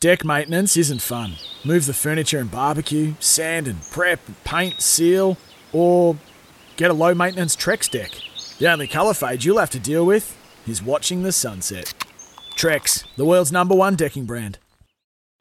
Deck 0.00 0.24
maintenance 0.24 0.78
isn't 0.78 1.02
fun. 1.02 1.34
Move 1.62 1.84
the 1.84 1.92
furniture 1.92 2.38
and 2.38 2.50
barbecue, 2.50 3.12
sand 3.20 3.68
and 3.68 3.82
prep, 3.90 4.18
paint, 4.44 4.80
seal, 4.80 5.36
or 5.74 6.16
get 6.78 6.90
a 6.90 6.94
low 6.94 7.14
maintenance 7.14 7.54
Trex 7.54 7.90
deck. 7.90 8.10
The 8.58 8.72
only 8.72 8.86
colour 8.86 9.12
fade 9.12 9.44
you'll 9.44 9.58
have 9.58 9.68
to 9.68 9.78
deal 9.78 10.06
with 10.06 10.38
is 10.66 10.82
watching 10.82 11.22
the 11.22 11.32
sunset. 11.32 11.92
Trex, 12.56 13.04
the 13.16 13.26
world's 13.26 13.52
number 13.52 13.74
one 13.74 13.94
decking 13.94 14.24
brand. 14.24 14.58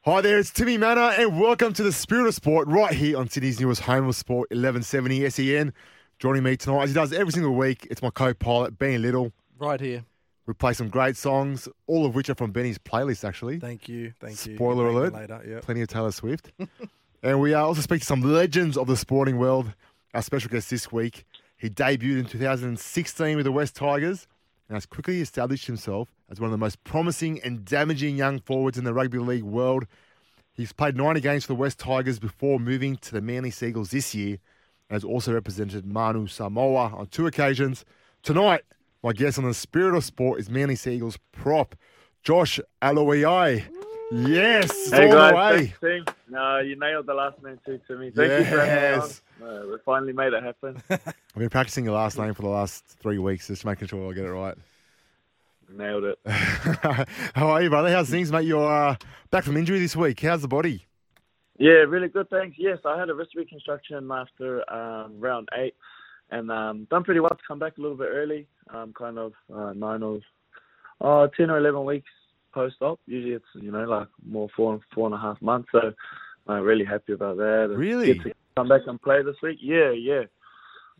Hi 0.04 0.20
there, 0.20 0.40
it's 0.40 0.52
Timmy 0.52 0.78
Mannah, 0.78 1.14
and 1.18 1.40
welcome 1.40 1.72
to 1.72 1.84
the 1.84 1.94
Spirit 1.94 2.28
of 2.28 2.36
Sport 2.36 2.68
right 2.68 2.94
here 2.94 3.18
on 3.18 3.30
Sydney's 3.30 3.62
newest 3.62 3.84
home 3.84 4.10
of 4.10 4.16
sport, 4.18 4.50
1170 4.50 5.30
SEN. 5.30 5.74
Joining 6.20 6.44
me 6.44 6.58
tonight, 6.58 6.84
as 6.84 6.90
he 6.90 6.96
does 6.96 7.14
every 7.14 7.32
single 7.32 7.56
week, 7.56 7.88
it's 7.90 8.02
my 8.02 8.10
co 8.10 8.34
pilot, 8.34 8.78
Ben 8.78 9.02
Little. 9.02 9.32
Right 9.58 9.80
here. 9.80 10.04
We 10.50 10.54
play 10.54 10.74
some 10.74 10.90
great 10.90 11.16
songs, 11.16 11.70
all 11.86 12.08
of 12.08 12.16
which 12.16 12.28
are 12.28 12.34
from 12.34 12.50
Benny's 12.50 12.80
playlist, 12.80 13.24
actually. 13.24 13.60
Thank 13.60 13.88
you. 13.88 14.14
Thank 14.20 14.48
you. 14.48 14.56
Spoiler 14.56 14.88
alert. 14.88 15.14
Later. 15.14 15.44
Yeah. 15.48 15.60
Plenty 15.60 15.84
of 15.84 15.90
Taylor 15.90 16.12
Swift. 16.12 16.52
and 17.22 17.40
we 17.40 17.54
also 17.54 17.82
speak 17.82 18.00
to 18.00 18.08
some 18.08 18.22
legends 18.22 18.76
of 18.76 18.88
the 18.88 18.98
sporting 18.98 19.38
world. 19.38 19.72
Our 20.16 20.24
special 20.24 20.50
guest 20.50 20.72
this 20.72 20.92
week, 20.92 21.24
he 21.56 21.70
debuted 21.70 22.18
in 22.18 22.26
2016 22.26 23.36
with 23.36 23.46
the 23.46 23.52
West 23.52 23.76
Tigers 23.76 24.28
and 24.68 24.76
has 24.76 24.88
quickly 24.88 25.22
established 25.22 25.68
himself 25.68 26.10
as 26.32 26.40
one 26.40 26.48
of 26.48 26.52
the 26.52 26.58
most 26.58 26.84
promising 26.84 27.40
and 27.44 27.64
damaging 27.64 28.18
young 28.18 28.40
forwards 28.40 28.80
in 28.80 28.86
the 28.86 28.94
rugby 28.96 29.20
league 29.20 29.44
world. 29.44 29.86
He's 30.52 30.74
played 30.74 30.98
90 30.98 31.22
games 31.22 31.44
for 31.44 31.50
the 31.50 31.60
West 31.60 31.78
Tigers 31.78 32.18
before 32.18 32.60
moving 32.60 32.96
to 32.98 33.12
the 33.12 33.22
Manly 33.22 33.52
Sea 33.52 33.68
Eagles 33.68 33.92
this 33.92 34.16
year 34.16 34.40
and 34.90 34.96
has 34.96 35.04
also 35.04 35.32
represented 35.32 35.86
Manu 35.86 36.26
Samoa 36.26 36.92
on 36.96 37.06
two 37.06 37.28
occasions. 37.28 37.86
Tonight, 38.24 38.64
my 39.04 39.14
guest 39.14 39.38
on 39.38 39.46
the 39.46 39.54
Spirit 39.54 39.96
of 39.96 40.04
Sport 40.04 40.40
is 40.40 40.50
Manly 40.50 40.76
Sea 40.76 40.96
Eagles 40.96 41.18
prop, 41.32 41.76
Josh 42.24 42.60
Aloiai. 42.82 43.64
Yes, 44.12 44.90
Hey 44.90 45.08
guys, 45.08 45.70
team. 45.80 46.04
No, 46.28 46.60
you 46.60 46.76
nailed 46.76 47.06
the 47.06 47.14
last 47.14 47.42
name 47.44 47.60
too 47.64 47.80
to 47.88 47.96
me. 47.96 48.10
Thank 48.10 48.40
you 48.40 48.52
for 48.52 48.66
having 48.66 49.10
me 49.40 49.48
on. 49.48 49.70
We 49.70 49.78
finally 49.86 50.14
made 50.14 50.34
it 50.34 50.44
happen. 50.44 50.82
I've 50.90 51.14
been 51.36 51.50
practicing 51.50 51.86
your 51.86 51.94
last 51.94 52.18
name 52.18 52.34
for 52.34 52.42
the 52.42 52.50
last 52.50 52.84
three 52.86 53.20
weeks, 53.20 53.48
just 53.48 53.66
making 53.66 53.88
sure 53.88 54.10
I 54.10 54.14
get 54.16 54.26
it 54.26 54.32
right. 54.32 54.58
Nailed 55.72 56.04
it. 56.06 56.20
How 57.36 57.50
are 57.50 57.62
you, 57.62 57.70
brother? 57.70 57.92
How's 57.92 58.10
things, 58.10 58.32
mate? 58.32 58.48
You're 58.48 58.68
uh, 58.68 58.96
back 59.30 59.44
from 59.44 59.56
injury 59.56 59.80
this 59.80 59.96
week. 59.96 60.20
How's 60.22 60.42
the 60.42 60.48
body? 60.48 60.88
Yeah, 61.60 61.84
really 61.88 62.08
good. 62.08 62.30
Thanks. 62.32 62.58
Yes, 62.58 62.80
I 62.86 62.98
had 62.98 63.10
a 63.10 63.14
wrist 63.14 63.36
reconstruction 63.36 64.10
after 64.12 64.68
um, 64.74 65.20
round 65.20 65.50
eight, 65.56 65.76
and 66.32 66.50
um, 66.50 66.88
done 66.90 67.04
pretty 67.04 67.20
well 67.20 67.30
to 67.30 67.44
come 67.48 67.60
back 67.60 67.78
a 67.78 67.82
little 67.82 67.98
bit 67.98 68.08
early. 68.12 68.48
Um, 68.74 68.94
kind 68.94 69.18
of 69.18 69.34
uh, 69.54 69.74
nine 69.74 70.04
or 70.04 70.20
uh, 71.02 71.28
ten 71.36 71.50
or 71.50 71.58
eleven 71.58 71.86
weeks 71.86 72.10
post-op. 72.54 73.00
Usually 73.08 73.34
it's 73.34 73.46
you 73.56 73.72
know 73.72 73.86
like 73.86 74.08
more 74.26 74.48
four 74.56 74.80
four 74.94 75.08
and 75.08 75.16
a 75.16 75.20
half 75.20 75.42
months. 75.42 75.70
So 75.72 75.94
I'm 76.48 76.64
really 76.64 76.86
happy 76.86 77.14
about 77.14 77.38
that. 77.38 77.68
And 77.70 77.78
Really? 77.78 78.14
Get 78.14 78.24
to 78.24 78.34
come 78.58 78.68
back 78.68 78.82
and 78.88 79.02
play 79.02 79.22
this 79.24 79.36
week. 79.42 79.60
Yeah, 79.62 79.92
yeah. 79.92 80.24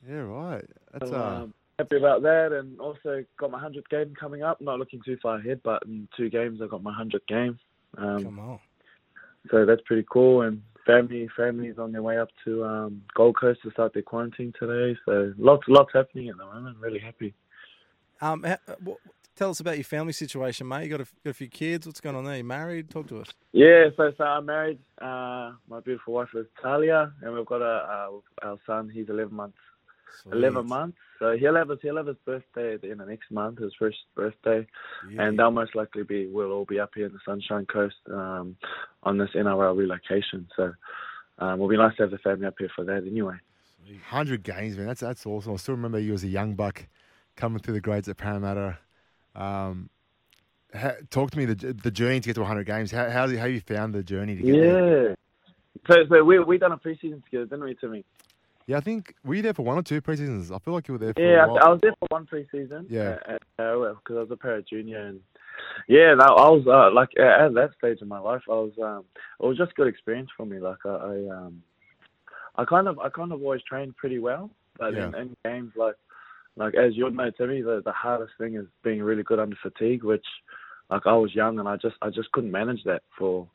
Yeah, 0.08 0.22
right. 0.22 0.66
That's 0.94 1.10
So, 1.10 1.18
uh, 1.18 1.44
um, 1.44 1.54
happy 1.78 1.98
about 1.98 2.22
that, 2.24 2.52
and 2.52 2.80
also 2.80 3.26
got 3.38 3.52
my 3.52 3.60
hundredth 3.60 3.90
game 3.90 4.14
coming 4.20 4.44
up. 4.44 4.62
Not 4.62 4.80
looking 4.80 5.02
too 5.04 5.18
far 5.22 5.38
ahead, 5.38 5.62
but 5.64 5.84
in 5.86 6.08
two 6.16 6.30
games 6.30 6.62
I 6.62 6.68
got 6.68 6.84
my 6.84 6.94
hundredth 6.94 7.28
game. 7.28 7.60
Um, 7.98 8.24
Come 8.24 8.40
on. 8.40 8.60
so 9.52 9.66
that's 9.66 9.82
pretty 9.86 10.06
cool. 10.10 10.44
And 10.44 10.62
family, 10.86 11.28
family's 11.36 11.78
on 11.80 11.92
their 11.92 12.04
way 12.04 12.18
up 12.20 12.30
to 12.46 12.64
um, 12.64 13.02
Gold 13.16 13.38
Coast 13.38 13.62
to 13.64 13.72
start 13.72 13.94
their 13.94 14.04
quarantine 14.04 14.54
today. 14.60 14.98
So 15.06 15.34
lots, 15.38 15.64
lots 15.68 15.92
happening 15.94 16.30
at 16.30 16.38
the 16.38 16.46
moment. 16.46 16.78
Really 16.80 17.00
happy. 17.00 17.34
Um, 18.22 18.44
ha- 18.44 18.58
uh, 18.68 18.94
tell 19.36 19.50
us 19.50 19.60
about 19.60 19.78
your 19.78 19.86
family 19.86 20.14
situation, 20.14 20.68
mate. 20.68 20.84
You 20.84 20.90
got 20.90 21.02
a, 21.02 21.08
got 21.24 21.32
a 21.32 21.34
few 21.34 21.48
kids. 21.48 21.88
What's 21.88 22.02
going 22.02 22.16
on 22.16 22.26
there? 22.26 22.38
You 22.38 22.44
married? 22.44 22.90
Talk 22.90 23.08
to 23.08 23.22
us. 23.22 23.28
Yeah, 23.54 23.86
so 23.96 24.12
so 24.18 24.24
I'm 24.24 24.46
married. 24.46 24.80
Uh, 25.02 25.54
my 25.70 25.80
beautiful 25.84 26.14
wife 26.14 26.30
is 26.36 26.46
Talia, 26.62 27.12
and 27.22 27.34
we've 27.34 27.46
got 27.46 27.62
a 27.62 28.10
uh, 28.44 28.48
our 28.48 28.58
son. 28.66 28.90
He's 28.94 29.10
11 29.10 29.34
months. 29.34 29.58
11 30.32 30.68
months. 30.68 30.98
So 31.20 31.38
he'll 31.38 31.56
have 31.56 31.70
his 31.70 31.80
he'll 31.82 31.98
have 31.98 32.08
his 32.08 32.18
birthday 32.26 32.74
at 32.74 32.82
the 32.82 32.92
end 32.92 33.02
of 33.02 33.08
next 33.08 33.32
month, 33.32 33.60
his 33.60 33.74
first 33.78 33.98
birthday. 34.16 34.68
Yeah. 35.10 35.24
and 35.24 35.40
they'll 35.40 35.52
most 35.52 35.76
likely 35.76 36.04
be 36.04 36.28
we'll 36.28 36.52
all 36.52 36.66
be 36.66 36.80
up 36.80 36.92
here 36.96 37.06
in 37.06 37.14
the 37.14 37.20
Sunshine 37.26 37.66
Coast 37.66 37.96
um, 38.12 38.58
on 39.04 39.18
this 39.18 39.30
NRL 39.36 39.78
relocation. 39.78 40.48
So 40.56 40.74
um, 41.40 41.54
it'll 41.54 41.70
be 41.70 41.78
nice 41.78 41.96
to 41.98 42.04
have 42.04 42.12
the 42.12 42.18
family 42.18 42.48
up 42.48 42.56
here 42.58 42.72
for 42.76 42.84
that 42.86 43.06
anyway. 43.06 43.36
100 43.86 44.44
games, 44.44 44.78
man. 44.78 44.88
That's 44.88 45.02
that's 45.02 45.26
awesome. 45.26 45.54
I 45.54 45.56
still 45.58 45.76
remember 45.76 46.00
you 46.00 46.14
as 46.14 46.24
a 46.24 46.28
young 46.28 46.56
buck 46.56 46.86
coming 47.40 47.60
through 47.60 47.74
the 47.74 47.82
grades 47.82 48.08
at 48.10 48.18
Parramatta. 48.18 48.78
Um, 49.36 49.90
talk 51.10 51.32
to 51.32 51.38
me 51.38 51.46
the 51.46 51.74
the 51.74 51.92
journey 51.92 52.20
to 52.20 52.28
get 52.28 52.34
to 52.36 52.42
100 52.42 52.66
games. 52.66 52.92
How 52.92 53.10
how, 53.10 53.28
how 53.38 53.46
you 53.46 53.62
found 53.62 53.96
the 53.96 54.04
journey 54.04 54.36
to 54.36 54.44
get 54.44 54.52
there? 54.52 55.08
Yeah. 55.10 55.16
So, 55.90 55.96
so 56.10 56.24
we 56.24 56.40
we 56.40 56.58
done 56.58 56.74
a 56.74 56.78
preseason 56.78 57.24
together, 57.24 57.46
didn't 57.46 57.64
we, 57.64 57.76
Timmy? 57.76 58.04
Yeah, 58.68 58.78
I 58.78 58.82
think 58.82 59.16
were 59.24 59.34
you 59.34 59.42
there 59.42 59.54
for 59.54 59.64
one 59.64 59.78
or 59.78 59.82
two 59.82 60.02
preseasons? 60.02 60.54
I 60.54 60.60
feel 60.60 60.74
like 60.76 60.88
you 60.88 60.94
were 60.94 61.00
there 61.00 61.14
for 61.14 61.22
Yeah, 61.22 61.46
a 61.46 61.54
I, 61.54 61.70
was 61.70 61.80
there 61.82 61.94
for 62.00 62.08
one 62.10 62.28
preseason. 62.28 62.86
Yeah. 62.88 63.18
because 63.26 63.40
uh, 63.58 63.94
'cause 64.06 64.18
I 64.18 64.20
was 64.20 64.32
a 64.32 64.38
Parra 64.38 64.62
junior, 64.62 65.00
and 65.00 65.22
yeah, 65.88 66.14
no, 66.14 66.26
I 66.26 66.50
was 66.50 66.68
uh, 66.68 66.94
like 66.94 67.10
at 67.18 67.46
at 67.46 67.54
that 67.56 67.72
stage 67.78 68.02
of 68.02 68.08
my 68.08 68.20
life, 68.20 68.42
I 68.48 68.54
was 68.54 68.74
um, 68.84 69.06
it 69.40 69.46
was 69.46 69.58
just 69.58 69.74
good 69.76 69.88
experience 69.88 70.30
for 70.36 70.46
me. 70.46 70.60
Like 70.60 70.86
I, 70.86 70.90
I 70.90 71.38
um, 71.38 71.64
I 72.58 72.66
kind 72.66 72.88
of 72.88 73.00
I 73.00 73.10
kind 73.10 73.32
of 73.32 73.42
always 73.42 73.64
trained 73.64 73.96
pretty 73.96 74.20
well, 74.20 74.52
but 74.78 74.94
in, 74.94 75.16
in 75.16 75.36
games 75.46 75.72
like 75.76 75.96
like 76.60 76.76
as 76.76 76.96
you 76.96 77.10
know, 77.10 77.32
Timmy, 77.32 77.62
the 77.62 77.82
the 77.84 77.94
hardest 77.94 78.34
thing 78.38 78.56
is 78.56 78.66
being 78.84 79.02
really 79.02 79.24
good 79.24 79.40
under 79.40 79.56
fatigue, 79.62 80.04
which 80.04 80.26
like 80.90 81.04
I 81.06 81.14
was 81.14 81.34
young 81.34 81.58
and 81.58 81.68
I 81.68 81.78
just 81.78 81.96
I 82.02 82.10
just 82.10 82.32
couldn't 82.34 82.52
manage 82.52 82.84
that 82.84 83.02
for 83.18 83.48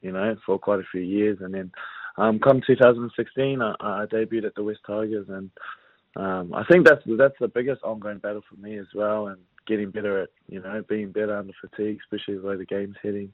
you 0.00 0.12
know 0.12 0.36
for 0.46 0.58
quite 0.58 0.78
a 0.78 0.88
few 0.90 1.00
years, 1.00 1.38
and 1.40 1.52
then 1.52 1.72
um, 2.16 2.38
come 2.38 2.62
2016, 2.64 3.60
I, 3.60 3.74
I 3.80 4.06
debuted 4.06 4.46
at 4.46 4.54
the 4.54 4.62
West 4.62 4.80
Tigers, 4.86 5.26
and 5.28 5.50
um, 6.16 6.54
I 6.54 6.62
think 6.70 6.86
that's 6.86 7.02
that's 7.18 7.34
the 7.40 7.48
biggest 7.48 7.82
ongoing 7.82 8.18
battle 8.18 8.42
for 8.48 8.56
me 8.60 8.78
as 8.78 8.86
well, 8.94 9.26
and 9.26 9.40
getting 9.66 9.90
better 9.90 10.22
at 10.22 10.28
you 10.48 10.60
know 10.60 10.84
being 10.88 11.10
better 11.10 11.36
under 11.36 11.52
fatigue, 11.60 11.98
especially 12.04 12.36
the 12.36 12.46
way 12.46 12.56
the 12.56 12.64
game's 12.64 12.96
heading. 13.02 13.32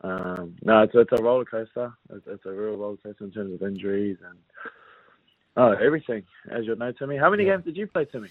Um, 0.00 0.56
no, 0.64 0.82
it's, 0.82 0.92
it's 0.96 1.12
a 1.16 1.22
roller 1.22 1.44
coaster. 1.44 1.92
It's, 2.12 2.26
it's 2.26 2.44
a 2.44 2.50
real 2.50 2.76
roller 2.76 2.96
coaster 2.96 3.22
in 3.24 3.30
terms 3.30 3.54
of 3.54 3.62
injuries 3.62 4.16
and 4.28 4.36
oh 5.56 5.72
everything, 5.72 6.22
as 6.50 6.66
you 6.66 6.74
know, 6.76 6.92
Timmy. 6.92 7.16
How 7.16 7.30
many 7.30 7.44
Yeah. 7.44 7.52
games 7.56 7.64
did 7.64 7.76
you 7.76 7.86
play, 7.86 8.04
Timmy? 8.04 8.28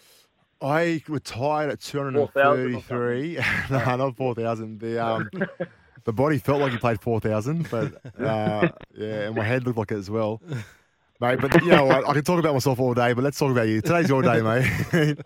I 0.62 1.02
retired 1.08 1.72
at 1.72 1.80
233. 1.82 3.40
no, 3.72 3.96
not 3.96 4.16
4,000. 4.16 4.80
The 4.80 5.00
um, 5.04 5.30
the 6.04 6.14
body 6.14 6.38
felt 6.38 6.62
like 6.62 6.72
you 6.72 6.78
played 6.80 7.02
4,000, 7.02 7.68
but 7.70 7.94
uh, 8.20 8.70
yeah, 8.96 9.28
and 9.28 9.36
my 9.36 9.44
head 9.44 9.66
looked 9.66 9.78
like 9.80 9.92
it 9.92 9.98
as 9.98 10.10
well. 10.10 10.42
Mate, 11.20 11.40
but 11.40 11.64
you 11.64 11.70
know 11.70 11.86
what? 11.86 12.08
I 12.08 12.14
can 12.14 12.24
talk 12.24 12.40
about 12.40 12.54
myself 12.54 12.80
all 12.80 12.96
day, 12.96 13.14
but 13.14 13.24
let's 13.24 13.38
talk 13.38 13.52
about 13.52 13.68
you. 13.68 13.80
Today's 13.82 14.10
your 14.10 14.24
day, 14.24 14.42
mate. 14.42 14.66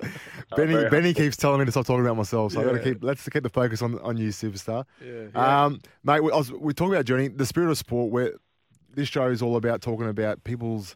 Benny, 0.55 0.73
very 0.73 0.89
Benny 0.89 1.13
keeps 1.13 1.37
telling 1.37 1.59
me 1.59 1.65
to 1.65 1.71
stop 1.71 1.85
talking 1.85 2.01
about 2.05 2.17
myself, 2.17 2.51
so 2.51 2.61
I 2.61 2.65
got 2.65 2.73
to 2.73 2.79
keep. 2.83 3.01
Let's 3.01 3.27
keep 3.29 3.43
the 3.43 3.49
focus 3.49 3.81
on 3.81 3.99
on 3.99 4.17
you, 4.17 4.29
superstar. 4.29 4.83
Yeah. 5.01 5.65
Um, 5.65 5.79
mate, 6.03 6.21
we, 6.21 6.31
I 6.31 6.35
was, 6.35 6.51
we're 6.51 6.73
talking 6.73 6.93
about 6.93 7.05
journey, 7.05 7.29
the 7.29 7.45
spirit 7.45 7.71
of 7.71 7.77
sport. 7.77 8.11
Where 8.11 8.33
this 8.93 9.07
show 9.07 9.27
is 9.27 9.41
all 9.41 9.55
about 9.55 9.81
talking 9.81 10.07
about 10.07 10.43
people's. 10.43 10.95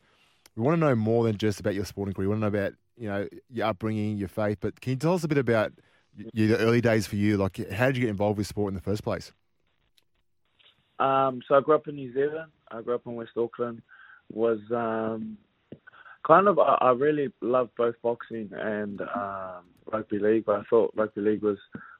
We 0.59 0.65
want 0.65 0.81
to 0.81 0.88
know 0.88 0.95
more 0.95 1.23
than 1.23 1.38
just 1.38 1.61
about 1.61 1.73
your 1.73 1.85
sporting 1.85 2.13
career. 2.13 2.27
We 2.27 2.35
want 2.35 2.41
to 2.41 2.50
know 2.51 2.59
about 2.59 2.73
you 2.97 3.07
know 3.07 3.29
your 3.50 3.67
upbringing, 3.67 4.17
your 4.17 4.27
faith. 4.27 4.57
But 4.59 4.81
can 4.81 4.91
you 4.91 4.97
tell 4.97 5.13
us 5.13 5.23
a 5.23 5.27
bit 5.29 5.38
about 5.38 5.71
y 6.17 6.25
y- 6.35 6.47
the 6.47 6.57
early 6.57 6.81
days 6.81 7.07
for 7.07 7.15
you? 7.15 7.38
Like, 7.38 7.71
how 7.71 7.88
did 7.88 7.95
you 7.95 8.01
get 8.01 8.09
involved 8.09 8.38
with 8.38 8.45
sport 8.45 8.71
in 8.71 8.75
the 8.75 8.81
first 8.81 9.01
place? 9.01 9.31
Um, 11.00 11.41
so 11.47 11.56
I 11.56 11.61
grew 11.61 11.75
up 11.75 11.88
in 11.88 11.95
New 11.95 12.13
Zealand. 12.13 12.51
I 12.71 12.81
grew 12.81 12.95
up 12.95 13.03
in 13.06 13.15
West 13.15 13.31
Auckland. 13.38 13.81
Was 14.33 14.59
um, 14.75 15.38
kind 16.27 16.50
of 16.50 16.59
I, 16.59 16.77
I 16.81 16.91
really 16.91 17.31
loved 17.39 17.71
both 17.77 17.95
boxing 18.01 18.50
and 18.53 19.00
um, 19.00 19.63
rugby 19.89 20.19
league, 20.19 20.44
but 20.45 20.59
I 20.59 20.63
thought 20.69 20.94
rugby 20.94 21.21
league 21.21 21.41
was 21.41 21.57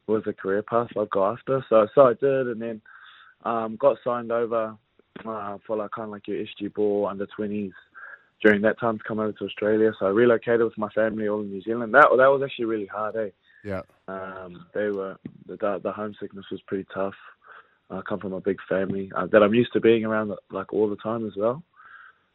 was 0.07 0.23
a 0.27 0.33
career 0.33 0.63
path 0.63 0.89
I'd 1.00 1.09
go 1.11 1.25
after. 1.25 1.65
So 1.69 1.88
so 1.95 2.01
I 2.07 2.13
did, 2.13 2.47
and 2.47 2.61
then 2.61 2.81
um, 3.45 3.77
got 3.77 3.95
signed 4.03 4.33
over 4.33 4.75
uh, 5.25 5.57
for 5.65 5.77
like 5.77 5.91
kind 5.91 6.07
of 6.07 6.11
like 6.11 6.27
your 6.27 6.44
SG 6.44 6.73
ball 6.73 7.07
under 7.07 7.25
twenties. 7.25 7.71
During 8.41 8.62
that 8.62 8.80
time 8.80 8.97
to 8.97 9.03
come 9.03 9.19
over 9.19 9.33
to 9.33 9.45
Australia, 9.45 9.91
so 10.00 10.06
I 10.06 10.09
relocated 10.09 10.63
with 10.63 10.77
my 10.77 10.89
family 10.89 11.27
all 11.27 11.41
in 11.41 11.50
New 11.50 11.62
Zealand. 11.62 11.94
That 11.94 12.07
that 12.18 12.27
was 12.27 12.41
actually 12.44 12.65
really 12.65 12.86
hard, 12.86 13.15
eh? 13.18 13.30
Yeah, 13.65 13.81
Um, 14.07 14.65
they 14.74 14.88
were 14.88 15.18
the 15.45 15.80
the 15.83 15.91
homesickness 15.91 16.45
was 16.50 16.62
pretty 16.62 16.88
tough. 16.94 17.15
I 17.89 18.01
come 18.01 18.19
from 18.19 18.33
a 18.33 18.41
big 18.41 18.57
family 18.69 19.12
uh, 19.15 19.25
that 19.27 19.44
I'm 19.44 19.53
used 19.53 19.74
to 19.74 19.81
being 19.81 20.06
around 20.06 20.31
like 20.51 20.71
all 20.71 20.89
the 20.89 20.95
time 20.97 21.25
as 21.27 21.33
well. 21.36 21.63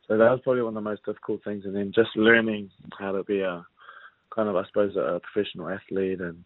So 0.06 0.18
that 0.18 0.30
was 0.30 0.40
probably 0.42 0.62
one 0.62 0.76
of 0.76 0.82
the 0.82 0.90
most 0.90 1.04
difficult 1.06 1.42
things, 1.44 1.64
and 1.64 1.74
then 1.74 1.92
just 1.94 2.14
learning 2.16 2.70
how 2.98 3.12
to 3.12 3.24
be 3.24 3.40
a 3.40 3.64
kind 4.34 4.48
of, 4.48 4.56
I 4.56 4.66
suppose, 4.66 4.96
a 4.96 5.20
professional 5.20 5.70
athlete 5.70 6.20
and 6.20 6.44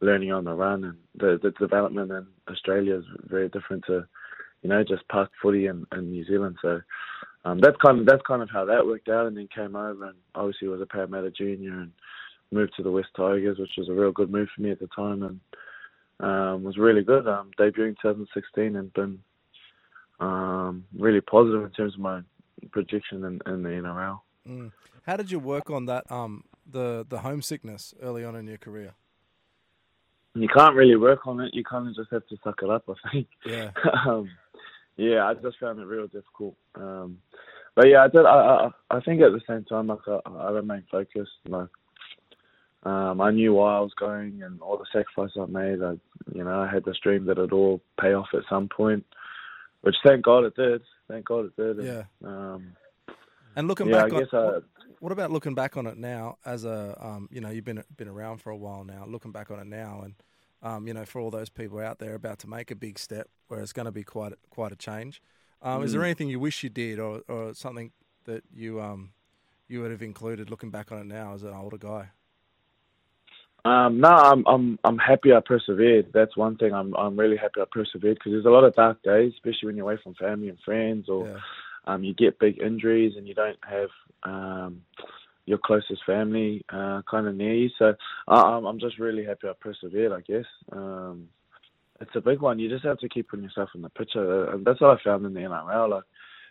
learning 0.00 0.32
on 0.32 0.44
the 0.44 0.54
run 0.54 0.84
and 0.84 0.98
the 1.16 1.40
the 1.42 1.50
development 1.52 2.12
in 2.12 2.26
Australia 2.48 2.96
is 2.98 3.04
very 3.24 3.48
different 3.48 3.84
to, 3.86 4.06
you 4.62 4.68
know, 4.68 4.84
just 4.84 5.08
park 5.08 5.30
footy 5.40 5.66
in, 5.66 5.86
in 5.96 6.10
New 6.10 6.24
Zealand. 6.24 6.56
So 6.62 6.80
um, 7.44 7.60
that's 7.60 7.76
kind 7.84 8.00
of 8.00 8.06
that's 8.06 8.22
kind 8.26 8.42
of 8.42 8.50
how 8.50 8.64
that 8.64 8.86
worked 8.86 9.08
out, 9.08 9.26
and 9.26 9.36
then 9.36 9.48
came 9.54 9.74
over 9.74 10.06
and 10.06 10.18
obviously 10.34 10.68
was 10.68 10.80
a 10.80 10.86
Parramatta 10.86 11.30
junior 11.30 11.72
and 11.80 11.92
moved 12.52 12.74
to 12.76 12.82
the 12.82 12.90
West 12.90 13.08
Tigers, 13.16 13.58
which 13.58 13.72
was 13.76 13.88
a 13.88 13.92
real 13.92 14.12
good 14.12 14.30
move 14.30 14.48
for 14.54 14.62
me 14.62 14.70
at 14.70 14.78
the 14.78 14.88
time, 14.88 15.22
and 15.22 15.40
um, 16.20 16.62
was 16.62 16.76
really 16.76 17.02
good. 17.02 17.26
Um, 17.26 17.50
debuting 17.58 17.96
2016 18.00 18.76
and 18.76 18.92
been 18.92 19.18
um, 20.20 20.84
really 20.96 21.20
positive 21.20 21.64
in 21.64 21.70
terms 21.70 21.94
of 21.94 22.00
my 22.00 22.20
projection 22.70 23.24
in, 23.24 23.40
in 23.52 23.62
the 23.62 23.70
NRL. 23.70 24.20
Mm. 24.48 24.72
How 25.04 25.16
did 25.16 25.30
you 25.30 25.38
work 25.38 25.70
on 25.70 25.86
that? 25.86 26.10
Um, 26.10 26.44
the 26.70 27.04
the 27.08 27.18
homesickness 27.18 27.92
early 28.00 28.24
on 28.24 28.36
in 28.36 28.46
your 28.46 28.58
career. 28.58 28.94
You 30.34 30.48
can't 30.48 30.76
really 30.76 30.96
work 30.96 31.26
on 31.26 31.40
it. 31.40 31.52
You 31.52 31.64
kind 31.64 31.88
of 31.88 31.94
just 31.96 32.10
have 32.10 32.26
to 32.28 32.36
suck 32.42 32.60
it 32.62 32.70
up. 32.70 32.84
I 32.88 33.10
think. 33.10 33.26
Yeah. 33.44 33.70
um, 34.06 34.30
yeah, 34.96 35.24
I 35.26 35.34
just 35.34 35.58
found 35.58 35.80
it 35.80 35.86
real 35.86 36.06
difficult. 36.06 36.54
Um, 36.74 37.18
but 37.74 37.88
yeah, 37.88 38.04
I 38.04 38.08
did. 38.08 38.26
I, 38.26 38.70
I 38.90 38.96
I 38.96 39.00
think 39.00 39.22
at 39.22 39.32
the 39.32 39.40
same 39.48 39.64
time, 39.64 39.86
like 39.86 40.06
I, 40.06 40.20
I 40.28 40.50
remained 40.50 40.84
focused. 40.90 41.30
Like 41.48 41.68
um, 42.84 43.20
I 43.20 43.30
knew 43.30 43.54
why 43.54 43.76
I 43.76 43.80
was 43.80 43.94
going 43.98 44.42
and 44.42 44.60
all 44.60 44.76
the 44.76 44.86
sacrifices 44.92 45.38
I 45.40 45.46
made. 45.46 45.82
I, 45.82 45.92
you 46.34 46.44
know, 46.44 46.60
I 46.60 46.70
had 46.72 46.84
this 46.84 46.98
dream 47.02 47.26
that 47.26 47.38
it'd 47.38 47.52
all 47.52 47.80
pay 48.00 48.12
off 48.12 48.28
at 48.34 48.42
some 48.50 48.68
point, 48.68 49.04
which 49.82 49.96
thank 50.04 50.24
God 50.24 50.44
it 50.44 50.56
did. 50.56 50.82
Thank 51.08 51.26
God 51.26 51.46
it 51.46 51.56
did. 51.56 51.84
Yeah. 51.84 52.02
Um, 52.24 52.72
and 53.56 53.68
looking 53.68 53.88
yeah, 53.88 54.02
back 54.02 54.12
I 54.12 54.16
on 54.16 54.20
guess 54.22 54.28
I, 54.32 54.44
what, 54.44 54.64
what 55.00 55.12
about 55.12 55.30
looking 55.30 55.54
back 55.54 55.76
on 55.76 55.86
it 55.86 55.96
now 55.96 56.38
as 56.44 56.64
a 56.64 56.98
um, 57.00 57.28
you 57.30 57.40
know 57.40 57.50
you've 57.50 57.64
been 57.64 57.82
been 57.96 58.08
around 58.08 58.42
for 58.42 58.50
a 58.50 58.56
while 58.56 58.84
now. 58.84 59.04
Looking 59.06 59.32
back 59.32 59.50
on 59.50 59.58
it 59.58 59.66
now 59.66 60.02
and 60.04 60.14
um, 60.62 60.86
you 60.86 60.94
know 60.94 61.04
for 61.04 61.20
all 61.20 61.30
those 61.30 61.48
people 61.50 61.78
out 61.80 61.98
there 61.98 62.14
about 62.14 62.38
to 62.40 62.46
make 62.48 62.70
a 62.70 62.76
big 62.76 62.98
step 62.98 63.28
where 63.48 63.60
it's 63.60 63.72
going 63.72 63.86
to 63.86 63.92
be 63.92 64.04
quite 64.04 64.32
quite 64.50 64.72
a 64.72 64.76
change. 64.76 65.20
Um, 65.62 65.82
Is 65.84 65.92
there 65.92 66.00
Mm. 66.00 66.06
anything 66.06 66.28
you 66.28 66.40
wish 66.40 66.62
you 66.64 66.70
did 66.70 66.98
or, 66.98 67.22
or 67.28 67.54
something 67.54 67.92
that 68.24 68.44
you 68.52 68.80
um 68.80 69.12
you 69.68 69.80
would 69.82 69.90
have 69.90 70.02
included 70.02 70.50
looking 70.50 70.70
back 70.70 70.92
on 70.92 70.98
it 70.98 71.06
now 71.06 71.34
as 71.34 71.42
an 71.42 71.54
older 71.54 71.78
guy? 71.78 72.10
Um, 73.64 74.00
no, 74.00 74.08
I'm 74.08 74.44
I'm 74.46 74.78
I'm 74.82 74.98
happy 74.98 75.32
I 75.32 75.40
persevered. 75.44 76.10
That's 76.12 76.36
one 76.36 76.56
thing. 76.56 76.72
I'm 76.74 76.94
I'm 76.96 77.16
really 77.18 77.36
happy 77.36 77.60
I 77.60 77.64
persevered 77.70 78.16
because 78.18 78.32
there's 78.32 78.44
a 78.44 78.50
lot 78.50 78.64
of 78.64 78.74
dark 78.74 79.00
days, 79.02 79.32
especially 79.34 79.66
when 79.66 79.76
you're 79.76 79.84
away 79.88 80.00
from 80.02 80.14
family 80.14 80.48
and 80.48 80.58
friends, 80.64 81.08
or 81.08 81.26
Yeah. 81.26 81.38
um, 81.86 82.02
you 82.02 82.12
get 82.14 82.38
big 82.40 82.60
injuries 82.60 83.14
and 83.16 83.26
you 83.28 83.34
don't 83.34 83.58
have 83.68 83.90
um, 84.24 84.82
your 85.46 85.58
closest 85.58 86.04
family 86.06 86.64
uh, 86.72 87.02
kind 87.10 87.26
of 87.26 87.34
near 87.34 87.54
you. 87.54 87.70
So 87.78 87.94
I, 88.28 88.40
I'm 88.40 88.64
I'm 88.64 88.78
just 88.78 88.98
really 88.98 89.24
happy 89.24 89.48
I 89.48 89.52
persevered. 89.60 90.12
I 90.12 90.20
guess 90.20 90.44
um, 90.72 91.28
it's 92.00 92.14
a 92.14 92.20
big 92.20 92.40
one. 92.40 92.58
You 92.58 92.68
just 92.68 92.84
have 92.84 92.98
to 92.98 93.08
keep 93.08 93.28
putting 93.28 93.44
yourself 93.44 93.70
in 93.74 93.82
the 93.82 93.88
picture, 93.90 94.48
uh, 94.48 94.54
and 94.54 94.64
that's 94.64 94.80
what 94.80 94.98
I 94.98 95.02
found 95.02 95.26
in 95.26 95.34
the 95.34 95.40
NRL. 95.40 95.90
Like 95.90 96.04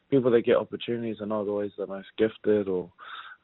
people 0.10 0.32
that 0.32 0.46
get 0.46 0.58
opportunities 0.58 1.18
are 1.22 1.26
not 1.26 1.48
always 1.48 1.72
the 1.78 1.88
most 1.88 2.08
gifted 2.18 2.68
or 2.68 2.92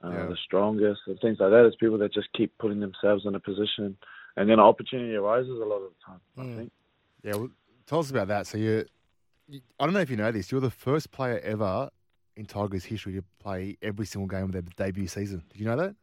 uh, 0.03 0.09
Yeah. 0.09 0.27
the 0.27 0.37
strongest 0.45 1.01
and 1.07 1.19
things 1.21 1.37
like 1.39 1.49
that. 1.51 1.65
It's 1.65 1.75
people 1.77 1.97
that 1.99 2.13
just 2.13 2.31
keep 2.33 2.55
putting 2.59 2.79
themselves 2.79 3.25
in 3.25 3.35
a 3.35 3.39
position, 3.39 3.97
and 4.35 4.49
then 4.49 4.59
an 4.59 4.59
opportunity 4.59 5.15
arises 5.15 5.49
a 5.59 5.65
lot 5.65 5.81
of 5.81 5.91
the 5.91 6.05
time. 6.05 6.21
Mm. 6.37 6.53
I 6.53 6.57
think. 6.57 6.71
Yeah, 7.23 7.35
well, 7.35 7.49
tell 7.87 7.99
us 7.99 8.11
about 8.11 8.27
that. 8.27 8.47
So 8.47 8.57
you, 8.57 8.85
you, 9.47 9.61
I 9.79 9.85
don't 9.85 9.93
know 9.93 10.01
if 10.01 10.09
you 10.09 10.17
know 10.17 10.31
this. 10.31 10.51
You're 10.51 10.61
the 10.61 10.69
first 10.69 11.11
player 11.11 11.39
ever 11.39 11.89
in 12.37 12.45
Tigers 12.45 12.85
history 12.85 13.13
to 13.13 13.23
play 13.41 13.77
every 13.81 14.05
single 14.05 14.27
game 14.27 14.43
of 14.45 14.51
their 14.51 14.61
debut 14.61 15.07
season. 15.07 15.43
Did 15.49 15.59
you 15.59 15.65
know 15.65 15.75
that? 15.75 15.95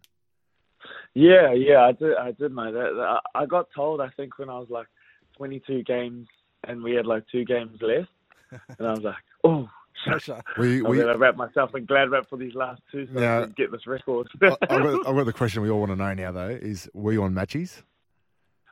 Yeah, 1.14 1.52
yeah, 1.52 1.82
I 1.82 1.92
did. 1.92 2.16
I 2.16 2.32
did 2.32 2.54
know 2.54 2.72
that. 2.72 3.20
I, 3.34 3.42
I 3.42 3.46
got 3.46 3.68
told, 3.74 4.00
I 4.00 4.08
think, 4.10 4.38
when 4.38 4.50
I 4.50 4.58
was 4.58 4.68
like 4.68 4.88
22 5.36 5.84
games 5.84 6.26
and 6.66 6.82
we 6.82 6.92
had 6.92 7.06
like 7.06 7.24
two 7.30 7.44
games 7.44 7.78
left, 7.80 8.08
and 8.78 8.86
I 8.86 8.90
was 8.90 9.02
like, 9.02 9.16
oh. 9.44 9.68
Pressure. 10.04 10.42
We, 10.58 10.80
I'm 10.80 10.90
we, 10.90 10.98
gonna 10.98 11.16
wrap 11.16 11.36
myself 11.36 11.74
in 11.74 11.86
glad 11.86 12.10
wrap 12.10 12.28
for 12.28 12.36
these 12.36 12.54
last 12.54 12.82
two 12.90 13.06
so 13.14 13.20
Yeah. 13.20 13.38
I 13.38 13.42
can 13.44 13.54
get 13.56 13.70
this 13.70 13.86
record. 13.86 14.28
I- 14.42 14.48
I've, 14.62 14.82
got, 14.82 15.06
I've 15.06 15.14
got 15.14 15.24
the 15.24 15.32
question 15.32 15.62
we 15.62 15.70
all 15.70 15.78
want 15.78 15.92
to 15.92 15.96
know 15.96 16.12
now, 16.12 16.32
though: 16.32 16.48
is 16.48 16.90
were 16.92 17.12
you 17.12 17.22
on 17.22 17.32
matches? 17.32 17.82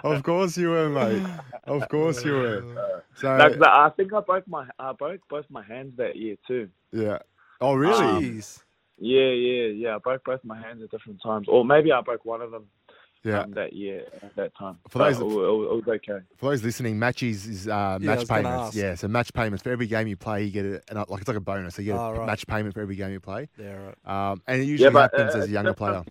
of 0.04 0.22
course 0.22 0.56
you 0.56 0.70
were, 0.70 0.88
mate. 0.88 1.22
Of 1.64 1.88
course 1.88 2.24
you 2.24 2.32
were. 2.32 3.02
So 3.16 3.36
No, 3.36 3.48
'cause 3.50 3.60
I 3.62 3.86
I 3.86 3.90
think 3.90 4.12
I 4.12 4.20
broke 4.20 4.46
my 4.48 4.66
I 4.78 4.92
broke 4.92 5.20
both 5.28 5.46
my 5.50 5.62
hands 5.62 5.96
that 5.96 6.16
year 6.16 6.36
too. 6.46 6.68
yeah. 6.92 7.18
Oh 7.60 7.74
really? 7.74 8.22
Jeez. 8.22 8.62
Yeah, 8.98 9.28
yeah, 9.30 9.66
yeah. 9.66 9.96
I 9.96 9.98
broke 9.98 10.24
both 10.24 10.42
my 10.44 10.60
hands 10.60 10.82
at 10.82 10.90
different 10.90 11.20
times, 11.22 11.48
or 11.48 11.64
maybe 11.64 11.92
I 11.92 12.00
broke 12.00 12.24
one 12.24 12.40
of 12.40 12.50
them 12.50 12.66
yeah. 13.24 13.40
um, 13.40 13.50
that 13.52 13.72
year 13.74 14.04
at 14.22 14.34
that 14.36 14.56
time. 14.56 14.78
For 14.88 14.98
those- 15.00 15.18
it, 15.20 15.24
wa- 15.24 15.42
it, 15.42 15.76
was 15.76 15.84
okay. 15.88 16.20
For 16.36 16.50
those 16.50 16.62
listening, 16.62 16.98
matches 16.98 17.46
is 17.46 17.68
uh, 17.68 17.98
Yeah, 18.00 18.06
match 18.06 18.18
was 18.20 18.28
payments. 18.28 18.76
Yeah, 18.76 18.94
so 18.94 19.08
match 19.08 19.32
payments 19.34 19.62
for 19.62 19.70
every 19.70 19.86
game 19.86 20.06
you 20.06 20.16
play, 20.16 20.44
you 20.44 20.50
get 20.50 20.64
it, 20.64 20.84
an, 20.88 20.96
like 21.08 21.20
it's 21.20 21.28
like 21.28 21.36
a 21.36 21.40
bonus. 21.40 21.74
So 21.74 21.82
you 21.82 21.92
get 21.92 21.98
a 21.98 22.02
Oh, 22.02 22.12
right. 22.12 22.26
match 22.26 22.46
payment 22.46 22.74
for 22.74 22.80
every 22.80 22.96
game 22.96 23.10
you 23.10 23.20
play, 23.20 23.48
Yeah, 23.58 23.92
right. 24.06 24.30
um, 24.32 24.42
and 24.46 24.62
it 24.62 24.66
usually 24.66 24.90
but, 24.90 25.10
happens 25.12 25.34
uh, 25.34 25.38
as 25.38 25.48
a 25.48 25.50
younger 25.50 25.74
player. 25.74 26.02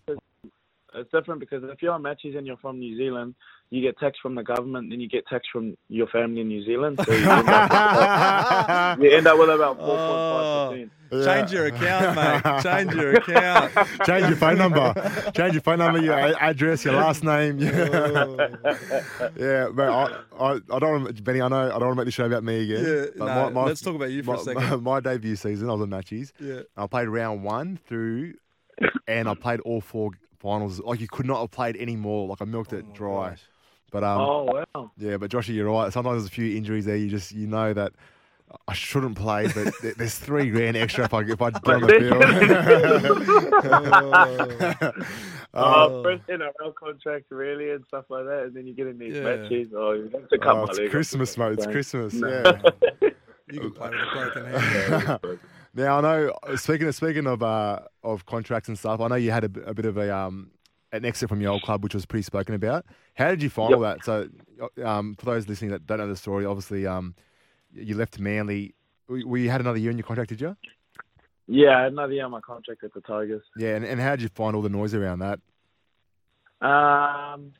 Different 0.96 1.00
because- 1.00 1.02
It's 1.02 1.10
different 1.12 1.40
because 1.40 1.62
if 1.76 1.82
you're 1.82 1.92
on 1.92 2.02
matches 2.02 2.34
and 2.36 2.46
you're 2.46 2.56
from 2.56 2.78
New 2.78 2.96
Zealand, 2.96 3.34
you 3.70 3.82
get 3.82 3.98
tax 3.98 4.16
from 4.22 4.34
the 4.36 4.42
government, 4.44 4.90
then 4.90 5.00
you 5.00 5.08
get 5.08 5.26
tax 5.26 5.44
from 5.52 5.76
your 5.88 6.06
family 6.08 6.40
in 6.40 6.48
New 6.48 6.64
Zealand. 6.64 7.00
So 7.04 7.12
you 7.12 7.28
end 7.28 7.48
up, 7.48 8.98
you 9.00 9.10
end 9.10 9.26
up 9.26 9.38
with 9.38 9.50
about 9.50 9.78
4.5 9.80 10.70
percent. 10.70 10.90
Change 11.24 11.52
your 11.52 11.66
account, 11.66 12.16
mate. 12.16 12.62
Change 12.62 12.94
your 12.94 13.14
account. 13.14 13.72
Change 14.06 14.26
your 14.28 14.36
phone 14.36 14.58
number. 14.58 14.92
Change 15.36 15.52
your 15.54 15.62
phone 15.62 15.78
number, 15.78 16.00
your 16.00 16.14
address, 16.14 16.84
your 16.84 16.94
last 16.94 17.22
name. 17.24 17.58
Oh. 17.66 18.36
yeah, 19.36 19.68
but 19.72 19.88
I, 19.88 20.20
I, 20.38 20.52
I 20.70 20.78
don't 20.78 21.02
want 21.04 21.16
to, 21.16 21.22
Benny, 21.22 21.40
I 21.40 21.48
know 21.48 21.66
I 21.66 21.78
don't 21.78 21.80
want 21.88 21.92
to 21.92 21.96
make 21.96 22.04
the 22.06 22.10
show 22.12 22.26
about 22.26 22.42
me 22.44 22.62
again. 22.70 22.84
Yeah, 22.84 23.04
but 23.16 23.50
no, 23.50 23.64
let's 23.64 23.80
talk 23.80 23.94
about 23.94 24.10
you 24.10 24.22
for 24.22 24.34
a 24.36 24.38
second. 24.38 24.82
My, 24.82 25.00
debut 25.00 25.36
season, 25.36 25.68
I 25.70 25.72
was 25.74 25.82
in 25.82 25.90
matches. 25.90 26.32
Yeah. 26.40 26.60
I 26.76 26.86
played 26.86 27.08
round 27.08 27.42
one 27.44 27.78
through, 27.86 28.34
and 29.06 29.28
I 29.28 29.34
played 29.34 29.60
all 29.60 29.80
four 29.80 30.10
finals. 30.46 30.80
Like 30.80 31.00
you 31.00 31.08
could 31.08 31.26
not 31.26 31.40
have 31.40 31.50
played 31.50 31.76
any 31.76 31.96
more. 31.96 32.28
Like 32.28 32.40
I 32.40 32.44
milked 32.44 32.72
it 32.72 32.84
Oh 32.84 32.88
my 32.88 32.96
dry. 32.96 33.28
gosh. 33.30 33.42
But 33.90 34.04
um, 34.04 34.20
Oh 34.20 34.44
wow! 34.74 34.90
yeah, 34.98 35.16
but 35.16 35.30
Joshy, 35.30 35.54
you're 35.54 35.70
right. 35.70 35.92
Sometimes 35.92 36.16
there's 36.22 36.26
a 36.26 36.30
few 36.34 36.56
injuries 36.56 36.84
there. 36.84 36.96
You 36.96 37.08
just 37.08 37.32
you 37.32 37.46
know 37.46 37.72
that 37.72 37.92
I 38.68 38.74
shouldn't 38.74 39.16
play, 39.16 39.48
but 39.54 39.74
there's 39.96 40.18
three 40.18 40.50
grand 40.50 40.76
extra 40.76 41.04
if 41.04 41.14
I 41.14 41.22
if 41.22 41.42
I 41.42 41.50
get 41.50 41.74
on 41.74 41.82
the 41.82 41.88
field. 41.98 42.22
Oh, 45.58 46.02
first 46.04 46.26
NRL 46.28 46.74
contract, 46.74 47.26
really, 47.30 47.70
and 47.70 47.84
stuff 47.88 48.04
like 48.10 48.24
that, 48.26 48.44
and 48.44 48.54
then 48.54 48.66
you 48.66 48.74
get 48.74 48.86
in 48.88 48.98
these 48.98 49.14
Yeah. 49.14 49.22
matches. 49.22 49.68
Oh, 49.74 49.92
you 49.92 50.10
have 50.12 50.28
to 50.28 50.38
cut 50.38 50.56
Oh, 50.56 50.64
it's. 50.64 50.90
Christmas, 50.90 51.38
mate. 51.38 51.52
It's 51.52 51.66
Christmas. 51.66 52.14
Yeah. 52.22 52.60
You 53.48 53.60
can 53.60 53.70
play 53.72 53.90
with 53.90 54.00
a 54.00 54.10
broken 54.12 54.44
hand. 54.44 55.20
Now 55.76 55.98
I 55.98 56.00
know. 56.00 56.56
Speaking 56.56 56.88
of 56.88 56.94
speaking 56.94 57.26
of 57.26 57.42
uh, 57.42 57.80
of 58.02 58.26
contracts 58.26 58.68
and 58.68 58.78
stuff, 58.78 59.00
I 59.00 59.08
know 59.08 59.14
you 59.16 59.30
had 59.30 59.44
a 59.44 59.48
bit 59.48 59.84
of 59.84 59.96
a 59.96 60.14
um, 60.14 60.50
an 60.92 61.04
exit 61.04 61.28
from 61.28 61.40
your 61.40 61.52
old 61.52 61.62
club, 61.62 61.82
which 61.82 61.94
was 61.94 62.06
pretty 62.06 62.22
spoken 62.22 62.54
about. 62.54 62.86
How 63.14 63.28
did 63.28 63.42
you 63.42 63.50
find 63.50 63.74
all 63.74 63.80
that? 63.80 64.04
So, 64.04 64.28
um, 64.84 65.14
for 65.18 65.26
those 65.26 65.48
listening 65.48 65.70
that 65.70 65.86
don't 65.86 65.98
know 65.98 66.08
the 66.08 66.16
story, 66.16 66.44
obviously, 66.44 66.86
um, 66.86 67.14
you 67.72 67.94
left 67.94 68.18
Manly. 68.18 68.74
We 69.08 69.24
we 69.24 69.46
had 69.46 69.60
another 69.60 69.78
year 69.78 69.90
in 69.90 69.98
your 69.98 70.06
contract, 70.06 70.30
did 70.30 70.40
you? 70.40 70.56
Yeah, 71.46 71.78
I 71.78 71.82
had 71.84 71.92
another 71.92 72.12
year 72.12 72.24
on 72.24 72.32
my 72.32 72.40
contract 72.40 72.82
at 72.82 72.92
the 72.92 73.00
Tigers. 73.00 73.42
Yeah. 73.56 73.76
And, 73.76 73.84
and 73.84 74.00
how 74.00 74.10
did 74.16 74.22
you 74.22 74.28
find 74.30 74.56
all 74.56 74.62
the 74.62 74.68
noise 74.68 74.94
around 74.94 75.20
that? 75.20 75.38
Um, 76.60 77.52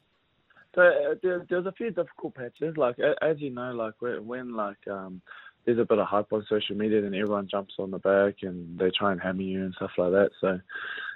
so 0.75 0.83
uh, 0.83 1.15
there, 1.23 1.45
was 1.51 1.67
a 1.67 1.73
few 1.73 1.91
difficult 1.91 2.35
patches. 2.35 2.77
Like 2.77 2.97
as 3.23 3.41
you 3.41 3.51
know, 3.51 3.73
like 3.73 3.95
when, 4.01 4.27
when 4.27 4.57
like 4.57 4.79
um, 4.91 5.23
there's 5.67 5.79
a 5.79 5.85
bit 5.85 5.99
of 5.99 6.07
hype 6.07 6.33
on 6.33 6.47
social 6.49 6.77
media, 6.77 7.03
then 7.03 7.15
everyone 7.15 7.49
jumps 7.51 7.75
on 7.79 7.91
the 7.91 7.99
back 7.99 8.37
and 8.43 8.79
they 8.79 8.91
try 8.97 9.11
and 9.13 9.21
hammer 9.21 9.43
you 9.43 9.65
and 9.65 9.75
stuff 9.75 9.91
like 9.99 10.13
that. 10.13 10.31
So 10.41 10.59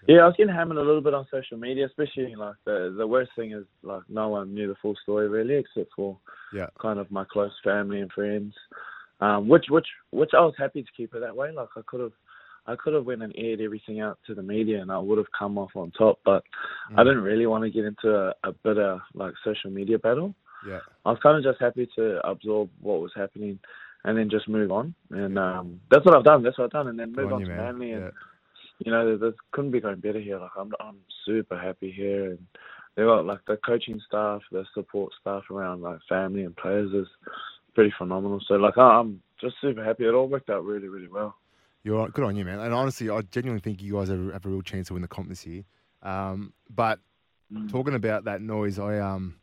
yeah, 0.08 0.18
I 0.22 0.26
was 0.26 0.34
getting 0.36 0.52
hammered 0.52 0.76
a 0.76 0.82
little 0.82 1.00
bit 1.00 1.14
on 1.14 1.26
social 1.30 1.56
media, 1.56 1.86
especially 1.86 2.34
like 2.34 2.56
the 2.64 2.94
the 2.98 3.06
worst 3.06 3.30
thing 3.36 3.52
is 3.52 3.64
like 3.82 4.02
no 4.08 4.28
one 4.28 4.52
knew 4.52 4.66
the 4.68 4.74
full 4.82 4.96
story 5.02 5.28
really, 5.28 5.54
except 5.54 5.90
for 5.94 6.18
Yeah. 6.52 6.66
kind 6.80 6.98
of 6.98 7.10
my 7.10 7.24
close 7.24 7.52
family 7.62 8.00
and 8.00 8.12
friends. 8.12 8.54
Um, 9.20 9.48
which 9.48 9.66
which 9.68 9.86
which 10.10 10.30
I 10.36 10.40
was 10.40 10.54
happy 10.58 10.82
to 10.82 10.88
keep 10.96 11.14
it 11.14 11.20
that 11.20 11.36
way. 11.36 11.52
Like 11.52 11.68
I 11.76 11.82
could 11.86 12.00
have. 12.00 12.12
I 12.66 12.76
could 12.76 12.92
have 12.92 13.06
went 13.06 13.22
and 13.22 13.32
aired 13.36 13.60
everything 13.62 14.00
out 14.00 14.18
to 14.26 14.34
the 14.34 14.42
media, 14.42 14.82
and 14.82 14.92
I 14.92 14.98
would 14.98 15.16
have 15.16 15.32
come 15.36 15.56
off 15.56 15.70
on 15.74 15.90
top. 15.92 16.20
But 16.24 16.44
I 16.94 17.02
didn't 17.02 17.22
really 17.22 17.46
want 17.46 17.64
to 17.64 17.70
get 17.70 17.86
into 17.86 18.14
a, 18.14 18.34
a 18.44 18.52
bitter 18.52 19.00
like 19.14 19.32
social 19.42 19.70
media 19.70 19.98
battle. 19.98 20.34
Yeah. 20.68 20.80
I 21.06 21.10
was 21.10 21.18
kind 21.22 21.38
of 21.38 21.42
just 21.42 21.60
happy 21.60 21.88
to 21.96 22.20
absorb 22.26 22.68
what 22.80 23.00
was 23.00 23.12
happening, 23.16 23.58
and 24.04 24.16
then 24.16 24.30
just 24.30 24.48
move 24.48 24.70
on. 24.70 24.94
And 25.10 25.38
um, 25.38 25.80
that's 25.90 26.04
what 26.04 26.16
I've 26.16 26.24
done. 26.24 26.42
That's 26.42 26.58
what 26.58 26.64
I've 26.64 26.70
done, 26.70 26.88
and 26.88 26.98
then 26.98 27.12
move 27.12 27.26
on 27.26 27.34
on, 27.34 27.40
to 27.42 27.48
man. 27.48 27.56
Manly. 27.58 27.92
And 27.92 28.04
Yeah. 28.04 28.10
you 28.84 28.92
know, 28.92 29.04
there, 29.04 29.16
there 29.18 29.32
couldn't 29.52 29.72
be 29.72 29.80
going 29.80 30.00
better 30.00 30.20
here. 30.20 30.38
Like 30.38 30.50
I'm, 30.58 30.72
I'm 30.80 30.96
super 31.24 31.58
happy 31.58 31.90
here, 31.90 32.30
and 32.30 32.46
they 32.96 33.02
got 33.02 33.26
like 33.26 33.40
the 33.46 33.58
coaching 33.58 34.00
staff, 34.06 34.42
the 34.50 34.64
support 34.74 35.12
staff 35.20 35.44
around 35.50 35.82
like 35.82 35.98
family 36.08 36.44
and 36.44 36.56
players 36.56 36.92
is 36.92 37.06
pretty 37.74 37.92
phenomenal. 37.96 38.40
So 38.46 38.54
like 38.54 38.76
I'm 38.78 39.22
just 39.40 39.56
super 39.60 39.84
happy. 39.84 40.04
It 40.04 40.14
all 40.14 40.28
worked 40.28 40.50
out 40.50 40.64
really, 40.64 40.88
really 40.88 41.08
well. 41.08 41.36
You're 41.82 42.08
good 42.08 42.24
on 42.24 42.36
you, 42.36 42.44
man. 42.44 42.58
And 42.60 42.74
honestly, 42.74 43.08
I 43.08 43.22
genuinely 43.22 43.60
think 43.60 43.80
you 43.80 43.94
guys 43.94 44.08
have, 44.10 44.32
have 44.32 44.44
a 44.44 44.48
real 44.48 44.60
chance 44.60 44.88
to 44.88 44.92
win 44.94 45.02
the 45.02 45.08
comp 45.08 45.28
this 45.28 45.46
year. 45.46 45.64
Um, 46.02 46.52
but 46.68 46.98
Mm. 47.52 47.68
talking 47.68 47.94
about 47.96 48.24
that 48.26 48.40
noise, 48.40 48.78
I 48.78 48.98
um, 48.98 49.34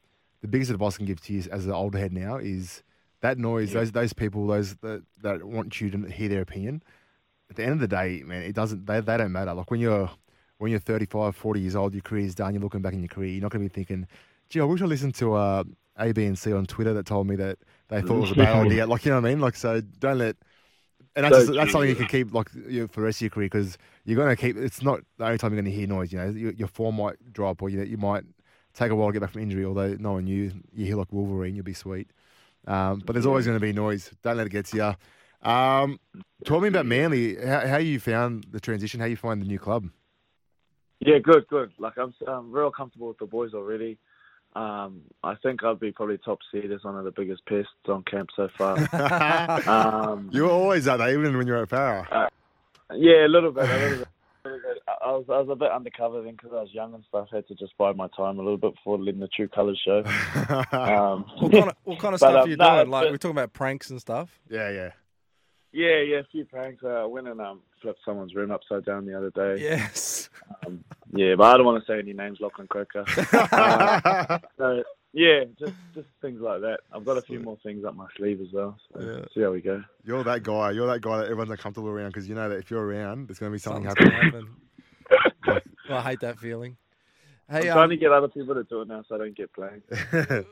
the 0.41 0.47
biggest 0.47 0.71
advice 0.71 0.95
I 0.95 0.97
can 0.97 1.05
give 1.07 1.19
to 1.25 1.33
you 1.33 1.43
as 1.51 1.65
an 1.65 1.73
older 1.73 1.97
head 1.97 2.13
now 2.13 2.37
is 2.37 2.81
that 3.21 3.37
noise. 3.37 3.73
Yeah. 3.73 3.79
Those 3.79 3.91
those 3.91 4.13
people, 4.13 4.47
those 4.47 4.75
that, 4.75 5.03
that 5.21 5.43
want 5.43 5.79
you 5.81 5.89
to 5.91 6.05
hear 6.09 6.29
their 6.29 6.41
opinion. 6.41 6.83
At 7.49 7.55
the 7.55 7.63
end 7.63 7.73
of 7.73 7.79
the 7.79 7.87
day, 7.87 8.23
man, 8.25 8.43
it 8.43 8.53
doesn't. 8.53 8.85
They, 8.85 8.99
they 8.99 9.17
don't 9.17 9.31
matter. 9.31 9.53
Like 9.53 9.71
when 9.71 9.79
you're 9.79 10.09
when 10.57 10.71
you're 10.71 10.79
35, 10.79 11.35
40 11.35 11.59
years 11.59 11.75
old, 11.75 11.93
your 11.93 12.01
career's 12.01 12.35
done. 12.35 12.53
You're 12.53 12.63
looking 12.63 12.81
back 12.81 12.93
in 12.93 12.99
your 12.99 13.07
career. 13.09 13.31
You're 13.31 13.41
not 13.41 13.51
going 13.51 13.63
to 13.63 13.69
be 13.69 13.73
thinking, 13.73 14.07
"Gee, 14.49 14.59
I 14.59 14.63
wish 14.63 14.81
I 14.81 14.85
listened 14.85 15.15
to 15.15 15.33
uh, 15.33 15.63
A, 15.97 16.11
B, 16.11 16.25
and 16.25 16.37
C 16.37 16.51
on 16.53 16.65
Twitter 16.65 16.93
that 16.93 17.05
told 17.05 17.27
me 17.27 17.35
that 17.37 17.59
they 17.87 18.01
thought 18.01 18.17
it 18.17 18.21
was 18.21 18.31
a 18.31 18.35
bad 18.35 18.55
idea." 18.65 18.85
Like 18.85 19.05
you 19.05 19.11
know 19.11 19.21
what 19.21 19.27
I 19.27 19.29
mean? 19.29 19.39
Like 19.39 19.55
so, 19.55 19.81
don't 19.81 20.17
let. 20.17 20.35
And 21.15 21.25
that's 21.25 21.35
just, 21.35 21.53
that's 21.53 21.71
something 21.71 21.89
you 21.89 21.95
can 21.95 22.05
keep 22.05 22.31
like 22.31 22.47
you 22.67 22.87
for 22.87 22.99
the 22.99 23.05
rest 23.05 23.17
of 23.17 23.21
your 23.21 23.29
career 23.31 23.47
because 23.47 23.77
you're 24.05 24.17
going 24.17 24.35
to 24.35 24.39
keep. 24.39 24.55
It's 24.55 24.83
not 24.83 24.99
the 25.17 25.25
only 25.25 25.39
time 25.39 25.51
you're 25.51 25.61
going 25.61 25.73
to 25.73 25.77
hear 25.77 25.87
noise. 25.87 26.13
You 26.13 26.19
know, 26.19 26.29
your, 26.29 26.51
your 26.51 26.67
form 26.67 26.97
might 26.97 27.33
drop 27.33 27.63
or 27.63 27.69
you, 27.69 27.81
you 27.81 27.97
might 27.97 28.23
take 28.75 28.91
a 28.91 28.95
while 28.95 29.07
to 29.07 29.13
get 29.13 29.21
back 29.21 29.31
from 29.31 29.41
injury. 29.41 29.65
Although 29.65 29.95
knowing 29.99 30.27
you, 30.27 30.51
you 30.71 30.85
hear 30.85 30.95
like 30.95 31.11
Wolverine, 31.11 31.55
you'll 31.55 31.65
be 31.65 31.73
sweet. 31.73 32.11
Um, 32.65 33.01
but 33.05 33.13
there's 33.13 33.25
always 33.25 33.45
going 33.45 33.57
to 33.57 33.65
be 33.65 33.73
noise. 33.73 34.11
Don't 34.23 34.37
let 34.37 34.47
it 34.47 34.51
get 34.51 34.65
to 34.67 34.77
you. 34.77 35.49
Um, 35.49 35.99
talk 36.45 36.61
me 36.61 36.67
about 36.69 36.85
Manly. 36.85 37.37
How, 37.43 37.67
how 37.67 37.77
you 37.77 37.99
found 37.99 38.47
the 38.51 38.59
transition? 38.59 38.99
How 38.99 39.05
you 39.05 39.15
find 39.15 39.41
the 39.41 39.45
new 39.45 39.59
club? 39.59 39.89
Yeah, 40.99 41.19
good, 41.19 41.47
good. 41.47 41.71
Like 41.77 41.93
I'm, 41.97 42.13
I'm 42.27 42.51
real 42.51 42.71
comfortable 42.71 43.09
with 43.09 43.19
the 43.19 43.25
boys 43.25 43.53
already. 43.53 43.97
Um, 44.55 45.01
I 45.23 45.35
think 45.35 45.63
I'd 45.63 45.79
be 45.79 45.91
probably 45.91 46.17
top 46.17 46.39
seed 46.51 46.71
as 46.71 46.83
one 46.83 46.97
of 46.97 47.05
the 47.05 47.11
biggest 47.11 47.45
pests 47.45 47.69
on 47.87 48.03
camp 48.03 48.29
so 48.35 48.49
far. 48.57 48.77
um, 49.69 50.29
you 50.33 50.43
were 50.43 50.49
always 50.49 50.85
that, 50.85 50.99
even 51.09 51.37
when 51.37 51.45
you 51.45 51.53
were 51.53 51.61
at 51.61 51.69
Parra. 51.69 52.29
yeah, 52.93 53.25
a 53.25 53.29
little 53.29 53.51
bit, 53.51 53.69
a 53.69 53.77
little 53.77 53.97
bit. 53.99 54.07
A 55.09 55.17
little 55.17 55.23
bit. 55.23 55.33
I 55.33 55.33
was, 55.33 55.39
I 55.39 55.39
was 55.41 55.49
a 55.51 55.55
bit 55.55 55.71
undercover 55.71 56.21
then 56.21 56.33
because 56.33 56.51
I 56.53 56.61
was 56.61 56.73
young 56.73 56.93
and 56.93 57.03
stuff. 57.07 57.27
I 57.31 57.37
had 57.37 57.47
to 57.47 57.55
just 57.55 57.77
bide 57.77 57.95
my 57.97 58.07
time 58.15 58.39
a 58.39 58.41
little 58.41 58.57
bit 58.57 58.75
before 58.75 58.97
letting 58.99 59.19
the 59.19 59.27
true 59.27 59.47
colours 59.47 59.81
show. 59.83 60.03
Um, 60.71 61.25
What 61.39 61.51
kind 61.51 61.69
of, 61.69 61.75
what 61.83 61.99
kind 61.99 62.13
of 62.15 62.19
But, 62.19 62.29
stuff 62.29 62.35
um, 62.35 62.35
are 62.35 62.47
you 62.47 62.57
no, 62.57 62.75
doing? 62.77 62.89
Like 62.89 63.03
but- 63.05 63.11
we're 63.11 63.17
talking 63.17 63.37
about 63.37 63.53
pranks 63.53 63.89
and 63.89 63.99
stuff. 64.01 64.39
yeah, 64.49 64.69
yeah. 64.69 64.91
yeah, 65.71 66.01
yeah, 66.01 66.17
a 66.19 66.23
few 66.31 66.45
pranks. 66.45 66.83
Uh, 66.83 66.89
I 66.89 67.05
went 67.05 67.27
and 67.27 67.39
um, 67.41 67.61
flipped 67.81 67.99
someone's 68.05 68.33
room 68.35 68.51
upside 68.51 68.85
down 68.85 69.05
the 69.05 69.17
other 69.17 69.31
day. 69.31 69.61
Yes. 69.61 70.29
Um, 70.65 70.83
yeah, 71.13 71.35
but 71.35 71.43
I 71.45 71.57
don't 71.57 71.65
want 71.65 71.83
to 71.85 71.91
say 71.91 71.99
any 71.99 72.13
names, 72.13 72.39
Lachlan 72.41 72.67
Croker. 72.67 73.05
Uh, 73.33 74.39
so, 74.57 74.83
yeah, 75.13 75.45
just 75.57 75.73
just 75.95 76.07
things 76.21 76.39
like 76.41 76.61
that. 76.61 76.79
I've 76.93 77.05
got 77.05 77.17
a 77.17 77.21
few 77.21 77.39
more 77.39 77.57
things 77.63 77.85
up 77.85 77.95
my 77.95 78.07
sleeve 78.17 78.39
as 78.41 78.47
well. 78.53 78.77
So 78.93 78.99
Yeah. 79.01 79.25
see 79.33 79.41
how 79.41 79.51
we 79.51 79.61
go. 79.61 79.83
You're 80.03 80.23
that 80.23 80.43
guy. 80.43 80.71
You're 80.71 80.87
that 80.87 81.01
guy 81.01 81.17
that 81.17 81.25
everyone's 81.25 81.49
uncomfortable 81.49 81.89
around 81.89 82.09
because 82.09 82.27
you 82.27 82.35
know 82.35 82.49
that 82.49 82.57
if 82.57 82.69
you're 82.69 82.83
around, 82.85 83.27
there's 83.27 83.39
going 83.39 83.51
to 83.51 83.55
be 83.55 83.59
something 83.59 83.83
happening. 83.83 84.47
Well, 85.87 85.99
I 85.99 86.03
hate 86.03 86.19
that 86.21 86.37
feeling. 86.39 86.77
I'm 87.59 87.67
Hey, 87.67 87.69
trying 87.69 87.89
um, 87.89 87.89
to 87.89 87.97
get 87.97 88.11
other 88.11 88.27
people 88.27 88.55
to 88.55 88.63
do 88.63 88.81
it 88.81 88.87
now 88.87 89.03
so 89.07 89.15
I 89.15 89.17
don't 89.19 89.35
get 89.35 89.53
blamed. 89.53 89.83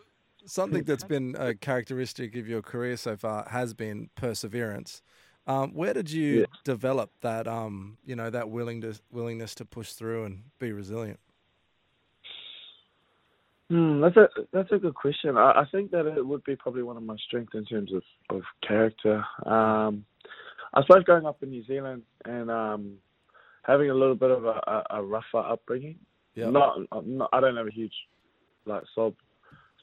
something 0.46 0.84
that's 0.84 1.04
been 1.04 1.36
a 1.38 1.54
characteristic 1.54 2.36
of 2.36 2.48
your 2.48 2.62
career 2.62 2.98
so 2.98 3.16
far 3.18 3.48
has 3.50 3.74
been 3.74 4.10
perseverance. 4.16 5.02
Um, 5.48 5.74
where 5.74 5.94
did 5.94 6.12
you 6.12 6.42
Yeah. 6.42 6.46
develop 6.64 7.12
that, 7.22 7.48
um, 7.48 7.98
you 8.04 8.16
know, 8.16 8.30
that 8.30 8.50
willingness 8.50 9.02
willingness 9.12 9.54
to 9.56 9.66
push 9.66 9.92
through 9.92 10.26
and 10.26 10.44
be 10.60 10.72
resilient? 10.72 11.20
Hmm, 13.70 14.02
that's 14.02 14.16
a 14.18 14.30
that's 14.54 14.72
a 14.72 14.78
good 14.78 14.94
question. 14.94 15.38
I, 15.38 15.62
I 15.62 15.66
think 15.72 15.90
that 15.92 16.06
it 16.06 16.26
would 16.26 16.44
be 16.44 16.56
probably 16.56 16.84
one 16.84 16.98
of 16.98 17.04
my 17.04 17.16
strengths 17.26 17.56
in 17.56 17.66
terms 17.66 17.92
of, 17.94 18.04
of 18.30 18.44
character. 18.68 19.26
Um, 19.46 20.06
I 20.74 20.82
suppose 20.82 21.04
growing 21.04 21.26
up 21.26 21.42
in 21.44 21.50
New 21.50 21.66
Zealand 21.66 22.04
and 22.26 22.52
um, 22.52 22.98
having 23.66 23.90
a 23.90 23.94
little 23.94 24.16
bit 24.16 24.32
of 24.32 24.46
a, 24.46 24.60
a, 24.68 24.84
a 24.92 25.04
rougher 25.04 25.40
upbringing. 25.40 25.98
Yeah. 26.36 26.50
Not, 26.50 26.80
not 27.06 27.30
I 27.34 27.40
don't 27.40 27.56
have 27.56 27.68
a 27.68 27.72
huge 27.72 27.94
like 28.66 28.84
sob 28.94 29.14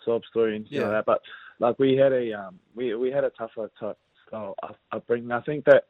sob 0.05 0.23
story 0.31 0.57
and 0.57 0.67
Yeah. 0.69 0.83
like 0.83 0.91
that, 0.91 1.07
but 1.07 1.21
like 1.59 1.79
we 1.79 1.97
had 1.97 2.13
a 2.13 2.33
um, 2.33 2.59
we 2.75 2.95
we 2.95 3.11
had 3.11 3.25
a 3.25 3.31
tougher 3.31 3.71
type 3.79 3.99
style 4.29 4.57
upbringing. 4.93 5.33
I 5.33 5.41
think 5.43 5.65
that 5.65 5.85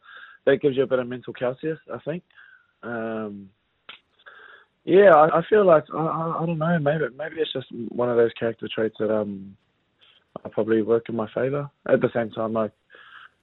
that 0.46 0.60
gives 0.60 0.76
you 0.76 0.82
a 0.82 0.86
bit 0.86 0.98
of 0.98 1.08
mental 1.08 1.32
calcium. 1.32 1.78
I 1.92 1.98
think. 1.98 2.22
Um, 2.82 3.48
yeah, 4.84 5.14
I, 5.14 5.38
I 5.38 5.42
feel 5.48 5.64
like 5.64 5.84
I, 5.94 5.98
I, 5.98 6.42
I 6.42 6.46
don't 6.46 6.58
know. 6.58 6.78
Maybe 6.78 7.04
maybe 7.16 7.36
it's 7.36 7.52
just 7.52 7.66
one 7.90 8.10
of 8.10 8.16
those 8.16 8.32
character 8.38 8.68
traits 8.72 8.96
that 8.98 9.14
um 9.14 9.56
I 10.44 10.48
probably 10.48 10.82
work 10.82 11.08
in 11.08 11.16
my 11.16 11.28
favor. 11.32 11.70
At 11.88 12.00
the 12.00 12.10
same 12.14 12.30
time, 12.30 12.52
like 12.52 12.72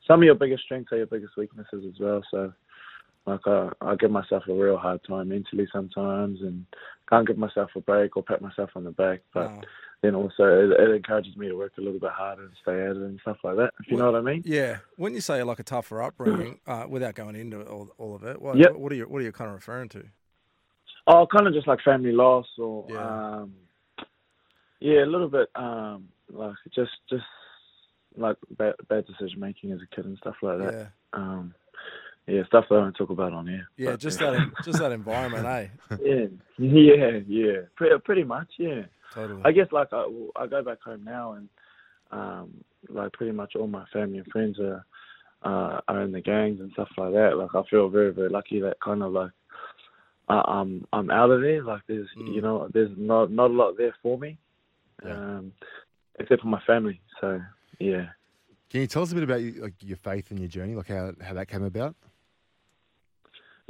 some 0.07 0.19
of 0.21 0.25
your 0.25 0.35
biggest 0.35 0.63
strengths 0.63 0.91
are 0.91 0.97
your 0.97 1.05
biggest 1.05 1.37
weaknesses 1.37 1.85
as 1.87 1.99
well. 1.99 2.21
So 2.31 2.53
like 3.25 3.41
I, 3.45 3.69
I 3.81 3.95
give 3.95 4.11
myself 4.11 4.43
a 4.47 4.53
real 4.53 4.77
hard 4.77 5.01
time 5.07 5.29
mentally 5.29 5.67
sometimes, 5.71 6.41
and 6.41 6.65
can't 7.09 7.27
give 7.27 7.37
myself 7.37 7.69
a 7.75 7.81
break 7.81 8.15
or 8.17 8.23
pat 8.23 8.41
myself 8.41 8.71
on 8.75 8.83
the 8.83 8.91
back. 8.91 9.21
But 9.33 9.47
Wow. 9.51 9.61
then 10.01 10.15
also 10.15 10.43
it, 10.43 10.71
it 10.79 10.95
encourages 10.95 11.35
me 11.35 11.47
to 11.49 11.55
work 11.55 11.73
a 11.77 11.81
little 11.81 11.99
bit 11.99 12.11
harder 12.11 12.43
and 12.43 12.53
stay 12.61 12.81
at 12.85 12.91
it 12.91 12.97
and 12.97 13.19
stuff 13.21 13.37
like 13.43 13.57
that. 13.57 13.73
If 13.81 13.91
you 13.91 13.97
know 13.97 14.11
what 14.11 14.19
I 14.19 14.21
mean? 14.21 14.43
Yeah. 14.45 14.77
When 14.95 15.13
you 15.13 15.21
say 15.21 15.43
like 15.43 15.59
a 15.59 15.63
tougher 15.63 16.01
upbringing, 16.01 16.59
uh, 16.67 16.85
without 16.89 17.15
going 17.15 17.35
into 17.35 17.61
all, 17.63 17.89
all 17.97 18.15
of 18.15 18.23
it, 18.23 18.41
what, 18.41 18.57
Yep. 18.57 18.75
what 18.75 18.91
are 18.91 18.95
you 18.95 19.03
what 19.09 19.19
are 19.21 19.25
you 19.25 19.31
kind 19.31 19.49
of 19.49 19.55
referring 19.55 19.89
to? 19.89 20.03
Oh, 21.07 21.27
kind 21.27 21.47
of 21.47 21.53
just 21.53 21.67
like 21.67 21.81
family 21.81 22.11
loss 22.11 22.47
or 22.57 22.85
Yeah. 22.89 23.39
um 23.41 23.53
yeah, 24.79 25.03
a 25.03 25.05
little 25.05 25.27
bit 25.29 25.49
um 25.55 26.07
like 26.31 26.55
just 26.73 26.91
just 27.09 27.23
like 28.15 28.37
bad, 28.57 28.75
bad 28.87 29.05
decision 29.05 29.39
making 29.39 29.71
as 29.71 29.79
a 29.81 29.95
kid 29.95 30.05
and 30.05 30.17
stuff 30.19 30.35
like 30.41 30.59
that. 30.59 30.73
Yeah. 30.73 30.85
Um 31.13 31.53
yeah, 32.29 32.45
stuff 32.47 32.65
that 32.69 32.75
I 32.75 32.79
don't 32.81 32.93
talk 32.93 33.09
about 33.09 33.33
on 33.33 33.47
here. 33.47 33.67
Yeah, 33.77 33.91
But, 33.91 33.99
just 33.99 34.19
yeah. 34.21 34.31
that 34.31 34.51
just 34.65 34.79
that 34.79 34.91
environment, 35.01 35.45
eh? 35.45 35.67
yeah, 36.01 36.25
yeah, 36.57 37.19
yeah, 37.27 37.53
pretty 37.75 37.97
pretty 38.03 38.23
much, 38.23 38.47
yeah. 38.57 38.83
Totally. 39.13 39.41
I 39.43 39.51
guess 39.51 39.67
like 39.71 39.87
I, 39.91 40.05
I 40.35 40.47
go 40.47 40.63
back 40.63 40.81
home 40.81 41.03
now 41.03 41.33
and 41.33 41.49
um 42.11 42.63
like 42.89 43.11
pretty 43.13 43.31
much 43.33 43.55
all 43.55 43.67
my 43.67 43.85
family 43.91 44.19
and 44.19 44.27
friends 44.27 44.59
are 44.59 44.85
uh, 45.43 45.79
are 45.87 46.01
in 46.01 46.11
the 46.11 46.21
gangs 46.21 46.59
and 46.59 46.71
stuff 46.73 46.89
like 46.97 47.13
that. 47.13 47.37
Like 47.37 47.53
I 47.55 47.61
feel 47.69 47.89
very 47.89 48.11
very 48.13 48.29
lucky 48.29 48.59
that 48.61 48.79
kind 48.83 49.01
of 49.03 49.11
like 49.13 49.31
uh, 50.29 50.43
I'm 50.45 50.85
I'm 50.93 51.09
out 51.09 51.31
of 51.31 51.41
there. 51.41 51.63
Like 51.63 51.81
there's 51.87 52.07
Mm. 52.17 52.33
you 52.35 52.41
know 52.41 52.69
there's 52.73 52.91
not 52.97 53.31
not 53.31 53.49
a 53.51 53.53
lot 53.53 53.77
there 53.77 53.95
for 54.03 54.17
me, 54.17 54.37
Yeah. 55.05 55.13
um, 55.13 55.53
except 56.19 56.41
for 56.41 56.47
my 56.47 56.61
family. 56.67 56.99
So 57.21 57.41
yeah. 57.79 58.07
Can 58.69 58.81
you 58.81 58.87
tell 58.87 59.01
us 59.01 59.11
a 59.11 59.15
bit 59.15 59.23
about 59.23 59.41
like 59.41 59.73
your 59.81 59.97
faith 59.97 60.29
and 60.29 60.39
your 60.39 60.47
journey, 60.47 60.75
like 60.75 60.87
how, 60.89 61.11
how 61.23 61.33
that 61.33 61.47
came 61.47 61.63
about? 61.63 61.95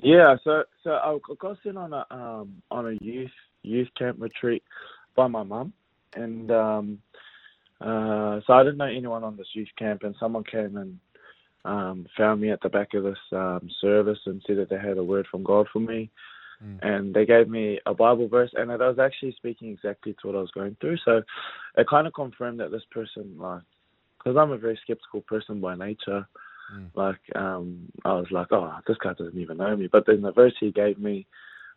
Yeah, 0.04 0.36
so 0.44 0.64
so 0.84 0.92
I 0.92 1.18
got 1.40 1.58
sent 1.64 1.78
on 1.78 1.94
a 1.94 2.06
um 2.12 2.62
on 2.72 2.88
a 2.88 2.98
youth 3.04 3.32
youth 3.64 3.90
camp 3.98 4.18
retreat 4.20 4.64
by 5.16 5.28
my 5.28 5.44
mum, 5.44 5.74
and 6.16 6.52
um 6.52 7.00
uh 7.82 8.40
so 8.46 8.54
I 8.54 8.64
didn't 8.64 8.78
know 8.78 8.86
anyone 8.86 9.24
on 9.24 9.38
this 9.38 9.48
youth 9.54 9.70
camp, 9.78 10.04
and 10.04 10.16
someone 10.20 10.44
came 10.44 10.78
and 10.78 11.00
um 11.66 12.08
found 12.18 12.40
me 12.42 12.52
at 12.52 12.62
the 12.62 12.70
back 12.70 12.94
of 12.94 13.04
this 13.04 13.18
um 13.32 13.70
service 13.82 14.20
and 14.26 14.42
said 14.48 14.58
that 14.58 14.70
they 14.70 14.78
had 14.78 14.98
a 14.98 15.04
word 15.04 15.28
from 15.30 15.44
God 15.44 15.68
for 15.72 15.80
me, 15.80 16.10
Mm. 16.62 16.80
and 16.82 17.14
they 17.14 17.26
gave 17.26 17.48
me 17.48 17.80
a 17.86 17.94
Bible 17.94 18.28
verse, 18.28 18.52
and 18.54 18.70
it 18.70 18.80
was 18.80 19.00
actually 19.00 19.32
speaking 19.38 19.70
exactly 19.70 20.14
to 20.14 20.28
what 20.28 20.36
I 20.36 20.42
was 20.42 20.52
going 20.52 20.76
through. 20.82 20.98
So 21.06 21.22
it 21.78 21.88
kind 21.88 22.06
of 22.06 22.14
confirmed 22.14 22.60
that 22.60 22.72
this 22.72 22.84
person 22.92 23.36
like 23.38 23.62
because 24.18 24.36
I'm 24.38 24.52
a 24.52 24.58
very 24.58 24.78
skeptical 24.84 25.22
person 25.22 25.62
by 25.62 25.76
nature. 25.76 26.28
Mm. 26.76 26.90
Like, 26.94 27.20
um, 27.36 27.92
I 28.06 28.14
was 28.14 28.28
like, 28.32 28.48
oh, 28.52 28.74
this 28.88 28.98
guy 29.04 29.14
doesn't 29.14 29.40
even 29.40 29.58
know 29.58 29.76
me. 29.76 29.88
But 29.92 30.06
then 30.06 30.22
the 30.22 30.32
verse 30.32 30.54
he 30.60 30.72
gave 30.72 31.00
me 31.00 31.26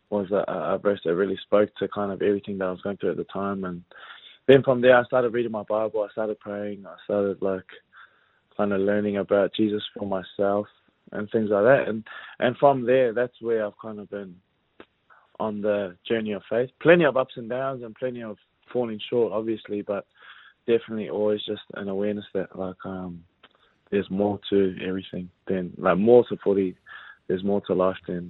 was 0.09 0.31
a, 0.31 0.43
a 0.47 0.77
verse 0.77 0.99
that 1.05 1.15
really 1.15 1.37
spoke 1.43 1.69
to 1.77 1.87
kind 1.87 2.11
of 2.11 2.21
everything 2.21 2.57
that 2.59 2.65
I 2.65 2.71
was 2.71 2.81
going 2.81 2.97
through 2.97 3.11
at 3.11 3.17
the 3.17 3.23
time. 3.25 3.63
And 3.63 3.83
then 4.47 4.63
from 4.63 4.81
there, 4.81 4.97
I 4.97 5.03
started 5.05 5.33
reading 5.33 5.51
my 5.51 5.63
Bible. 5.63 6.03
I 6.07 6.11
started 6.11 6.39
praying. 6.39 6.85
I 6.85 6.95
started 7.05 7.41
like 7.41 7.65
kind 8.55 8.73
of 8.73 8.81
learning 8.81 9.17
about 9.17 9.53
Jesus 9.55 9.83
for 9.97 10.05
myself 10.05 10.67
and 11.11 11.29
things 11.31 11.49
like 11.49 11.63
that. 11.63 11.87
And 11.87 12.03
and 12.39 12.57
from 12.57 12.85
there, 12.85 13.13
that's 13.13 13.41
where 13.41 13.65
I've 13.65 13.77
kind 13.81 13.99
of 13.99 14.09
been 14.09 14.35
on 15.39 15.61
the 15.61 15.95
journey 16.07 16.33
of 16.33 16.43
faith. 16.49 16.69
Plenty 16.81 17.05
of 17.05 17.17
ups 17.17 17.33
and 17.37 17.49
downs 17.49 17.83
and 17.83 17.95
plenty 17.95 18.21
of 18.21 18.37
falling 18.71 18.99
short, 19.09 19.33
obviously, 19.33 19.81
but 19.81 20.05
definitely 20.67 21.09
always 21.09 21.41
just 21.45 21.61
an 21.75 21.89
awareness 21.89 22.25
that 22.33 22.55
like 22.57 22.77
um 22.85 23.23
there's 23.93 24.09
more 24.09 24.39
to 24.49 24.75
everything 24.89 25.29
than 25.47 25.71
like 25.77 25.97
more 25.97 26.25
to 26.29 26.37
footy. 26.43 26.75
There's 27.27 27.43
more 27.43 27.61
to 27.67 27.73
life 27.73 28.01
than 28.07 28.23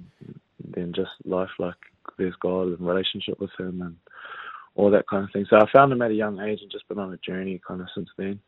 than 0.74 0.92
just 0.92 1.14
life. 1.24 1.54
Like 1.58 1.80
there's 2.18 2.36
God 2.48 2.68
and 2.68 2.80
relationship 2.80 3.40
with 3.40 3.54
Him 3.58 3.82
and 3.82 3.96
all 4.76 4.90
that 4.90 5.08
kind 5.08 5.24
of 5.24 5.30
thing. 5.32 5.46
So 5.48 5.56
I 5.56 5.66
found 5.72 5.92
Him 5.92 6.02
at 6.02 6.10
a 6.10 6.14
young 6.24 6.38
age 6.40 6.60
and 6.62 6.70
just 6.70 6.86
been 6.88 6.98
on 6.98 7.12
a 7.12 7.16
journey 7.16 7.60
kind 7.66 7.80
of 7.80 7.88
since 7.94 8.10
then. 8.16 8.38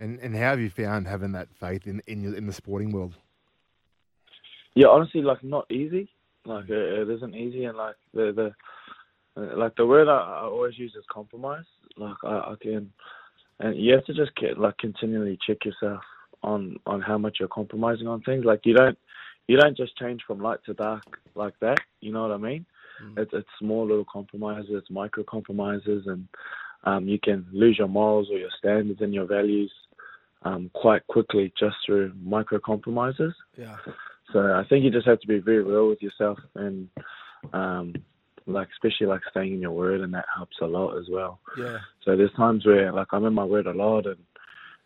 And 0.00 0.18
and 0.24 0.34
how 0.34 0.50
have 0.52 0.60
you 0.60 0.70
found 0.70 1.06
having 1.06 1.32
that 1.32 1.48
faith 1.60 1.86
in 1.86 2.00
in, 2.06 2.22
your, 2.22 2.34
in 2.34 2.46
the 2.46 2.52
sporting 2.52 2.90
world? 2.90 3.14
Yeah, 4.74 4.88
honestly, 4.88 5.22
like 5.22 5.44
not 5.44 5.70
easy. 5.70 6.08
Like 6.44 6.68
it, 6.70 7.00
it 7.00 7.10
isn't 7.16 7.34
easy, 7.34 7.64
and 7.68 7.76
like 7.76 7.96
the 8.14 8.32
the 8.40 8.48
Uh, 9.36 9.56
Like 9.56 9.74
the 9.76 9.86
word 9.86 10.08
I, 10.08 10.20
I 10.40 10.44
always 10.44 10.78
use 10.78 10.94
is 10.94 11.04
compromise. 11.18 11.68
Like 11.96 12.20
I, 12.24 12.52
I 12.52 12.54
can, 12.64 12.92
and 13.60 13.72
you 13.82 13.94
have 13.94 14.04
to 14.06 14.14
just 14.14 14.34
get 14.36 14.58
like 14.64 14.76
continually 14.86 15.38
check 15.46 15.64
yourself 15.64 16.02
on 16.42 16.76
on 16.86 17.00
how 17.00 17.18
much 17.18 17.36
you're 17.38 17.48
compromising 17.48 18.06
on 18.06 18.22
things. 18.22 18.44
Like 18.44 18.60
you 18.64 18.74
don't 18.74 18.98
you 19.48 19.56
don't 19.56 19.76
just 19.76 19.96
change 19.96 20.22
from 20.26 20.40
light 20.40 20.60
to 20.66 20.74
dark 20.74 21.02
like 21.34 21.54
that. 21.60 21.78
You 22.00 22.12
know 22.12 22.22
what 22.22 22.32
I 22.32 22.38
mean? 22.38 22.66
It's 23.16 23.30
it's 23.32 23.48
small 23.58 23.86
little 23.86 24.06
compromises, 24.10 24.70
it's 24.70 24.90
micro 24.90 25.24
compromises, 25.24 26.04
and 26.06 26.28
um, 26.84 27.08
you 27.08 27.18
can 27.18 27.46
lose 27.52 27.78
your 27.78 27.88
morals 27.88 28.28
or 28.30 28.38
your 28.38 28.50
standards 28.58 29.00
and 29.00 29.14
your 29.14 29.26
values 29.26 29.72
um, 30.42 30.70
quite 30.74 31.06
quickly 31.06 31.52
just 31.58 31.76
through 31.84 32.12
micro 32.22 32.58
compromises. 32.58 33.34
Yeah. 33.56 33.76
So 34.32 34.40
I 34.40 34.64
think 34.68 34.84
you 34.84 34.90
just 34.90 35.06
have 35.06 35.20
to 35.20 35.26
be 35.26 35.38
very 35.38 35.62
real 35.62 35.88
with 35.88 36.02
yourself 36.02 36.38
and 36.54 36.88
um 37.52 37.94
like 38.46 38.68
especially 38.72 39.06
like 39.06 39.20
staying 39.30 39.54
in 39.54 39.60
your 39.60 39.72
word 39.72 40.00
and 40.00 40.12
that 40.14 40.24
helps 40.34 40.56
a 40.60 40.66
lot 40.66 40.96
as 40.96 41.06
well. 41.10 41.38
Yeah. 41.56 41.78
So 42.04 42.16
there's 42.16 42.32
times 42.32 42.66
where 42.66 42.92
like 42.92 43.08
I'm 43.12 43.24
in 43.24 43.34
my 43.34 43.44
word 43.44 43.66
a 43.66 43.72
lot 43.72 44.06
and 44.06 44.16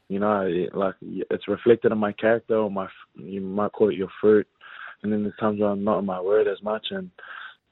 you 0.08 0.18
know 0.18 0.42
it, 0.42 0.74
like 0.74 0.94
it's 1.02 1.48
reflected 1.48 1.92
in 1.92 1.98
my 1.98 2.12
character 2.12 2.56
or 2.56 2.70
my 2.70 2.88
you 3.14 3.40
might 3.40 3.72
call 3.72 3.90
it 3.90 3.96
your 3.96 4.08
fruit 4.20 4.46
and 5.02 5.12
then 5.12 5.22
there's 5.22 5.36
times 5.38 5.60
where 5.60 5.70
I'm 5.70 5.84
not 5.84 5.98
in 5.98 6.06
my 6.06 6.20
word 6.20 6.48
as 6.48 6.62
much 6.62 6.86
and 6.90 7.10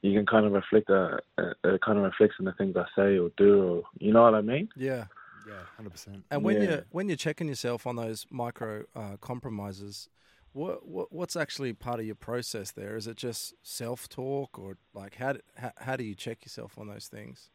you 0.03 0.13
can 0.13 0.27
kind 0.27 0.47
of 0.47 0.53
reflect 0.53 0.91
uh 0.91 1.19
it 1.39 1.81
kind 1.81 1.99
of 1.99 2.05
reflects 2.05 2.37
in 2.39 2.45
the 2.45 2.53
things 2.53 2.77
I 2.77 2.85
say 2.97 3.19
or 3.19 3.31
do 3.37 3.63
or 3.63 3.83
you 3.99 4.13
know 4.13 4.23
what 4.23 4.35
I 4.35 4.41
mean? 4.41 4.69
Yeah. 4.77 5.07
Yeah, 5.47 5.61
hundred 5.77 5.91
percent. 5.91 6.25
And 6.31 6.43
when 6.43 6.61
Yeah. 6.61 6.69
you're 6.69 6.85
when 6.91 7.09
you're 7.09 7.17
checking 7.17 7.49
yourself 7.49 7.87
on 7.87 7.97
those 7.97 8.27
micro 8.31 8.85
uh, 8.97 9.17
compromises, 9.21 10.09
what, 10.53 10.87
what 10.89 11.13
what's 11.13 11.37
actually 11.37 11.73
part 11.75 12.01
of 12.01 12.07
your 12.07 12.15
process 12.15 12.71
there? 12.71 12.97
Is 12.97 13.07
it 13.07 13.17
just 13.17 13.55
self 13.63 14.09
talk 14.09 14.59
or 14.59 14.79
like 14.95 15.17
how, 15.17 15.35
do- 15.35 15.41
how 15.57 15.73
how 15.77 15.97
do 15.97 16.05
you 16.05 16.15
check 16.15 16.45
yourself 16.45 16.79
on 16.79 16.89
those 16.89 17.09
things? 17.09 17.51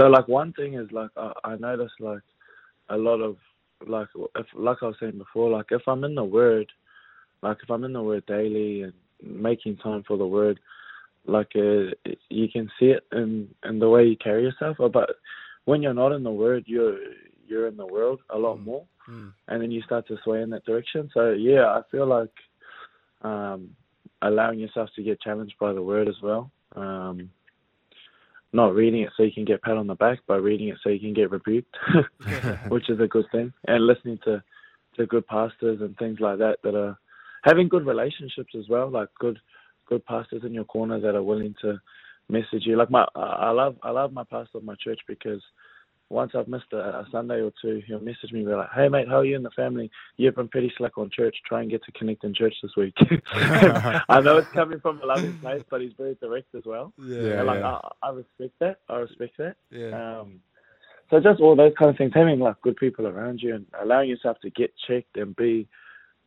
So 0.00 0.06
like 0.06 0.28
one 0.28 0.52
thing 0.54 0.74
is 0.74 0.90
like 0.92 1.10
I, 1.16 1.32
I 1.44 1.56
notice 1.56 1.92
like 2.00 2.22
a 2.88 2.96
lot 2.96 3.20
of 3.20 3.36
like 3.86 4.08
if 4.36 4.46
like 4.54 4.78
I 4.82 4.86
was 4.86 4.96
saying 5.00 5.18
before, 5.18 5.50
like 5.50 5.66
if 5.70 5.82
I'm 5.86 6.04
in 6.04 6.14
the 6.14 6.24
word, 6.24 6.70
like 7.42 7.58
if 7.62 7.70
I'm 7.70 7.84
in 7.84 7.92
the 7.92 8.02
word 8.02 8.24
daily 8.26 8.82
and 8.82 8.92
making 9.22 9.76
time 9.78 10.02
for 10.06 10.16
the 10.16 10.26
word, 10.26 10.58
like 11.26 11.52
uh, 11.56 11.90
you 12.28 12.48
can 12.48 12.70
see 12.78 12.86
it 12.86 13.04
in 13.12 13.48
in 13.64 13.78
the 13.78 13.88
way 13.88 14.04
you 14.04 14.16
carry 14.16 14.42
yourself. 14.42 14.76
But 14.92 15.10
when 15.64 15.82
you're 15.82 15.94
not 15.94 16.12
in 16.12 16.22
the 16.22 16.30
word, 16.30 16.64
you're 16.66 16.98
you're 17.46 17.68
in 17.68 17.76
the 17.76 17.86
world 17.86 18.20
a 18.30 18.38
lot 18.38 18.58
Mm. 18.58 18.64
more, 18.64 18.86
Mm. 19.08 19.32
and 19.48 19.62
then 19.62 19.70
you 19.70 19.82
start 19.82 20.06
to 20.08 20.16
sway 20.24 20.42
in 20.42 20.50
that 20.50 20.64
direction. 20.64 21.10
So 21.12 21.32
yeah, 21.32 21.66
I 21.66 21.82
feel 21.90 22.06
like 22.06 22.32
um, 23.22 23.74
allowing 24.22 24.58
yourself 24.58 24.90
to 24.96 25.02
get 25.02 25.20
challenged 25.20 25.58
by 25.58 25.72
the 25.72 25.82
word 25.82 26.08
as 26.08 26.20
well. 26.22 26.50
Um, 26.76 27.30
not 28.54 28.74
reading 28.74 29.02
it 29.02 29.10
so 29.16 29.22
you 29.24 29.32
can 29.32 29.44
get 29.44 29.62
pat 29.62 29.76
on 29.76 29.86
the 29.86 29.94
back, 29.94 30.20
but 30.26 30.40
reading 30.40 30.68
it 30.68 30.78
so 30.82 30.88
you 30.88 31.00
can 31.00 31.12
get 31.12 31.30
rebuked, 31.30 31.76
which 32.68 32.88
is 32.88 33.00
a 33.00 33.08
good 33.08 33.26
thing. 33.32 33.52
And 33.66 33.86
listening 33.86 34.18
to 34.24 34.42
to 34.96 35.06
good 35.06 35.26
pastors 35.26 35.80
and 35.80 35.96
things 35.98 36.20
like 36.20 36.38
that 36.38 36.58
that 36.62 36.76
are 36.76 36.96
having 37.42 37.68
good 37.68 37.84
relationships 37.84 38.54
as 38.56 38.68
well, 38.68 38.88
like 38.88 39.08
good 39.18 39.38
good 39.88 40.04
pastors 40.06 40.42
in 40.44 40.54
your 40.54 40.64
corner 40.64 41.00
that 41.00 41.14
are 41.14 41.22
willing 41.22 41.54
to 41.62 41.78
message 42.28 42.64
you. 42.64 42.76
Like 42.76 42.90
my, 42.90 43.06
I 43.14 43.50
love 43.50 43.76
I 43.82 43.90
love 43.90 44.12
my 44.12 44.24
pastor 44.24 44.58
of 44.58 44.64
my 44.64 44.76
church 44.82 45.00
because 45.06 45.42
once 46.10 46.32
I've 46.34 46.48
missed 46.48 46.72
a, 46.72 46.78
a 46.78 47.06
Sunday 47.10 47.40
or 47.40 47.52
two, 47.62 47.82
he'll 47.86 48.00
message 48.00 48.32
me 48.32 48.40
and 48.40 48.48
be 48.48 48.54
like, 48.54 48.70
"Hey 48.74 48.88
mate, 48.88 49.08
how 49.08 49.18
are 49.18 49.24
you 49.24 49.36
and 49.36 49.44
the 49.44 49.50
family? 49.50 49.90
You've 50.16 50.36
been 50.36 50.48
pretty 50.48 50.72
slack 50.76 50.98
on 50.98 51.10
church. 51.10 51.36
Try 51.46 51.62
and 51.62 51.70
get 51.70 51.82
to 51.84 51.92
connect 51.92 52.24
in 52.24 52.34
church 52.34 52.54
this 52.62 52.72
week." 52.76 52.94
I 53.32 54.20
know 54.20 54.36
it's 54.36 54.52
coming 54.52 54.80
from 54.80 55.00
a 55.02 55.06
loving 55.06 55.38
place, 55.38 55.62
but 55.70 55.80
he's 55.80 55.92
very 55.96 56.16
direct 56.16 56.54
as 56.54 56.64
well. 56.66 56.92
Yeah, 56.98 57.38
and 57.38 57.46
like 57.46 57.60
yeah. 57.60 57.78
I, 58.02 58.08
I 58.08 58.10
respect 58.10 58.58
that. 58.60 58.78
I 58.88 58.96
respect 58.96 59.36
that. 59.38 59.56
Yeah. 59.70 60.20
Um, 60.20 60.40
so 61.10 61.20
just 61.20 61.40
all 61.40 61.56
those 61.56 61.72
kind 61.78 61.90
of 61.90 61.96
things, 61.96 62.12
having 62.14 62.38
like 62.38 62.60
good 62.62 62.76
people 62.76 63.06
around 63.06 63.40
you 63.40 63.54
and 63.54 63.66
allowing 63.80 64.08
yourself 64.08 64.38
to 64.42 64.50
get 64.50 64.72
checked 64.86 65.16
and 65.16 65.34
be 65.36 65.68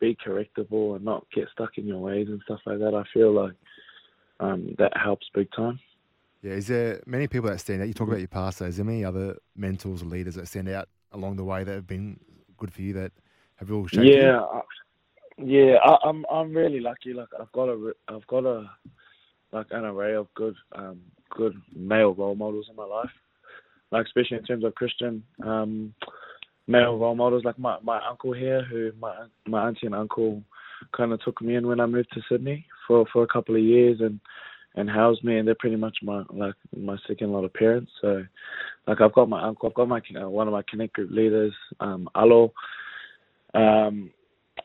be 0.00 0.16
correctable 0.24 0.94
and 0.96 1.04
not 1.04 1.26
get 1.34 1.48
stuck 1.52 1.76
in 1.76 1.86
your 1.86 1.98
ways 1.98 2.28
and 2.28 2.40
stuff 2.44 2.60
like 2.66 2.78
that. 2.78 2.94
I 2.94 3.02
feel 3.12 3.32
like 3.32 3.54
um, 4.40 4.74
that 4.78 4.96
helps 4.96 5.26
big 5.34 5.50
time. 5.52 5.80
Yeah, 6.42 6.52
is 6.52 6.68
there 6.68 7.02
many 7.06 7.26
people 7.26 7.50
that 7.50 7.58
stand 7.58 7.82
out? 7.82 7.88
You 7.88 7.94
talk 7.94 8.08
about 8.08 8.20
your 8.20 8.28
pastor. 8.28 8.66
Is 8.66 8.76
there 8.76 8.84
many 8.84 9.04
other 9.04 9.36
mentors 9.56 10.02
or 10.02 10.06
leaders 10.06 10.36
that 10.36 10.46
stand 10.46 10.68
out 10.68 10.88
along 11.12 11.36
the 11.36 11.44
way 11.44 11.64
that 11.64 11.72
have 11.72 11.86
been 11.86 12.20
good 12.56 12.72
for 12.72 12.82
you 12.82 12.92
that 12.94 13.12
have 13.56 13.72
all 13.72 13.86
shaped 13.86 14.04
you? 14.04 14.12
Yeah, 14.12 14.40
I, 14.40 14.60
yeah. 15.36 15.76
I, 15.84 16.08
I'm 16.08 16.24
I'm 16.30 16.54
really 16.54 16.80
lucky. 16.80 17.12
Like 17.12 17.28
I've 17.38 17.50
got 17.52 17.68
a 17.68 17.92
I've 18.08 18.26
got 18.28 18.44
a 18.44 18.70
like 19.52 19.66
an 19.70 19.84
array 19.84 20.14
of 20.14 20.32
good 20.34 20.54
um 20.72 21.00
good 21.30 21.54
male 21.74 22.14
role 22.14 22.36
models 22.36 22.66
in 22.70 22.76
my 22.76 22.84
life. 22.84 23.10
Like 23.90 24.06
especially 24.06 24.36
in 24.36 24.44
terms 24.44 24.64
of 24.64 24.74
Christian 24.76 25.24
um 25.44 25.92
male 26.68 26.96
role 26.96 27.16
models. 27.16 27.44
Like 27.44 27.58
my 27.58 27.78
my 27.82 28.00
uncle 28.08 28.32
here, 28.32 28.62
who 28.62 28.92
my 29.00 29.26
my 29.46 29.66
auntie 29.66 29.86
and 29.86 29.94
uncle 29.94 30.42
kind 30.96 31.12
of 31.12 31.20
took 31.22 31.42
me 31.42 31.56
in 31.56 31.66
when 31.66 31.80
I 31.80 31.86
moved 31.86 32.12
to 32.12 32.20
Sydney 32.28 32.64
for 32.86 33.06
for 33.12 33.24
a 33.24 33.28
couple 33.28 33.56
of 33.56 33.62
years 33.62 34.00
and 34.00 34.20
and 34.78 34.88
housed 34.88 35.24
me, 35.24 35.38
and 35.38 35.46
they're 35.46 35.56
pretty 35.58 35.76
much 35.76 35.98
my 36.02 36.22
like 36.30 36.54
my 36.76 36.96
second 37.06 37.32
lot 37.32 37.44
of 37.44 37.52
parents. 37.52 37.90
So, 38.00 38.24
like 38.86 39.00
I've 39.00 39.12
got 39.12 39.28
my 39.28 39.42
uncle, 39.42 39.68
I've 39.68 39.74
got 39.74 39.88
my 39.88 40.00
uh, 40.20 40.28
one 40.28 40.46
of 40.46 40.52
my 40.52 40.62
connect 40.68 40.94
group 40.94 41.10
leaders, 41.10 41.52
um, 41.80 42.08
Alo. 42.14 42.52
Um, 43.54 44.10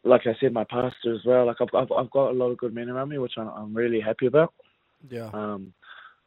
like 0.04 0.22
I 0.26 0.36
said, 0.40 0.54
my 0.54 0.66
pastor 0.66 1.14
as 1.14 1.26
well. 1.26 1.48
Like 1.48 1.58
I've 1.62 1.74
I've, 1.74 1.92
I've 1.92 2.12
got 2.12 2.30
a 2.30 2.34
lot 2.34 2.52
of 2.52 2.58
good 2.58 2.76
men 2.76 2.90
around 2.90 3.10
me, 3.10 3.18
which 3.18 3.34
I'm, 3.38 3.48
I'm 3.48 3.74
really 3.74 4.00
happy 4.00 4.28
about. 4.28 4.54
Yeah. 5.10 5.30
Um, 5.34 5.74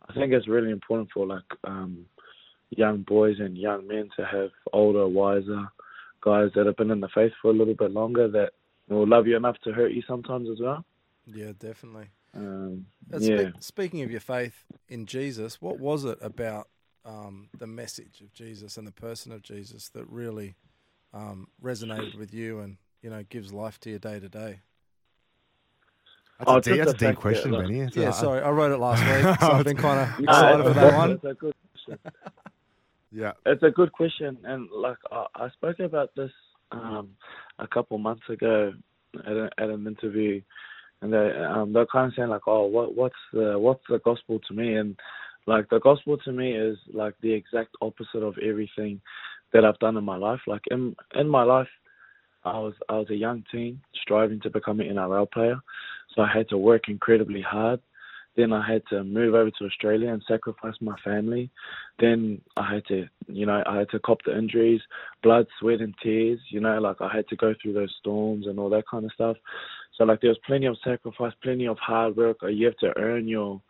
I 0.08 0.14
think 0.14 0.32
it's 0.32 0.48
really 0.48 0.70
important 0.70 1.10
for 1.12 1.26
like 1.26 1.44
um, 1.64 2.06
young 2.70 3.02
boys 3.02 3.36
and 3.38 3.56
young 3.56 3.86
men 3.86 4.08
to 4.16 4.24
have 4.24 4.50
older, 4.72 5.06
wiser 5.06 5.64
guys 6.22 6.50
that 6.56 6.66
have 6.66 6.76
been 6.76 6.90
in 6.90 7.00
the 7.00 7.08
faith 7.14 7.32
for 7.40 7.50
a 7.50 7.54
little 7.54 7.74
bit 7.74 7.92
longer 7.92 8.28
that 8.28 8.50
will 8.88 9.06
love 9.06 9.26
you 9.26 9.36
enough 9.36 9.56
to 9.62 9.72
hurt 9.72 9.92
you 9.92 10.02
sometimes 10.08 10.48
as 10.50 10.58
well. 10.60 10.84
Yeah, 11.26 11.52
definitely. 11.58 12.08
Um, 12.36 12.86
Uh, 13.12 13.18
yeah. 13.18 13.50
spe- 13.50 13.62
speaking 13.62 14.02
of 14.02 14.10
your 14.10 14.20
faith 14.20 14.64
in 14.88 15.06
Jesus, 15.06 15.60
what 15.62 15.78
was 15.78 16.04
it 16.04 16.18
about 16.20 16.68
um, 17.04 17.48
the 17.56 17.66
message 17.66 18.20
of 18.20 18.32
Jesus 18.32 18.76
and 18.76 18.86
the 18.86 18.92
person 18.92 19.32
of 19.32 19.42
Jesus 19.42 19.88
that 19.90 20.04
really 20.08 20.56
um, 21.14 21.48
resonated 21.62 22.18
with 22.18 22.34
you 22.34 22.58
and 22.60 22.76
you 23.02 23.08
know 23.10 23.22
gives 23.28 23.52
life 23.52 23.78
to 23.80 23.90
your 23.90 23.98
day 23.98 24.18
to 24.20 24.28
day? 24.28 24.60
That's, 26.38 26.50
Oh, 26.50 26.56
a, 26.56 26.60
deep, 26.60 26.78
that's 26.78 26.90
a 26.90 26.94
deep 26.94 27.00
fact 27.00 27.16
that, 27.16 27.20
question, 27.22 27.50
Benny. 27.52 27.80
It's 27.80 27.96
Yeah, 27.96 28.10
a- 28.10 28.12
sorry, 28.12 28.42
I 28.42 28.50
wrote 28.50 28.72
it 28.72 28.78
last 28.78 29.02
week, 29.02 29.36
so 29.40 29.52
I've 29.52 29.64
been 29.64 29.76
kind 29.78 30.00
of 30.00 30.18
excited 30.24 30.60
it's 30.60 30.68
for 30.68 30.74
that 30.74 30.94
one. 30.94 31.10
It's 31.12 31.24
a 31.24 31.34
good 31.34 31.54
question. 31.72 31.98
Yeah. 33.12 33.32
It's 33.46 33.62
a 33.62 33.70
good 33.70 33.92
question, 33.92 34.36
and 34.44 34.68
like 34.70 34.98
I, 35.10 35.26
I 35.36 35.48
spoke 35.50 35.78
about 35.78 36.10
this 36.16 36.32
um, 36.72 37.10
a 37.58 37.66
couple 37.66 37.96
months 37.98 38.28
ago 38.28 38.74
at, 39.24 39.32
a, 39.32 39.48
at 39.56 39.70
an 39.70 39.86
interview, 39.86 40.42
and 41.02 41.12
they 41.12 41.30
um, 41.48 41.72
they're 41.72 41.86
kind 41.86 42.08
of 42.08 42.14
saying 42.16 42.28
like, 42.28 42.46
"Oh, 42.46 42.66
what 42.66 42.94
what's 42.94 43.14
the 43.32 43.58
what's 43.58 43.84
the 43.88 43.98
gospel 43.98 44.40
to 44.48 44.54
me?" 44.54 44.74
And 44.74 44.96
like 45.46 45.68
the 45.68 45.80
gospel 45.80 46.16
to 46.18 46.32
me 46.32 46.52
is 46.52 46.78
like 46.92 47.14
the 47.20 47.32
exact 47.32 47.76
opposite 47.80 48.22
of 48.22 48.36
everything 48.38 49.00
that 49.52 49.64
I've 49.64 49.78
done 49.78 49.96
in 49.96 50.04
my 50.04 50.16
life. 50.16 50.40
Like 50.46 50.62
in 50.70 50.96
in 51.14 51.28
my 51.28 51.42
life, 51.42 51.68
I 52.44 52.58
was 52.58 52.74
I 52.88 52.94
was 52.94 53.10
a 53.10 53.14
young 53.14 53.44
teen 53.52 53.80
striving 54.02 54.40
to 54.40 54.50
become 54.50 54.80
an 54.80 54.88
NRL 54.88 55.30
player, 55.30 55.60
so 56.14 56.22
I 56.22 56.32
had 56.32 56.48
to 56.50 56.58
work 56.58 56.88
incredibly 56.88 57.42
hard. 57.42 57.80
Then 58.36 58.52
I 58.52 58.70
had 58.70 58.82
to 58.90 59.02
move 59.02 59.34
over 59.34 59.50
to 59.50 59.64
Australia 59.64 60.12
and 60.12 60.22
sacrifice 60.28 60.74
my 60.82 60.94
family. 61.02 61.50
Then 61.98 62.42
I 62.58 62.74
had 62.74 62.84
to, 62.88 63.08
you 63.28 63.46
know, 63.46 63.62
I 63.66 63.78
had 63.78 63.88
to 63.90 63.98
cop 63.98 64.18
the 64.26 64.36
injuries, 64.36 64.82
blood, 65.22 65.46
sweat, 65.58 65.80
and 65.80 65.94
tears. 66.02 66.38
You 66.50 66.60
know, 66.60 66.78
like 66.78 67.00
I 67.00 67.08
had 67.14 67.26
to 67.28 67.36
go 67.36 67.54
through 67.54 67.72
those 67.72 67.94
storms 67.98 68.46
and 68.46 68.58
all 68.58 68.68
that 68.70 68.86
kind 68.90 69.06
of 69.06 69.12
stuff. 69.12 69.38
So 69.96 70.04
like 70.04 70.20
there 70.20 70.30
was 70.30 70.38
plenty 70.46 70.66
of 70.66 70.76
sacrifice, 70.84 71.32
plenty 71.42 71.66
of 71.66 71.78
hard 71.78 72.16
work. 72.16 72.38
Uh, 72.42 72.48
You 72.48 72.66
have 72.66 72.76
to 72.78 72.96
earn 72.98 73.26
your 73.28 73.60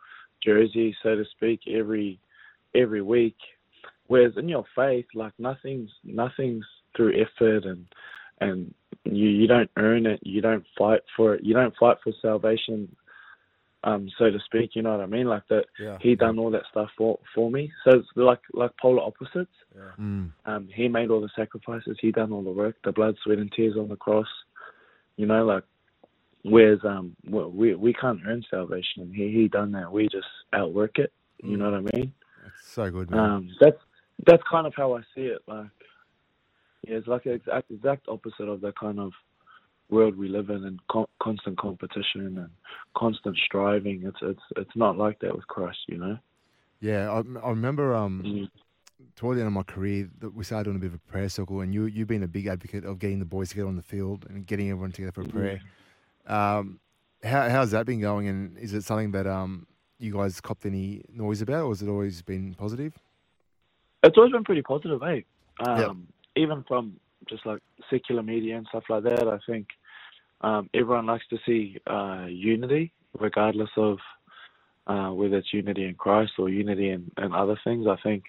jersey, 0.43 0.95
so 1.01 1.15
to 1.15 1.23
speak, 1.35 1.61
every 1.67 2.19
every 2.75 3.01
week. 3.01 3.37
Whereas 4.07 4.33
in 4.37 4.49
your 4.49 4.65
faith, 4.75 5.05
like 5.13 5.33
nothing's 5.39 5.89
nothing's 6.03 6.65
through 6.95 7.13
effort 7.21 7.65
and 7.65 7.85
and 8.41 8.73
you 9.03 9.29
you 9.29 9.47
don't 9.47 9.69
earn 9.77 10.05
it, 10.05 10.19
you 10.23 10.41
don't 10.41 10.65
fight 10.77 11.01
for 11.15 11.35
it, 11.35 11.43
you 11.43 11.53
don't 11.53 11.73
fight 11.79 11.97
for 12.03 12.13
salvation, 12.21 12.93
um, 13.83 14.09
so 14.17 14.29
to 14.29 14.39
speak. 14.45 14.71
You 14.75 14.81
know 14.81 14.91
what 14.91 15.01
I 15.01 15.05
mean? 15.07 15.27
Like 15.27 15.47
that, 15.49 15.65
Yeah. 15.79 15.97
he 16.01 16.15
done 16.15 16.39
all 16.39 16.51
that 16.51 16.63
stuff 16.69 16.89
for 16.97 17.19
for 17.33 17.49
me. 17.49 17.71
So 17.83 17.97
it's 17.99 18.07
like 18.15 18.41
like 18.53 18.71
polar 18.81 19.01
opposites. 19.01 19.51
Yeah. 19.75 19.91
Mm. 19.99 20.31
Um, 20.45 20.67
he 20.73 20.87
made 20.87 21.09
all 21.09 21.21
the 21.21 21.29
sacrifices, 21.35 21.97
he 22.01 22.11
done 22.11 22.31
all 22.31 22.43
the 22.43 22.51
work, 22.51 22.75
the 22.83 22.91
blood, 22.91 23.15
sweat, 23.23 23.39
and 23.39 23.51
tears 23.51 23.75
on 23.77 23.87
the 23.87 23.95
cross. 23.95 24.27
You 25.15 25.25
know, 25.25 25.45
like 25.45 25.63
whereas 26.43 26.79
um 26.83 27.15
we 27.29 27.75
we 27.75 27.93
can't 27.93 28.19
earn 28.25 28.43
salvation. 28.49 29.11
He 29.13 29.31
he 29.31 29.47
done 29.47 29.71
that. 29.73 29.91
We 29.91 30.07
just 30.07 30.27
outwork 30.53 30.99
it. 30.99 31.11
You 31.43 31.57
know 31.57 31.69
what 31.69 31.73
I 31.75 31.97
mean? 31.97 32.13
That's 32.43 32.67
so 32.67 32.89
good, 32.89 33.11
man. 33.11 33.19
Um, 33.19 33.55
that's 33.59 33.77
that's 34.25 34.43
kind 34.49 34.65
of 34.65 34.73
how 34.75 34.95
I 34.95 35.01
see 35.13 35.21
it. 35.21 35.39
Like, 35.47 35.67
yeah, 36.83 36.95
it's 36.95 37.07
like 37.07 37.23
the 37.23 37.31
exact 37.31 37.69
exact 37.71 38.07
opposite 38.07 38.47
of 38.47 38.61
the 38.61 38.71
kind 38.73 38.99
of 38.99 39.11
world 39.89 40.17
we 40.17 40.27
live 40.27 40.49
in, 40.49 40.65
and 40.65 40.79
con- 40.91 41.05
constant 41.21 41.57
competition 41.57 42.37
and 42.37 42.49
constant 42.95 43.37
striving. 43.45 44.03
It's 44.05 44.17
it's 44.21 44.41
it's 44.55 44.75
not 44.75 44.97
like 44.97 45.19
that 45.19 45.35
with 45.35 45.47
Christ, 45.47 45.79
you 45.87 45.97
know. 45.97 46.17
Yeah, 46.79 47.09
I, 47.11 47.17
I 47.45 47.49
remember 47.49 47.95
um, 47.95 48.23
Mm. 48.25 48.49
toward 49.15 49.37
the 49.37 49.41
end 49.41 49.47
of 49.47 49.53
my 49.53 49.63
career 49.63 50.09
that 50.19 50.33
we 50.33 50.43
started 50.43 50.65
doing 50.65 50.77
a 50.77 50.79
bit 50.79 50.87
of 50.87 50.95
a 50.95 51.11
prayer 51.11 51.29
circle, 51.29 51.61
and 51.61 51.73
you 51.73 51.85
you've 51.85 52.07
been 52.07 52.23
a 52.23 52.27
big 52.27 52.47
advocate 52.47 52.83
of 52.83 52.99
getting 52.99 53.19
the 53.19 53.25
boys 53.25 53.49
together 53.49 53.67
on 53.67 53.75
the 53.75 53.83
field 53.83 54.25
and 54.29 54.45
getting 54.45 54.69
everyone 54.69 54.91
together 54.91 55.11
for 55.11 55.21
a 55.21 55.27
prayer. 55.27 55.61
Um, 56.27 56.79
how 57.23 57.49
how's 57.49 57.71
that 57.71 57.85
been 57.85 58.01
going, 58.01 58.27
and 58.27 58.57
is 58.57 58.73
it 58.73 58.83
something 58.83 59.11
that 59.11 59.25
um 59.27 59.65
you 59.99 60.13
guys 60.13 60.39
copped 60.39 60.65
any 60.65 61.01
noise 61.09 61.41
about, 61.41 61.63
or 61.65 61.69
has 61.69 61.81
it 61.81 61.89
always 61.89 62.21
been 62.21 62.53
positive? 62.53 62.93
It's 64.03 64.17
always 64.17 64.31
been 64.31 64.43
pretty 64.43 64.61
positive, 64.61 65.01
eh? 65.03 65.21
Um, 65.65 65.79
Yep. 65.79 65.91
Even 66.35 66.63
from 66.67 66.99
just 67.27 67.45
like 67.47 67.61
secular 67.89 68.21
media 68.21 68.57
and 68.57 68.67
stuff 68.67 68.83
like 68.89 69.03
that, 69.03 69.27
I 69.27 69.39
think 69.49 69.67
um, 70.41 70.69
everyone 70.73 71.07
likes 71.07 71.25
to 71.31 71.37
see 71.47 71.77
uh, 71.87 72.27
unity, 72.29 72.93
regardless 73.19 73.71
of 73.75 73.97
uh, 74.85 75.09
whether 75.09 75.37
it's 75.37 75.51
unity 75.51 75.85
in 75.85 75.95
Christ 75.95 76.33
or 76.37 76.47
unity 76.47 76.89
in, 76.91 77.11
in 77.17 77.33
other 77.33 77.59
things. 77.63 77.87
I 77.87 77.95
think, 78.03 78.25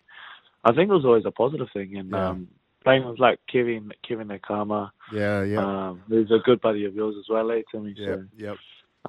I 0.65 0.73
think 0.73 0.89
it 0.89 0.95
was 0.95 1.05
always 1.05 1.27
a 1.27 1.31
positive 1.31 1.69
thing, 1.75 1.99
and 1.99 2.11
Yeah. 2.11 2.29
um, 2.31 2.49
playing 2.85 3.07
with 3.07 3.19
like 3.19 3.39
Kevin, 3.51 3.91
Kevin 4.07 4.29
Naiqama, 4.29 4.91
Yeah, 5.13 5.43
yeah, 5.43 5.59
um, 5.89 6.03
who's 6.09 6.31
a 6.31 6.39
good 6.45 6.61
buddy 6.61 6.85
of 6.85 6.95
yours 6.95 7.17
as 7.19 7.27
well, 7.29 7.51
eh, 7.51 7.63
Timmy? 7.73 7.95
yeah, 7.97 8.07
So, 8.17 8.25
yep. 8.37 8.57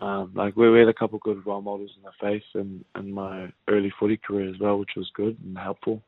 um, 0.02 0.32
like 0.36 0.56
we 0.56 0.70
we 0.70 0.80
had 0.80 0.88
a 0.88 0.94
couple 0.94 1.20
good 1.20 1.46
role 1.46 1.62
models 1.62 1.92
in 1.98 2.04
the 2.04 2.12
faith 2.20 2.44
in, 2.56 2.84
in 2.96 3.12
my 3.12 3.52
early 3.68 3.92
footy 4.00 4.18
career 4.18 4.50
as 4.50 4.60
well, 4.60 4.80
which 4.80 4.92
was 4.96 5.10
good 5.14 5.38
and 5.46 5.58
helpful. 5.58 6.02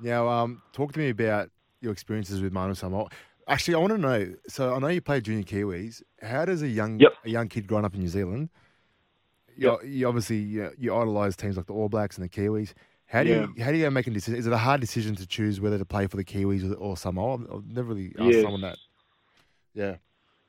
Now, 0.00 0.28
um, 0.28 0.62
talk 0.72 0.92
to 0.92 0.98
me 0.98 1.10
about 1.10 1.50
your 1.80 1.92
experiences 1.92 2.40
with 2.40 2.52
Manu 2.52 2.74
Samoa. 2.74 3.08
Actually, 3.48 3.74
I 3.74 3.78
want 3.78 3.92
to 3.92 3.98
know. 3.98 4.34
So, 4.48 4.74
I 4.74 4.78
know 4.78 4.86
you 4.88 5.00
played 5.00 5.24
junior 5.24 5.42
Kiwis. 5.44 6.02
How 6.22 6.44
does 6.44 6.62
a 6.62 6.68
young 6.68 6.98
Yep. 7.00 7.12
a 7.24 7.28
young 7.30 7.48
kid 7.48 7.66
growing 7.66 7.84
up 7.84 7.94
in 7.94 8.00
New 8.00 8.08
Zealand? 8.08 8.48
You, 9.54 9.78
you 9.84 10.08
obviously 10.08 10.38
you, 10.38 10.70
you 10.78 10.94
idolise 10.94 11.36
teams 11.36 11.56
like 11.56 11.66
the 11.66 11.74
All 11.74 11.88
Blacks 11.88 12.16
and 12.16 12.24
the 12.24 12.28
Kiwis. 12.28 12.72
How 13.12 13.22
do 13.22 13.28
you 13.28 13.62
how 13.62 13.70
do 13.70 13.76
you 13.76 13.90
make 13.90 14.06
a 14.06 14.10
decision? 14.10 14.38
Is 14.40 14.46
it 14.46 14.52
a 14.54 14.58
hard 14.58 14.80
decision 14.80 15.14
to 15.16 15.26
choose 15.26 15.60
whether 15.60 15.76
to 15.76 15.84
play 15.84 16.06
for 16.06 16.16
the 16.16 16.24
Kiwis 16.24 16.70
or, 16.70 16.74
or 16.76 16.96
Samoa? 16.96 17.34
I've- 17.34 17.62
never 17.68 17.88
really 17.92 18.14
asked 18.18 18.40
someone 18.40 18.62
that. 18.62 18.78
Yeah, 19.74 19.96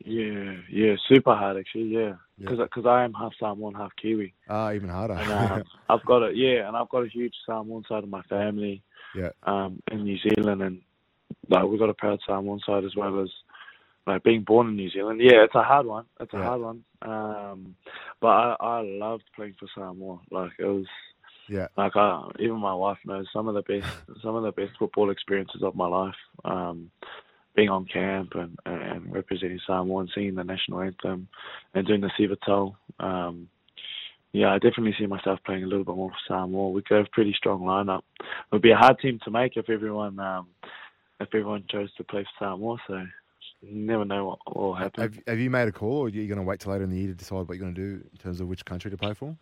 Yeah, 0.05 0.55
yeah, 0.69 0.95
super 1.09 1.35
hard 1.35 1.57
actually. 1.57 1.83
Yeah, 1.85 2.15
Yeah. 2.37 2.49
because 2.49 2.59
because 2.59 2.85
I 2.85 3.03
am 3.03 3.13
half 3.13 3.33
Samoan, 3.37 3.73
half 3.73 3.91
Kiwi, 4.01 4.33
ah, 4.49 4.71
even 4.71 4.87
harder. 4.89 5.13
and 5.15 5.29
uh, 5.31 5.63
I've 5.89 6.05
got 6.05 6.23
a 6.23 6.31
yeah, 6.33 6.67
and 6.67 6.77
I've 6.77 6.89
got 6.89 7.03
a 7.03 7.07
huge 7.09 7.33
Samoan 7.45 7.83
side 7.89 8.03
of 8.03 8.09
my 8.09 8.21
family. 8.23 8.81
Yeah. 9.15 9.29
Um, 9.43 9.79
in 9.91 10.03
New 10.05 10.17
Zealand, 10.17 10.61
and 10.63 10.81
like 11.49 11.65
we've 11.65 11.79
got 11.79 11.89
a 11.89 11.93
proud 11.93 12.19
Samoan 12.25 12.59
side 12.65 12.83
as 12.85 12.95
well 12.95 13.21
as 13.21 13.29
like 14.07 14.23
being 14.23 14.43
born 14.43 14.69
in 14.69 14.75
New 14.77 14.89
Zealand. 14.89 15.19
Yeah, 15.21 15.43
it's 15.43 15.55
a 15.55 15.63
hard 15.63 15.85
one. 15.85 16.05
It's 16.19 16.33
a 16.33 16.37
Yeah. 16.37 16.43
hard 16.45 16.61
one. 16.61 16.83
Um, 17.01 17.75
but 18.21 18.27
I 18.29 18.55
I 18.59 18.81
loved 18.81 19.23
playing 19.35 19.55
for 19.59 19.67
Samoa. 19.75 20.19
Like 20.31 20.51
it 20.59 20.65
was. 20.65 20.87
Yeah, 21.47 21.67
Like 21.77 21.95
I, 21.95 22.29
even 22.39 22.57
my 22.57 22.73
wife 22.73 22.99
knows 23.05 23.27
some 23.33 23.47
of 23.47 23.55
the 23.55 23.61
best 23.63 23.87
some 24.21 24.35
of 24.35 24.43
the 24.43 24.51
best 24.51 24.77
football 24.79 25.09
experiences 25.09 25.61
of 25.61 25.75
my 25.75 25.87
life. 25.87 26.15
Um, 26.45 26.91
being 27.55 27.69
on 27.69 27.85
camp 27.85 28.33
and, 28.35 28.57
and 28.65 29.13
representing 29.13 29.59
Samoa 29.65 30.01
and 30.01 30.11
singing 30.13 30.35
the 30.35 30.43
national 30.43 30.81
anthem 30.81 31.27
and 31.73 31.85
doing 31.85 32.01
the 32.01 32.11
Siva 32.17 32.35
Tau. 32.45 32.75
Um, 32.99 33.47
yeah, 34.31 34.51
I 34.51 34.55
definitely 34.55 34.95
see 34.97 35.05
myself 35.05 35.39
playing 35.45 35.63
a 35.63 35.67
little 35.67 35.85
bit 35.85 35.95
more 35.95 36.09
for 36.09 36.17
Samoa. 36.27 36.69
We 36.69 36.81
could 36.81 36.97
have 36.97 37.05
a 37.05 37.09
pretty 37.11 37.33
strong 37.37 37.61
lineup. 37.61 38.01
It 38.19 38.25
would 38.51 38.63
be 38.63 38.71
a 38.71 38.75
hard 38.75 38.99
team 38.99 39.19
to 39.23 39.31
make 39.31 39.57
if 39.57 39.69
everyone 39.69 40.19
um, 40.19 40.47
if 41.19 41.27
everyone 41.27 41.65
chose 41.69 41.93
to 41.97 42.03
play 42.03 42.23
for 42.23 42.45
Samoa. 42.45 42.77
So 42.87 43.05
you 43.61 43.75
never 43.75 44.05
know 44.05 44.25
what 44.25 44.57
will 44.57 44.73
happen. 44.73 45.03
have 45.03 45.19
have 45.27 45.39
you 45.39 45.51
made 45.51 45.67
a 45.67 45.71
call, 45.71 45.99
or 45.99 46.05
are 46.07 46.09
you 46.09 46.27
going 46.27 46.39
to 46.39 46.43
wait 46.43 46.59
till 46.59 46.71
later 46.71 46.83
in 46.83 46.89
the 46.89 46.97
year 46.97 47.09
to 47.09 47.13
decide 47.13 47.47
what 47.47 47.49
you're 47.49 47.57
going 47.59 47.75
to 47.75 47.81
do 47.81 48.03
in 48.11 48.17
terms 48.17 48.41
of 48.41 48.47
which 48.47 48.65
country 48.65 48.89
to 48.89 48.97
play 48.97 49.13
for? 49.13 49.37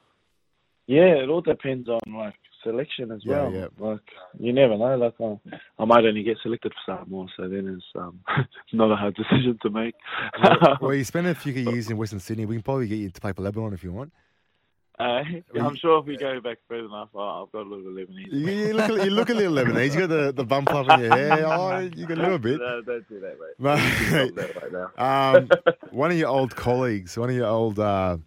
Yeah, 0.97 1.23
it 1.23 1.29
all 1.29 1.41
depends 1.41 1.87
on 1.87 1.99
like 2.13 2.35
selection 2.63 3.11
as 3.11 3.21
well. 3.25 3.51
yeah. 3.53 3.67
Like 3.79 4.01
you 4.39 4.51
never 4.53 4.77
know. 4.77 4.95
Like 4.97 5.15
I, 5.19 5.59
I 5.81 5.85
might 5.85 6.05
only 6.05 6.23
get 6.23 6.37
selected 6.43 6.73
for 6.73 6.81
Samoa, 7.05 7.27
so 7.37 7.47
then 7.47 7.65
it's 7.75 7.85
um 7.95 8.19
not 8.73 8.91
a 8.91 8.95
hard 8.95 9.15
decision 9.15 9.57
to 9.63 9.69
make. 9.69 9.95
well, 10.81 10.93
you 10.93 11.03
spent 11.13 11.27
a 11.27 11.35
few 11.35 11.53
years 11.53 11.89
in 11.89 11.97
Western 11.97 12.19
Sydney. 12.19 12.45
We 12.45 12.55
can 12.55 12.63
probably 12.63 12.87
get 12.87 12.97
you 12.97 13.09
to 13.09 13.21
play 13.21 13.31
for 13.33 13.41
Lebanon 13.41 13.73
if 13.73 13.83
you 13.83 13.93
want. 13.93 14.11
uh, 14.99 15.23
I'm 15.59 15.75
sure 15.77 15.99
if 15.99 16.05
we 16.05 16.17
go 16.17 16.39
back 16.41 16.57
further 16.67 16.85
enough, 16.85 17.09
oh, 17.15 17.43
I've 17.45 17.51
got 17.51 17.65
a 17.65 17.69
little 17.69 17.91
Lebanese. 17.91 18.31
You, 18.31 18.49
you 18.67 18.73
look, 18.73 19.03
you 19.05 19.09
look 19.11 19.29
a 19.29 19.33
little 19.33 19.53
Lebanese. 19.53 19.93
You 19.95 19.99
got 20.01 20.09
the, 20.09 20.31
the 20.33 20.43
bump 20.43 20.69
up 20.75 20.87
in 20.91 20.99
your 21.05 21.15
hair. 21.15 21.45
Oh, 21.47 21.79
you 21.79 22.05
got 22.05 22.17
a 22.19 22.21
little 22.21 22.37
bit. 22.37 22.59
No, 22.59 22.81
don't 22.81 23.07
do 23.09 23.19
that, 23.21 23.35
mate. 23.39 23.57
Mate. 23.57 24.29
Stop 24.29 24.35
that 24.35 24.61
right 24.61 24.71
now. 24.97 25.35
Um, 25.37 25.49
one 25.91 26.11
of 26.11 26.17
your 26.17 26.27
old 26.29 26.55
colleagues, 26.55 27.17
one 27.17 27.29
of 27.31 27.35
your 27.35 27.47
old, 27.47 27.79
uh, 27.79 28.17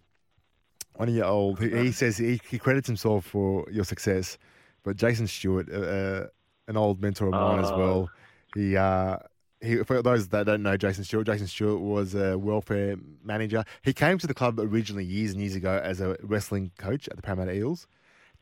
one 0.97 1.09
of 1.09 1.15
your 1.15 1.25
old, 1.25 1.59
he, 1.59 1.69
he 1.69 1.91
says 1.91 2.17
he, 2.17 2.39
he 2.49 2.57
credits 2.59 2.87
himself 2.87 3.25
for 3.25 3.65
your 3.71 3.83
success, 3.83 4.37
but 4.83 4.95
Jason 4.97 5.27
Stewart, 5.27 5.67
uh, 5.71 5.77
uh, 5.77 6.27
an 6.67 6.77
old 6.77 7.01
mentor 7.01 7.25
of 7.27 7.31
mine 7.33 7.59
as 7.59 7.71
Oh. 7.71 7.77
well, 7.77 8.09
he, 8.55 8.75
uh, 8.77 9.17
he, 9.61 9.83
for 9.83 10.01
those 10.01 10.27
that 10.29 10.45
don't 10.45 10.61
know 10.63 10.77
Jason 10.77 11.03
Stewart, 11.03 11.25
Jason 11.25 11.47
Stewart 11.47 11.81
was 11.81 12.13
a 12.15 12.37
welfare 12.37 12.95
manager. 13.23 13.63
He 13.83 13.93
came 13.93 14.17
to 14.19 14.27
the 14.27 14.33
club 14.33 14.59
originally 14.59 15.03
years 15.05 15.31
and 15.31 15.41
years 15.41 15.55
ago 15.55 15.79
as 15.83 16.01
a 16.01 16.17
wrestling 16.21 16.71
coach 16.77 17.07
at 17.09 17.15
the 17.15 17.21
Parramatta 17.21 17.53
Eels, 17.53 17.87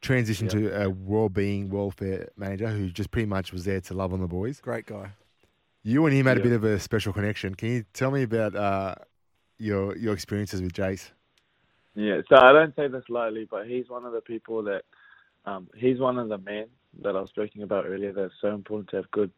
transitioned 0.01 0.49
to 0.49 0.83
a 0.83 0.89
well-being 0.89 1.69
welfare 1.69 2.29
manager 2.35 2.67
who 2.67 2.89
just 2.89 3.09
pretty 3.11 3.25
much 3.25 3.53
was 3.53 3.63
there 3.65 3.79
to 3.81 3.93
love 3.93 4.11
on 4.13 4.19
the 4.19 4.27
boys. 4.27 4.59
Great 4.59 4.85
guy. 4.85 5.11
You 5.81 6.05
and 6.05 6.15
him 6.15 6.25
had 6.25 6.37
a 6.37 6.41
bit 6.41 6.51
of 6.53 6.63
a 6.63 6.79
special 6.79 7.13
connection. 7.13 7.55
Can 7.55 7.69
you 7.69 7.85
tell 7.93 8.11
me 8.11 8.23
about 8.23 8.55
uh, 8.55 8.95
your 9.59 9.95
your 9.97 10.13
experiences 10.13 10.61
with 10.61 10.71
Jace? 10.73 11.11
Yeah, 11.95 12.21
so 12.27 12.37
I 12.37 12.51
don't 12.51 12.75
say 12.75 12.87
this 12.87 13.03
lightly, 13.09 13.47
but 13.49 13.67
he's 13.67 13.89
one 13.89 14.05
of 14.05 14.13
the 14.13 14.21
people 14.21 14.63
that 14.63 14.83
um, 15.45 15.67
he's 15.75 15.99
one 15.99 16.17
of 16.17 16.29
the 16.29 16.37
men 16.37 16.65
that 17.03 17.15
I 17.15 17.21
was 17.21 17.29
speaking 17.29 17.63
about 17.63 17.85
earlier. 17.85 18.11
That's 18.11 18.33
so 18.41 18.49
important 18.49 18.89
to 18.89 18.95
have 18.97 19.11
good 19.11 19.31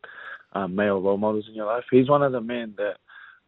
um, 0.53 0.75
male 0.75 1.01
role 1.01 1.17
models 1.17 1.45
in 1.49 1.55
your 1.55 1.65
life. 1.65 1.83
He's 1.91 2.09
one 2.09 2.23
of 2.23 2.31
the 2.31 2.41
men 2.41 2.73
that 2.77 2.97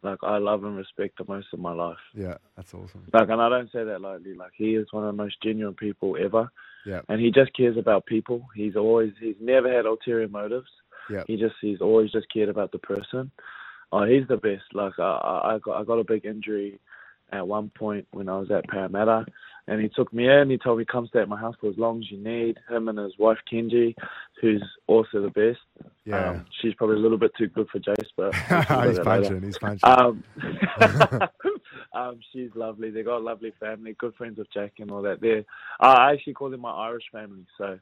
like 0.02 0.18
I 0.22 0.38
love 0.38 0.64
and 0.64 0.76
respect 0.76 1.18
the 1.18 1.24
most 1.26 1.48
in 1.52 1.60
my 1.60 1.72
life. 1.72 1.96
Yeah, 2.14 2.36
that's 2.56 2.72
awesome. 2.74 3.04
Like, 3.12 3.28
and 3.28 3.40
I 3.40 3.48
don't 3.48 3.70
say 3.72 3.84
that 3.84 4.00
lightly. 4.00 4.34
Like, 4.34 4.52
he 4.54 4.76
is 4.76 4.86
one 4.92 5.04
of 5.04 5.08
the 5.16 5.22
most 5.22 5.42
genuine 5.42 5.74
people 5.74 6.16
ever. 6.22 6.50
Yeah. 6.86 7.00
And 7.08 7.20
he 7.20 7.30
just 7.30 7.52
cares 7.56 7.76
about 7.76 8.06
people. 8.06 8.46
He's 8.54 8.76
always, 8.76 9.12
he's 9.20 9.34
never 9.40 9.72
had 9.72 9.86
ulterior 9.86 10.28
motives. 10.28 10.68
Yeah. 11.10 11.24
He 11.26 11.36
just, 11.36 11.56
he's 11.60 11.80
always 11.80 12.12
just 12.12 12.32
cared 12.32 12.48
about 12.48 12.72
the 12.72 12.78
person. 12.78 13.30
Oh, 13.90 14.04
he's 14.04 14.28
the 14.28 14.36
best. 14.36 14.64
Like, 14.72 14.92
I, 14.98 15.02
I, 15.02 15.54
I 15.54 15.58
got, 15.58 15.80
I 15.80 15.84
got 15.84 15.98
a 15.98 16.04
big 16.04 16.24
injury 16.24 16.78
at 17.32 17.46
one 17.46 17.70
point 17.70 18.06
when 18.12 18.28
I 18.28 18.38
was 18.38 18.50
at 18.50 18.68
Parramatta, 18.68 19.26
and 19.66 19.80
he 19.82 19.88
took 19.88 20.12
me 20.12 20.28
in. 20.28 20.50
He 20.50 20.58
told 20.58 20.78
me, 20.78 20.84
"Come 20.84 21.06
stay 21.08 21.20
at 21.20 21.28
my 21.28 21.38
house 21.38 21.54
for 21.60 21.68
as 21.68 21.76
long 21.76 21.98
as 21.98 22.10
you 22.10 22.18
need." 22.18 22.58
Him 22.68 22.88
and 22.88 22.98
his 22.98 23.18
wife 23.18 23.38
Kenji, 23.50 23.94
who's 24.40 24.64
also 24.86 25.20
the 25.20 25.30
best. 25.30 25.60
Yeah, 26.04 26.30
Um, 26.30 26.46
she's 26.60 26.74
probably 26.74 26.96
a 26.96 27.00
little 27.00 27.18
bit 27.18 27.32
too 27.36 27.48
good 27.48 27.68
for 27.68 27.78
Jace, 27.78 28.08
but 28.16 28.32
we'll 28.50 28.62
talk 28.62 28.70
about 28.70 28.88
he's 28.88 28.98
punching. 29.00 29.42
He's 29.42 29.58
punching. 29.58 29.88
Um, 29.88 30.24
um, 31.92 32.20
she's 32.32 32.50
lovely. 32.54 32.90
They 32.90 33.02
got 33.02 33.18
a 33.18 33.24
lovely 33.24 33.52
family, 33.60 33.94
good 33.98 34.14
friends 34.14 34.38
with 34.38 34.50
Jack 34.52 34.72
and 34.78 34.90
all 34.90 35.02
that. 35.02 35.20
They're, 35.20 35.44
I 35.80 36.12
actually 36.12 36.32
call 36.32 36.48
them 36.48 36.60
my 36.60 36.70
Irish 36.70 37.04
family, 37.12 37.46
so 37.58 37.78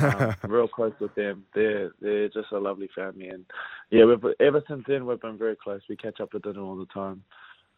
um, 0.00 0.34
real 0.44 0.68
close 0.68 0.92
with 1.00 1.14
them. 1.14 1.44
They're 1.54 1.92
they're 2.02 2.28
just 2.28 2.52
a 2.52 2.58
lovely 2.58 2.90
family, 2.94 3.28
and 3.28 3.46
yeah, 3.90 4.04
we've 4.04 4.34
ever 4.40 4.62
since 4.68 4.84
then 4.86 5.06
we've 5.06 5.20
been 5.20 5.38
very 5.38 5.56
close. 5.56 5.80
We 5.88 5.96
catch 5.96 6.20
up 6.20 6.34
at 6.34 6.42
dinner 6.42 6.60
all 6.60 6.76
the 6.76 6.86
time. 6.86 7.24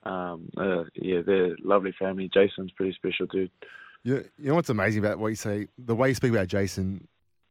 Um, 0.04 0.48
uh, 0.56 0.84
yeah, 0.94 1.20
they're 1.24 1.54
a 1.54 1.56
lovely 1.62 1.92
family. 1.98 2.28
Jason's 2.32 2.72
pretty 2.72 2.92
special 2.94 3.26
dude. 3.26 3.50
you, 4.02 4.24
you 4.38 4.48
know 4.48 4.54
what's 4.56 4.68
amazing 4.70 5.04
about 5.04 5.18
what 5.18 5.28
you 5.28 5.36
say? 5.36 5.68
The 5.78 5.94
way 5.94 6.08
you 6.08 6.14
speak 6.14 6.32
about 6.32 6.48
Jason, 6.48 7.06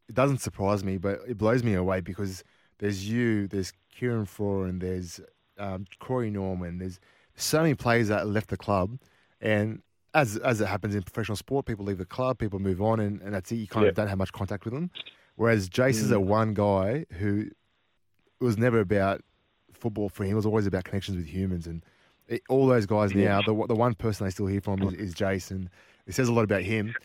it 0.10 0.16
doesn't 0.16 0.40
surprise 0.40 0.84
me, 0.84 0.98
but 0.98 1.20
it 1.28 1.38
blows 1.38 1.64
me 1.64 1.74
away 1.76 2.02
because 2.02 2.44
there's 2.80 3.08
you, 3.10 3.48
there's 3.48 3.72
Kieran 3.96 4.26
Foran, 4.26 4.70
and 4.70 4.82
there's 4.82 5.22
um, 5.58 5.86
Corey 6.00 6.30
Norman. 6.30 6.78
There's 6.80 7.00
so 7.36 7.62
many 7.62 7.74
players 7.76 8.10
that 8.10 8.28
left 8.28 8.50
the 8.50 8.58
club, 8.58 8.98
and 9.40 9.82
as 10.14 10.36
as 10.38 10.60
it 10.60 10.66
happens 10.68 10.94
in 10.94 11.04
professional 11.04 11.38
sport, 11.38 11.66
people 11.66 11.86
leave 11.86 12.00
the 12.00 12.06
club, 12.06 12.38
people 12.38 12.60
move 12.60 12.82
on, 12.82 13.00
and, 13.00 13.22
and 13.22 13.34
that's 13.34 13.50
it. 13.52 13.56
You 13.56 13.68
kind 13.68 13.86
Yeah. 13.86 13.90
of 13.90 13.96
don't 13.96 14.08
have 14.10 14.18
much 14.18 14.34
contact 14.34 14.66
with 14.66 14.74
them. 14.74 14.92
Whereas 15.36 15.70
Jason's 15.70 16.08
is 16.08 16.12
a 16.12 16.20
one 16.20 16.54
guy 16.54 17.06
who 17.14 17.46
it 18.40 18.44
was 18.44 18.58
never 18.58 18.82
about 18.82 19.22
football 19.72 20.10
for 20.10 20.26
him. 20.26 20.32
It 20.32 20.36
was 20.36 20.46
always 20.46 20.68
about 20.68 20.84
connections 20.84 21.16
with 21.16 21.28
humans, 21.28 21.66
and 21.66 21.86
it, 22.32 22.41
all 22.50 22.67
those 22.67 22.86
guys 22.86 23.13
Yeah. 23.13 23.39
now. 23.39 23.41
The 23.41 23.67
the 23.67 23.76
one 23.76 23.94
person 23.94 24.26
they 24.26 24.32
still 24.32 24.48
hear 24.48 24.62
from 24.62 24.82
is, 24.84 24.94
is 24.94 25.13
Jason. 25.13 25.70
It 26.08 26.15
says 26.15 26.28
a 26.28 26.34
lot 26.34 26.44
about 26.44 26.63
him. 26.63 26.96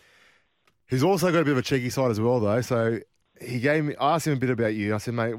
He's 0.88 1.02
also 1.02 1.30
got 1.32 1.40
a 1.40 1.44
bit 1.44 1.52
of 1.52 1.58
a 1.58 1.62
cheeky 1.62 1.90
side 1.90 2.10
as 2.10 2.20
well, 2.20 2.40
though. 2.40 2.60
So 2.60 3.00
he 3.40 3.58
gave 3.60 3.84
me. 3.84 3.94
I 3.96 4.14
asked 4.14 4.26
him 4.26 4.32
a 4.34 4.36
bit 4.36 4.50
about 4.50 4.74
you. 4.74 4.94
I 4.94 4.98
said, 4.98 5.14
mate, 5.14 5.34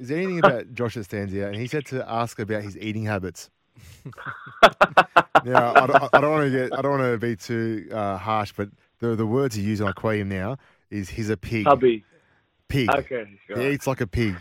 is 0.00 0.08
there 0.08 0.18
anything 0.18 0.40
about 0.40 0.72
Josh 0.74 0.94
that 0.94 1.04
stands 1.04 1.32
out? 1.34 1.48
And 1.48 1.56
he 1.56 1.66
said 1.66 1.86
to 1.86 2.08
ask 2.10 2.38
about 2.38 2.62
his 2.62 2.76
eating 2.76 3.04
habits. 3.04 3.50
now, 5.44 5.72
I 5.74 5.86
don't, 5.86 6.14
I 6.14 6.20
don't 6.20 6.30
want 6.30 6.44
to 6.44 6.50
get. 6.50 6.78
I 6.78 6.82
don't 6.82 6.98
want 6.98 7.12
to 7.12 7.18
be 7.18 7.36
too 7.36 7.88
uh, 7.92 8.16
harsh, 8.18 8.52
but 8.56 8.68
the 8.98 9.14
the 9.16 9.26
words 9.26 9.54
he 9.54 9.62
used, 9.62 9.80
and 9.80 9.88
I 9.88 9.92
quote 9.92 10.18
him 10.18 10.28
now, 10.28 10.56
is 10.90 11.08
he's 11.08 11.30
a 11.30 11.36
pig. 11.36 11.66
Hubby. 11.66 12.04
Pig. 12.68 12.90
Okay. 12.94 13.26
He 13.54 13.68
eats 13.68 13.86
like 13.86 14.00
a 14.00 14.06
pig. 14.06 14.36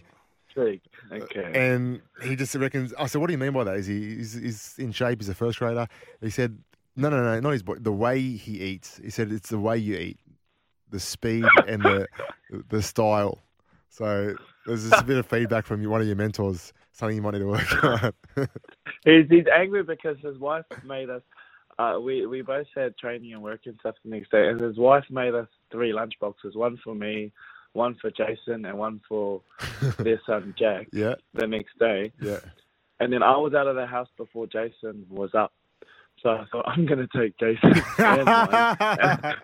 Sick. 0.55 0.81
Okay. 1.11 1.53
And 1.53 2.01
he 2.23 2.35
just 2.35 2.55
reckons. 2.55 2.93
I 2.99 3.07
said, 3.07 3.21
"What 3.21 3.27
do 3.27 3.33
you 3.33 3.39
mean 3.39 3.53
by 3.53 3.65
that? 3.65 3.77
Is 3.77 3.87
he 3.87 4.13
is 4.19 4.33
he's 4.35 4.75
in 4.79 4.91
shape? 4.93 5.21
He's 5.21 5.29
a 5.29 5.35
first 5.35 5.59
grader." 5.59 5.87
He 6.21 6.29
said, 6.31 6.59
"No, 6.95 7.09
no, 7.09 7.23
no, 7.23 7.39
not 7.41 7.51
his 7.51 7.63
body. 7.63 7.81
The 7.81 7.93
way 7.93 8.21
he 8.21 8.61
eats." 8.61 8.99
He 9.03 9.09
said, 9.11 9.31
"It's 9.31 9.49
the 9.49 9.59
way 9.59 9.77
you 9.77 9.97
eat. 9.97 10.17
the 10.91 11.01
speed 11.01 11.53
and 11.67 11.85
the 11.85 12.07
the 12.69 12.81
style. 12.83 13.39
So 13.89 14.35
there's 14.65 14.83
just 14.89 15.01
a 15.01 15.05
bit 15.05 15.17
of 15.17 15.27
feedback 15.27 15.65
from 15.65 15.83
one 15.89 16.01
of 16.01 16.07
your 16.07 16.15
mentors. 16.15 16.73
Something 16.93 17.17
you 17.17 17.21
might 17.23 17.33
need 17.33 17.39
to 17.41 17.47
work 17.47 17.83
on. 17.85 18.13
He's 19.05 19.25
he's 19.29 19.45
angry 19.53 19.83
because 19.83 20.17
his 20.23 20.37
wife 20.39 20.65
made 20.83 21.09
us. 21.09 21.23
Uh, 21.79 21.99
we 22.01 22.25
we 22.27 22.41
both 22.43 22.67
had 22.75 22.97
training 22.97 23.33
and 23.33 23.43
work 23.43 23.61
and 23.65 23.77
stuff 23.79 23.95
the 24.03 24.11
next 24.11 24.31
day, 24.31 24.49
and 24.49 24.61
his 24.61 24.77
wife 24.77 25.05
made 25.09 25.35
us 25.35 25.47
three 25.71 25.93
lunch 25.93 26.13
boxes: 26.21 26.55
one 26.55 26.77
for 26.83 26.95
me, 26.95 27.33
one 27.73 27.95
for 28.01 28.09
Jason, 28.11 28.65
and 28.65 28.77
one 28.77 29.01
for 29.07 29.41
their 29.99 30.19
son 30.25 30.53
Jack. 30.57 30.87
yeah, 30.91 31.15
The 31.33 31.47
next 31.47 31.77
day, 31.79 32.11
yeah. 32.21 32.39
and 32.99 33.11
then 33.13 33.23
I 33.23 33.37
was 33.37 33.53
out 33.53 33.67
of 33.67 33.75
the 33.75 33.85
house 33.85 34.09
before 34.17 34.47
Jason 34.47 35.05
was 35.09 35.33
up, 35.33 35.53
so 36.21 36.29
I 36.29 36.45
thought 36.51 36.67
I'm 36.67 36.85
gonna 36.85 37.07
take 37.15 37.37
Jason 37.37 37.73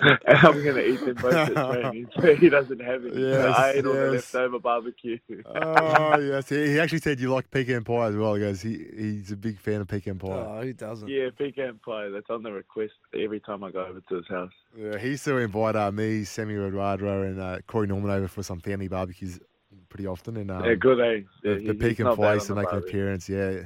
and 0.00 0.18
I'm 0.26 0.64
gonna 0.64 0.80
eat 0.80 1.00
them 1.00 1.14
both 1.14 1.32
at 1.34 1.70
training, 1.70 2.08
so 2.20 2.34
he 2.34 2.48
doesn't 2.48 2.80
have 2.80 3.04
any. 3.04 3.14
So 3.14 3.52
I 3.56 3.70
ate 3.70 3.86
all 3.86 3.92
the 3.92 4.10
leftover 4.10 4.58
barbecue. 4.58 5.18
oh 5.46 6.18
yes, 6.20 6.48
he, 6.48 6.68
he 6.68 6.80
actually 6.80 7.00
said 7.00 7.20
you 7.20 7.32
like 7.32 7.50
pecan 7.50 7.84
pie 7.84 8.06
as 8.06 8.16
well. 8.16 8.34
He 8.34 8.40
goes, 8.40 8.60
he 8.60 8.84
he's 8.96 9.32
a 9.32 9.36
big 9.36 9.58
fan 9.58 9.80
of 9.80 9.88
pecan 9.88 10.18
pie. 10.18 10.28
Oh, 10.28 10.60
who 10.62 10.72
doesn't? 10.72 11.08
Yeah, 11.08 11.28
pecan 11.36 11.80
pie. 11.84 12.08
That's 12.08 12.30
on 12.30 12.42
the 12.42 12.52
request 12.52 12.92
every 13.14 13.40
time 13.40 13.62
I 13.64 13.70
go 13.70 13.84
over 13.84 14.00
to 14.00 14.14
his 14.16 14.26
house. 14.28 14.52
Yeah, 14.76 14.98
he 14.98 15.10
used 15.10 15.24
to 15.24 15.36
invite 15.38 15.76
uh, 15.76 15.92
me, 15.92 16.24
Semi 16.24 16.54
Radradra, 16.54 17.28
and 17.28 17.40
uh, 17.40 17.58
Corey 17.66 17.86
Norman 17.86 18.10
over 18.10 18.28
for 18.28 18.42
some 18.42 18.60
family 18.60 18.88
barbecues 18.88 19.38
pretty 19.88 20.06
often. 20.06 20.36
And 20.36 20.50
um, 20.50 20.64
yeah, 20.64 20.74
good, 20.74 21.00
eh? 21.00 21.24
the, 21.42 21.50
Yeah, 21.50 21.54
the 21.54 21.60
he- 21.60 21.66
he's 21.68 21.78
pecan 21.78 22.16
pie 22.16 22.34
used 22.34 22.46
to 22.46 22.54
the 22.54 22.60
make 22.60 22.72
an 22.72 22.78
appearance. 22.78 23.28
Yeah, 23.28 23.64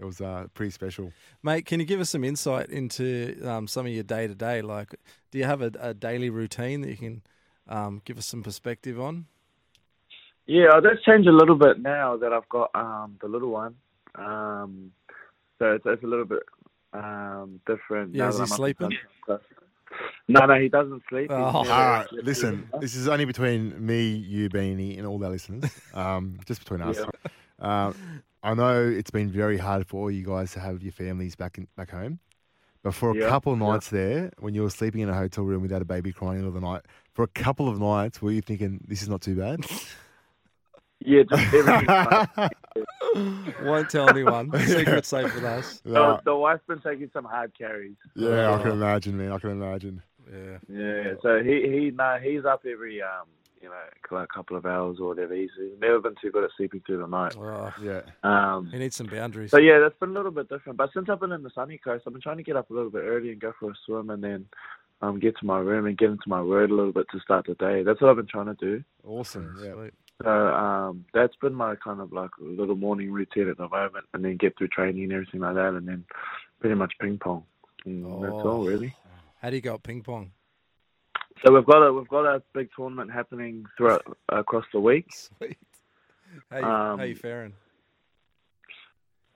it 0.00 0.04
was 0.04 0.20
uh, 0.20 0.46
pretty 0.54 0.70
special. 0.70 1.12
Mate, 1.42 1.66
can 1.66 1.78
you 1.78 1.86
give 1.86 2.00
us 2.00 2.08
some 2.08 2.24
insight 2.24 2.70
into 2.70 3.38
um, 3.46 3.66
some 3.68 3.84
of 3.86 3.92
your 3.92 4.02
day 4.02 4.26
to 4.26 4.34
day? 4.34 4.62
Like, 4.62 4.94
do 5.30 5.38
you 5.38 5.44
have 5.44 5.60
a, 5.60 5.70
a 5.78 5.94
daily 5.94 6.30
routine 6.30 6.80
that 6.80 6.90
you 6.90 6.96
can 6.96 7.22
um, 7.68 8.00
give 8.04 8.16
us 8.16 8.26
some 8.26 8.42
perspective 8.42 8.98
on? 8.98 9.26
Yeah, 10.46 10.68
oh, 10.74 10.80
that's 10.80 11.04
changed 11.04 11.28
a 11.28 11.32
little 11.32 11.54
bit 11.54 11.80
now 11.80 12.16
that 12.16 12.32
I've 12.32 12.48
got 12.48 12.70
um, 12.74 13.18
the 13.20 13.28
little 13.28 13.50
one. 13.50 13.74
Um, 14.14 14.90
so 15.58 15.72
it's, 15.72 15.84
it's 15.86 16.02
a 16.02 16.06
little 16.06 16.24
bit 16.24 16.42
um, 16.94 17.60
different. 17.66 18.14
Yeah, 18.14 18.24
now 18.24 18.28
is 18.30 18.36
he 18.36 18.42
I'm 18.42 18.48
sleeping? 18.48 18.90
No, 20.28 20.46
no, 20.46 20.54
he 20.58 20.68
doesn't 20.68 21.02
sleep. 21.08 21.30
Oh. 21.30 21.34
All 21.36 21.64
right, 21.64 22.06
slept 22.08 22.24
listen, 22.24 22.68
either. 22.72 22.80
this 22.80 22.94
is 22.94 23.06
only 23.06 23.26
between 23.26 23.84
me, 23.84 24.08
you, 24.08 24.48
Beanie, 24.48 24.96
and 24.96 25.06
all 25.06 25.22
our 25.22 25.30
listeners. 25.30 25.70
Um, 25.92 26.38
just 26.46 26.60
between 26.60 26.80
us. 26.82 26.98
Um, 27.58 28.22
I 28.42 28.54
know 28.54 28.88
it's 28.88 29.10
been 29.10 29.30
very 29.30 29.58
hard 29.58 29.86
for 29.86 30.00
all 30.02 30.10
you 30.10 30.24
guys 30.24 30.52
to 30.52 30.60
have 30.60 30.82
your 30.82 30.92
families 30.92 31.36
back 31.36 31.58
in, 31.58 31.68
back 31.76 31.90
home. 31.90 32.20
But 32.82 32.94
for 32.94 33.10
a 33.10 33.14
Yeah, 33.14 33.28
couple 33.28 33.52
of 33.52 33.58
yeah. 33.60 33.66
nights 33.66 33.90
there, 33.90 34.30
when 34.38 34.54
you 34.54 34.62
were 34.62 34.70
sleeping 34.70 35.02
in 35.02 35.10
a 35.10 35.14
hotel 35.14 35.44
room 35.44 35.60
without 35.62 35.82
a 35.82 35.84
baby 35.84 36.12
crying 36.12 36.38
in 36.38 36.44
the 36.46 36.50
middle 36.50 36.56
of 36.56 36.62
the 36.62 36.68
night, 36.72 36.82
for 37.12 37.22
a 37.24 37.28
couple 37.28 37.68
of 37.68 37.78
nights, 37.78 38.22
were 38.22 38.30
you 38.32 38.40
thinking 38.40 38.80
this 38.88 39.02
is 39.02 39.08
not 39.08 39.20
too 39.20 39.36
bad? 39.36 39.66
Yeah, 41.02 41.22
just 41.22 41.42
everything. 41.54 41.88
Won't 43.58 43.88
tell 43.88 44.08
anyone. 44.10 44.52
Secret 44.66 45.06
safe 45.06 45.34
with 45.34 45.44
us. 45.44 45.80
the, 45.84 45.90
No. 45.92 46.20
the 46.24 46.36
wife's 46.36 46.62
been 46.68 46.80
taking 46.80 47.10
some 47.12 47.24
hard 47.24 47.56
carries. 47.56 47.96
yeah, 48.14 48.52
I 48.54 48.58
can 48.62 48.72
imagine, 48.72 49.16
man. 49.16 49.32
I 49.32 49.38
can 49.38 49.50
imagine. 49.50 50.02
Yeah. 50.30 50.58
Yeah, 50.68 51.14
so 51.22 51.42
he 51.42 51.62
he 51.68 51.90
no, 51.90 52.18
he's 52.22 52.44
up 52.44 52.62
every 52.70 53.00
um 53.02 53.26
you 53.60 53.68
know 53.68 53.74
like 54.10 54.24
a 54.24 54.34
couple 54.34 54.56
of 54.56 54.66
hours 54.66 54.98
or 55.00 55.08
whatever. 55.08 55.34
He's, 55.34 55.50
he's 55.58 55.78
never 55.80 56.00
been 56.00 56.14
too 56.20 56.30
good 56.30 56.44
at 56.44 56.50
sleeping 56.56 56.82
through 56.86 56.98
the 56.98 57.06
night. 57.06 57.34
Oh, 57.38 57.72
Yeah. 57.82 58.02
Um, 58.22 58.68
he 58.72 58.78
needs 58.78 58.96
some 58.96 59.06
boundaries. 59.06 59.50
So 59.50 59.58
yeah, 59.58 59.78
that's 59.78 59.98
been 59.98 60.10
a 60.10 60.14
little 60.14 60.30
bit 60.30 60.48
different. 60.48 60.78
But 60.78 60.90
since 60.94 61.08
I've 61.08 61.20
been 61.20 61.32
in 61.32 61.42
the 61.42 61.50
sunny 61.54 61.78
coast, 61.78 62.04
I've 62.06 62.12
been 62.12 62.22
trying 62.22 62.38
to 62.38 62.42
get 62.42 62.56
up 62.56 62.70
a 62.70 62.74
little 62.74 62.90
bit 62.90 63.02
early 63.04 63.30
and 63.32 63.40
go 63.40 63.52
for 63.58 63.70
a 63.70 63.74
swim, 63.86 64.10
and 64.10 64.22
then 64.24 64.46
um, 65.02 65.18
get 65.20 65.36
to 65.38 65.46
my 65.46 65.58
room 65.58 65.86
and 65.86 65.96
get 65.96 66.10
into 66.10 66.28
my 66.28 66.42
word 66.42 66.70
a 66.70 66.74
little 66.74 66.92
bit 66.92 67.06
to 67.12 67.20
start 67.20 67.46
the 67.46 67.54
day. 67.54 67.82
That's 67.82 68.00
what 68.00 68.10
I've 68.10 68.16
been 68.16 68.26
trying 68.26 68.46
to 68.46 68.54
do. 68.54 68.82
Awesome. 69.06 69.56
Yeah. 69.62 69.74
Sweet. 69.74 69.94
So 70.22 70.28
um, 70.30 71.06
that's 71.14 71.34
been 71.36 71.54
my 71.54 71.76
kind 71.76 72.00
of 72.00 72.12
like 72.12 72.30
little 72.38 72.76
morning 72.76 73.10
routine 73.10 73.48
at 73.48 73.56
the 73.56 73.68
moment, 73.68 74.04
and 74.12 74.24
then 74.24 74.36
get 74.36 74.56
through 74.58 74.68
training 74.68 75.04
and 75.04 75.12
everything 75.12 75.40
like 75.40 75.54
that, 75.54 75.74
and 75.74 75.88
then 75.88 76.04
pretty 76.60 76.74
much 76.76 76.92
ping 77.00 77.18
pong. 77.18 77.44
And 77.86 78.04
That's 78.22 78.32
Oh. 78.34 78.48
all 78.58 78.64
really. 78.66 78.94
How 79.40 79.48
do 79.48 79.56
you 79.56 79.62
go 79.62 79.74
at 79.74 79.82
ping 79.82 80.02
pong? 80.02 80.32
So 81.44 81.52
we've 81.54 81.64
got 81.64 81.82
a 81.82 81.92
we've 81.92 82.08
got 82.08 82.26
a 82.26 82.42
big 82.54 82.68
tournament 82.76 83.10
happening 83.10 83.64
throughout 83.76 84.04
across 84.28 84.64
the 84.72 84.80
week. 84.80 85.06
Sweet. 85.38 85.56
How 86.50 86.58
you, 86.58 86.64
how 86.64 86.92
Um, 86.92 87.00
you 87.02 87.16
faring? 87.16 87.54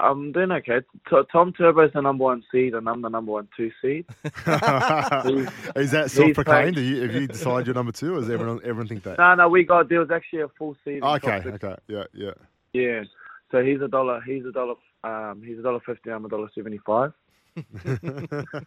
I'm 0.01 0.33
doing 0.33 0.51
okay. 0.51 0.81
T- 1.09 1.17
Tom 1.31 1.53
Turbo's 1.53 1.93
the 1.95 2.03
number 2.03 2.25
one 2.25 2.43
seed, 2.51 2.75
and 2.75 2.89
I'm 2.89 3.01
the 3.01 3.09
number 3.09 3.33
one 3.33 3.49
two 3.57 3.71
seed. 3.81 4.05
is 4.25 5.91
that 5.93 6.07
self-proclaimed? 6.09 6.77
You, 6.77 7.03
have 7.03 7.15
you 7.15 7.27
decided 7.29 7.69
your 7.69 7.75
number 7.75 7.93
two, 7.93 8.17
or 8.17 8.21
does 8.21 8.29
everyone 8.29 8.59
everyone 8.65 8.89
think 8.89 9.05
that? 9.05 9.19
No, 9.19 9.35
no, 9.37 9.49
we 9.49 9.65
got 9.65 9.89
there 9.89 10.01
was 10.01 10.11
actually 10.11 10.43
a 10.43 10.49
full 10.59 10.77
seed. 10.85 11.03
Okay. 11.03 11.43
Okay. 11.47 11.77
Yeah. 11.87 12.05
Yeah. 12.13 12.33
Yeah. 12.73 13.05
So 13.53 13.63
he's 13.63 13.81
a 13.81 13.89
dollar. 13.89 14.21
He's 14.27 14.45
a 14.45 14.53
dollar. 14.53 14.75
Um, 15.05 15.43
he's 15.45 15.59
a 15.59 15.63
dollar 15.63 15.81
fifty. 15.87 16.11
I'm 16.11 16.25
a 16.25 16.29
dollar 16.29 16.49
seventy-five. 16.55 17.13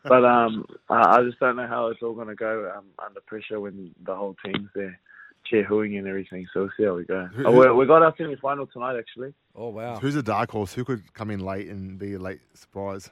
but 0.04 0.26
um, 0.26 0.66
I, 0.90 1.18
I 1.20 1.24
just 1.24 1.40
don't 1.40 1.56
know 1.56 1.68
how 1.68 1.88
it's 1.88 2.02
all 2.02 2.14
going 2.14 2.28
to 2.28 2.36
go 2.36 2.72
um, 2.76 2.86
under 3.04 3.20
pressure 3.22 3.60
when 3.60 3.94
the 4.06 4.16
whole 4.16 4.36
team's 4.46 4.70
there, 4.76 5.00
cheer 5.46 5.64
hooing 5.66 5.98
and 5.98 6.08
everything. 6.08 6.48
So 6.54 6.62
we'll 6.62 6.72
see 6.78 6.84
how 6.84 6.96
we 6.96 7.04
go. 7.06 7.26
Who- 7.34 7.46
Oh, 7.46 7.52
we, 7.52 7.80
we 7.80 7.86
got 7.86 8.02
our 8.04 8.14
semi-final 8.18 8.68
tonight 8.68 8.98
actually. 8.98 9.34
Oh 9.56 9.70
wow. 9.70 10.00
Who's 10.00 10.16
a 10.16 10.24
dark 10.24 10.52
horse? 10.52 10.74
Who 10.74 10.84
could 10.86 11.14
come 11.14 11.32
in 11.32 11.40
late 11.40 11.68
and 11.68 11.98
be 12.00 12.14
a 12.14 12.20
late 12.20 12.42
surprise? 12.54 13.10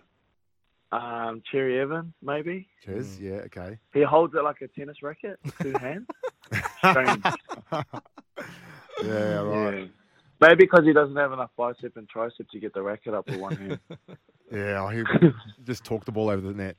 Um, 0.92 1.42
Cherry 1.52 1.80
Evans 1.82 2.14
maybe. 2.22 2.68
Ches? 2.86 3.20
Yeah. 3.20 3.42
Okay. 3.48 3.78
He 3.94 4.04
holds 4.04 4.34
it 4.36 4.44
like 4.44 4.62
a 4.62 4.68
tennis 4.68 5.02
racket, 5.02 5.40
two 5.62 5.74
hands. 5.74 6.08
Strange. 6.80 7.26
Yeah. 9.04 9.42
Right. 9.42 9.80
Yeah. 9.80 9.86
Maybe 10.42 10.66
because 10.66 10.86
he 10.86 10.94
doesn't 10.94 11.16
have 11.16 11.32
enough 11.32 11.52
bicep 11.58 11.96
and 11.98 12.08
tricep 12.10 12.50
to 12.50 12.60
get 12.60 12.74
the 12.74 12.82
racket 12.82 13.14
up 13.14 13.28
with 13.28 13.40
one 13.40 13.56
hand. 13.56 13.80
Yeah. 14.52 14.94
he 14.94 15.04
just 15.64 15.84
talked 15.84 16.06
the 16.06 16.12
ball 16.12 16.30
over 16.30 16.40
the 16.40 16.54
net. 16.54 16.78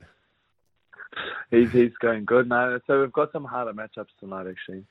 he's 1.51 1.73
he's 1.73 1.91
going 2.01 2.25
good 2.25 2.49
now. 2.49 2.79
So 2.87 3.01
we've 3.01 3.13
got 3.13 3.33
some 3.33 3.45
harder 3.45 3.73
matchups 3.73 4.15
tonight 4.21 4.47
actually. 4.49 4.85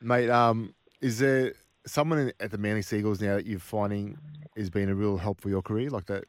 Mate, 0.00 0.30
um, 0.30 0.74
is 1.02 1.18
there 1.18 1.52
someone 1.86 2.18
in, 2.18 2.32
at 2.40 2.50
the 2.50 2.58
Manly 2.58 2.82
Sea 2.82 2.98
Eagles 2.98 3.20
now 3.20 3.36
that 3.36 3.46
you're 3.46 3.58
finding 3.58 4.16
has 4.56 4.70
been 4.70 4.88
a 4.88 4.94
real 4.94 5.18
help 5.18 5.40
for 5.40 5.50
your 5.50 5.62
career, 5.62 5.90
like 5.90 6.06
that 6.06 6.24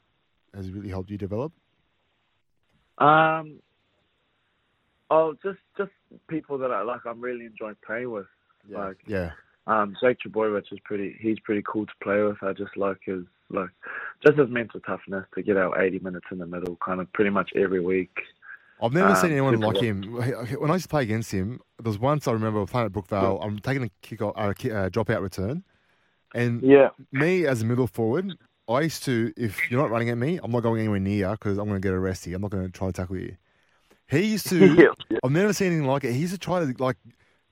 has 0.54 0.72
really 0.72 0.90
helped 0.90 1.10
you 1.10 1.18
develop? 1.18 1.54
Um. 2.98 3.60
Oh, 5.10 5.36
just 5.42 5.60
just 5.78 5.92
people 6.28 6.58
that 6.60 6.72
I 6.72 6.82
like. 6.82 7.06
I'm 7.06 7.22
really 7.22 7.46
enjoying 7.46 7.78
playing 7.86 8.12
with. 8.12 8.28
Like 8.70 8.98
Yeah. 9.08 9.32
Um, 9.70 9.96
Jake 10.02 10.18
Trebojevic 10.26 10.72
is 10.72 10.80
pretty. 10.84 11.16
He's 11.20 11.40
pretty 11.40 11.64
cool 11.66 11.86
to 11.86 11.94
play 12.02 12.22
with. 12.22 12.38
I 12.42 12.54
just 12.54 12.76
like 12.76 12.98
his 13.06 13.24
like 13.50 13.70
just 14.26 14.38
his 14.38 14.50
mental 14.50 14.80
toughness 14.82 15.26
to 15.36 15.42
get 15.42 15.58
out 15.58 15.80
80 15.82 16.00
minutes 16.00 16.26
in 16.32 16.38
the 16.40 16.46
middle, 16.46 16.78
kind 16.84 17.00
of 17.00 17.12
pretty 17.14 17.30
much 17.30 17.52
every 17.56 17.80
week. 17.80 18.16
I've 18.82 18.94
never 18.94 19.10
Um, 19.10 19.16
seen 19.16 19.32
anyone 19.32 19.60
like 19.60 19.78
him. 19.78 20.04
When 20.14 20.70
I 20.72 20.74
used 20.74 20.86
to 20.86 20.90
play 20.90 21.04
against 21.04 21.32
him, 21.32 21.60
there 21.82 21.90
was 21.90 22.00
once 22.00 22.28
I 22.28 22.32
remember 22.32 22.66
playing 22.66 22.86
at 22.88 22.92
Brookvale. 22.94 23.44
I'm 23.44 23.60
taking 23.60 23.84
a 23.84 23.90
kick, 24.02 24.22
off, 24.22 24.34
uh, 24.38 24.70
uh, 24.70 24.90
drop 24.90 25.10
out 25.10 25.22
return, 25.22 25.64
and 26.34 26.62
Yeah. 26.62 26.90
me 27.12 27.46
as 27.46 27.62
a 27.62 27.66
middle 27.66 27.88
forward, 27.88 28.38
I 28.70 28.82
used 28.82 29.04
to, 29.06 29.34
if 29.36 29.70
you're 29.70 29.82
not 29.82 29.90
running 29.90 30.10
at 30.10 30.18
me, 30.18 30.40
I'm 30.42 30.52
not 30.52 30.62
going 30.64 30.80
anywhere 30.80 31.00
near 31.00 31.32
because 31.32 31.58
I'm 31.58 31.68
going 31.68 31.82
to 31.82 31.86
get 31.86 31.94
arrested. 31.94 32.34
I'm 32.34 32.42
not 32.42 32.52
going 32.52 32.66
to 32.66 32.72
try 32.72 32.88
to 32.88 32.94
tackle 32.94 33.18
you. 33.18 33.36
He 34.08 34.22
used 34.22 34.48
to, 34.50 34.60
Yeah. 35.10 35.18
I've 35.24 35.32
never 35.32 35.52
seen 35.54 35.68
anything 35.68 35.88
like 35.88 36.04
it. 36.06 36.14
He 36.14 36.20
used 36.20 36.34
to 36.34 36.40
try 36.40 36.60
to, 36.64 36.74
like, 36.82 36.98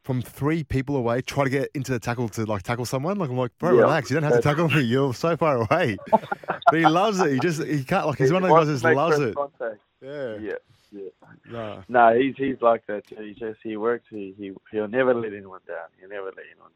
from 0.08 0.22
three 0.22 0.64
people 0.64 0.96
away, 0.96 1.22
try 1.22 1.44
to 1.44 1.50
get 1.50 1.70
into 1.76 1.92
the 1.92 2.00
tackle 2.00 2.30
to, 2.30 2.46
like, 2.46 2.64
tackle 2.64 2.86
someone. 2.86 3.18
Like, 3.18 3.30
I'm 3.30 3.36
like, 3.38 3.52
bro, 3.60 3.74
Yeah. 3.74 3.82
relax. 3.82 4.10
You 4.10 4.14
don't 4.16 4.24
have 4.24 4.38
to 4.38 4.42
tackle 4.42 4.70
me. 4.70 4.82
You're 4.82 5.14
so 5.14 5.36
far 5.36 5.58
away. 5.58 5.98
but 6.12 6.74
he 6.74 6.86
loves 6.88 7.20
it. 7.20 7.34
He 7.34 7.40
just, 7.40 7.62
he 7.62 7.84
can't, 7.84 8.08
like, 8.08 8.18
he's 8.18 8.32
one 8.32 8.42
of 8.46 8.50
those 8.50 8.68
guys 8.70 8.82
that 8.84 8.96
loves 8.96 9.20
it. 9.20 9.36
Contact. 9.36 9.82
Yeah. 10.02 10.38
Yeah. 10.38 10.54
Yeah. 10.94 11.10
No. 11.52 11.84
No, 11.90 12.18
he's 12.18 12.36
he's 12.38 12.62
like 12.62 12.86
that. 12.88 13.06
too. 13.06 13.18
He 13.22 13.34
just 13.34 13.60
he 13.62 13.76
works. 13.76 14.06
He 14.10 14.34
he 14.38 14.54
he'll 14.72 14.88
never 14.88 15.14
let 15.14 15.34
anyone 15.34 15.60
down. 15.68 15.88
He'll 16.00 16.08
never 16.08 16.28
let 16.28 16.46
anyone 16.50 16.72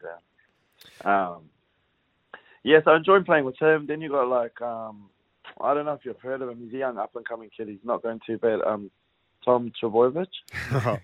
down. 1.06 1.36
Um. 1.36 1.44
Yes, 2.64 2.84
I 2.86 2.98
enjoy 2.98 3.22
playing 3.22 3.46
with 3.46 3.58
him. 3.58 3.86
Then 3.88 4.02
you 4.02 4.10
got 4.10 4.28
like 4.28 4.60
um, 4.62 5.06
I 5.62 5.74
don't 5.74 5.86
know 5.86 5.94
if 5.94 6.04
you've 6.04 6.20
heard 6.20 6.42
of 6.42 6.50
him. 6.50 6.60
He's 6.62 6.74
a 6.74 6.78
young 6.78 6.98
up 6.98 7.16
and 7.16 7.26
coming 7.26 7.50
kid. 7.56 7.70
He's 7.70 7.80
not 7.86 8.04
going 8.04 8.20
too 8.28 8.38
bad. 8.38 8.60
Um, 8.62 8.92
Tom 9.46 9.72
Trebojevic. 9.82 10.28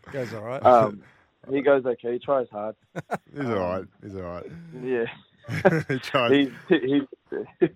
Goes 0.12 0.34
all 0.34 0.42
right. 0.42 0.64
Um, 0.66 1.02
he 1.50 1.62
goes 1.62 1.86
okay. 1.86 2.14
He 2.14 2.20
tries 2.20 2.48
hard. 2.52 2.76
He's 3.36 3.46
all 3.46 3.56
right. 3.56 3.86
He's 4.04 4.16
all 4.16 4.22
right. 4.22 4.46
Yeah. 4.84 5.06
he 5.88 6.00
tries. 6.00 6.32
He's 6.32 6.50
he's. 6.70 7.02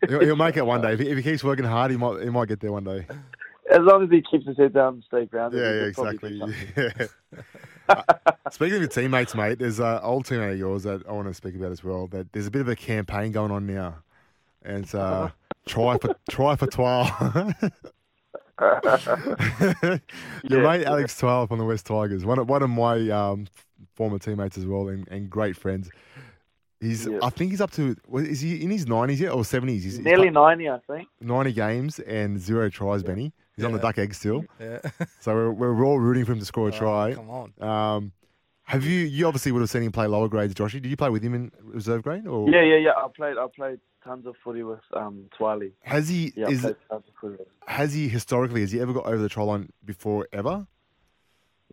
He'll, 0.07 0.19
he'll 0.19 0.35
make 0.35 0.57
it 0.57 0.65
one 0.65 0.81
day. 0.81 0.93
If 0.93 0.99
he, 0.99 1.09
if 1.09 1.17
he 1.17 1.23
keeps 1.23 1.43
working 1.43 1.65
hard, 1.65 1.91
he 1.91 1.97
might 1.97 2.21
he 2.23 2.29
might 2.29 2.47
get 2.47 2.59
there 2.59 2.71
one 2.71 2.83
day. 2.83 3.05
as 3.71 3.79
long 3.79 4.03
as 4.03 4.09
he 4.09 4.21
keeps 4.21 4.45
his 4.45 4.57
head 4.57 4.73
down 4.73 4.95
and 4.95 5.03
stay 5.03 5.25
grounded. 5.25 5.59
Yeah, 5.61 5.73
yeah, 5.73 5.85
could 5.85 5.95
probably 5.95 6.39
do 6.39 6.45
exactly. 6.45 7.09
Yeah. 7.33 7.41
Uh, 7.89 8.03
Speaking 8.51 8.75
of 8.75 8.81
your 8.81 8.89
teammates, 8.89 9.35
mate, 9.35 9.59
there's 9.59 9.79
an 9.79 9.99
old 10.01 10.25
teammate 10.25 10.53
of 10.53 10.57
yours 10.57 10.83
that 10.83 11.05
I 11.09 11.11
want 11.11 11.27
to 11.27 11.33
speak 11.33 11.55
about 11.55 11.73
as 11.73 11.83
well. 11.83 12.07
That 12.07 12.31
there's 12.31 12.47
a 12.47 12.51
bit 12.51 12.61
of 12.61 12.69
a 12.69 12.75
campaign 12.75 13.33
going 13.33 13.51
on 13.51 13.65
now, 13.65 13.95
and 14.63 14.83
it's 14.85 14.95
uh, 14.95 15.31
try 15.65 15.97
for 15.97 16.15
try 16.29 16.55
for 16.55 16.67
Twal. 16.67 17.03
Your 20.43 20.61
Yeah. 20.61 20.77
mate 20.77 20.85
Alex 20.85 21.17
Twal 21.17 21.47
on 21.49 21.57
the 21.57 21.65
West 21.65 21.85
Tigers, 21.85 22.25
one 22.25 22.39
of, 22.39 22.49
one 22.49 22.61
of 22.63 22.69
my 22.69 23.09
um, 23.09 23.47
former 23.95 24.19
teammates 24.19 24.57
as 24.57 24.65
well, 24.65 24.87
and, 24.89 25.07
and 25.09 25.29
great 25.29 25.55
friends. 25.57 25.89
He's, 26.79 27.05
Yeah. 27.07 27.19
I 27.21 27.29
think 27.29 27.51
he's 27.51 27.61
up 27.61 27.71
to, 27.71 27.95
is 28.15 28.41
he 28.41 28.63
in 28.63 28.71
his 28.71 28.87
nineties 28.87 29.19
yet 29.19 29.31
or 29.33 29.45
seventies? 29.45 29.83
He's, 29.83 29.97
he's 29.97 30.05
Nearly 30.05 30.29
got 30.29 30.49
90, 30.57 30.69
I 30.69 30.79
think. 30.87 31.07
ninety 31.19 31.53
games 31.53 31.99
and 31.99 32.39
zero 32.39 32.69
tries. 32.69 33.03
Benny, 33.03 33.33
he's 33.55 33.65
on 33.65 33.71
the 33.71 33.79
duck 33.79 33.97
egg 33.97 34.13
still, 34.13 34.45
Yeah. 34.59 34.79
so 35.19 35.33
we're, 35.35 35.51
we're 35.73 35.85
all 35.85 35.99
rooting 35.99 36.25
for 36.25 36.31
him 36.33 36.39
to 36.39 36.45
score 36.45 36.69
a 36.69 36.73
Oh, 36.75 36.77
try. 36.77 37.13
come 37.13 37.29
on. 37.29 37.53
Um, 37.61 38.11
have 38.63 38.83
you? 38.85 38.99
You 39.01 39.27
obviously 39.27 39.51
would 39.51 39.59
have 39.59 39.69
seen 39.69 39.83
him 39.83 39.91
play 39.91 40.07
lower 40.07 40.27
grades, 40.29 40.53
Joshy. 40.53 40.73
Did 40.81 40.85
you 40.85 40.95
play 40.97 41.09
with 41.09 41.21
him 41.23 41.33
in 41.33 41.51
reserve 41.61 42.03
grade, 42.03 42.25
or 42.25 42.49
Yeah, 42.49 42.61
yeah, 42.63 42.77
yeah. 42.77 42.91
I 42.95 43.07
played 43.15 43.37
I 43.37 43.45
played 43.53 43.79
tons 44.03 44.25
of 44.25 44.35
footy 44.43 44.63
with 44.63 44.79
um 44.93 45.29
Twiley. 45.39 45.71
has 45.83 46.09
he? 46.09 46.33
Yeah, 46.35 46.49
is 46.49 46.61
tons 46.61 46.75
of 46.89 47.03
footy 47.19 47.31
with 47.33 47.41
him. 47.41 47.45
has 47.67 47.93
he 47.93 48.07
historically? 48.09 48.61
Has 48.61 48.71
he 48.71 48.79
ever 48.81 48.93
got 48.93 49.05
over 49.05 49.17
the 49.17 49.29
try 49.29 49.43
line 49.43 49.69
before 49.85 50.27
ever? 50.33 50.67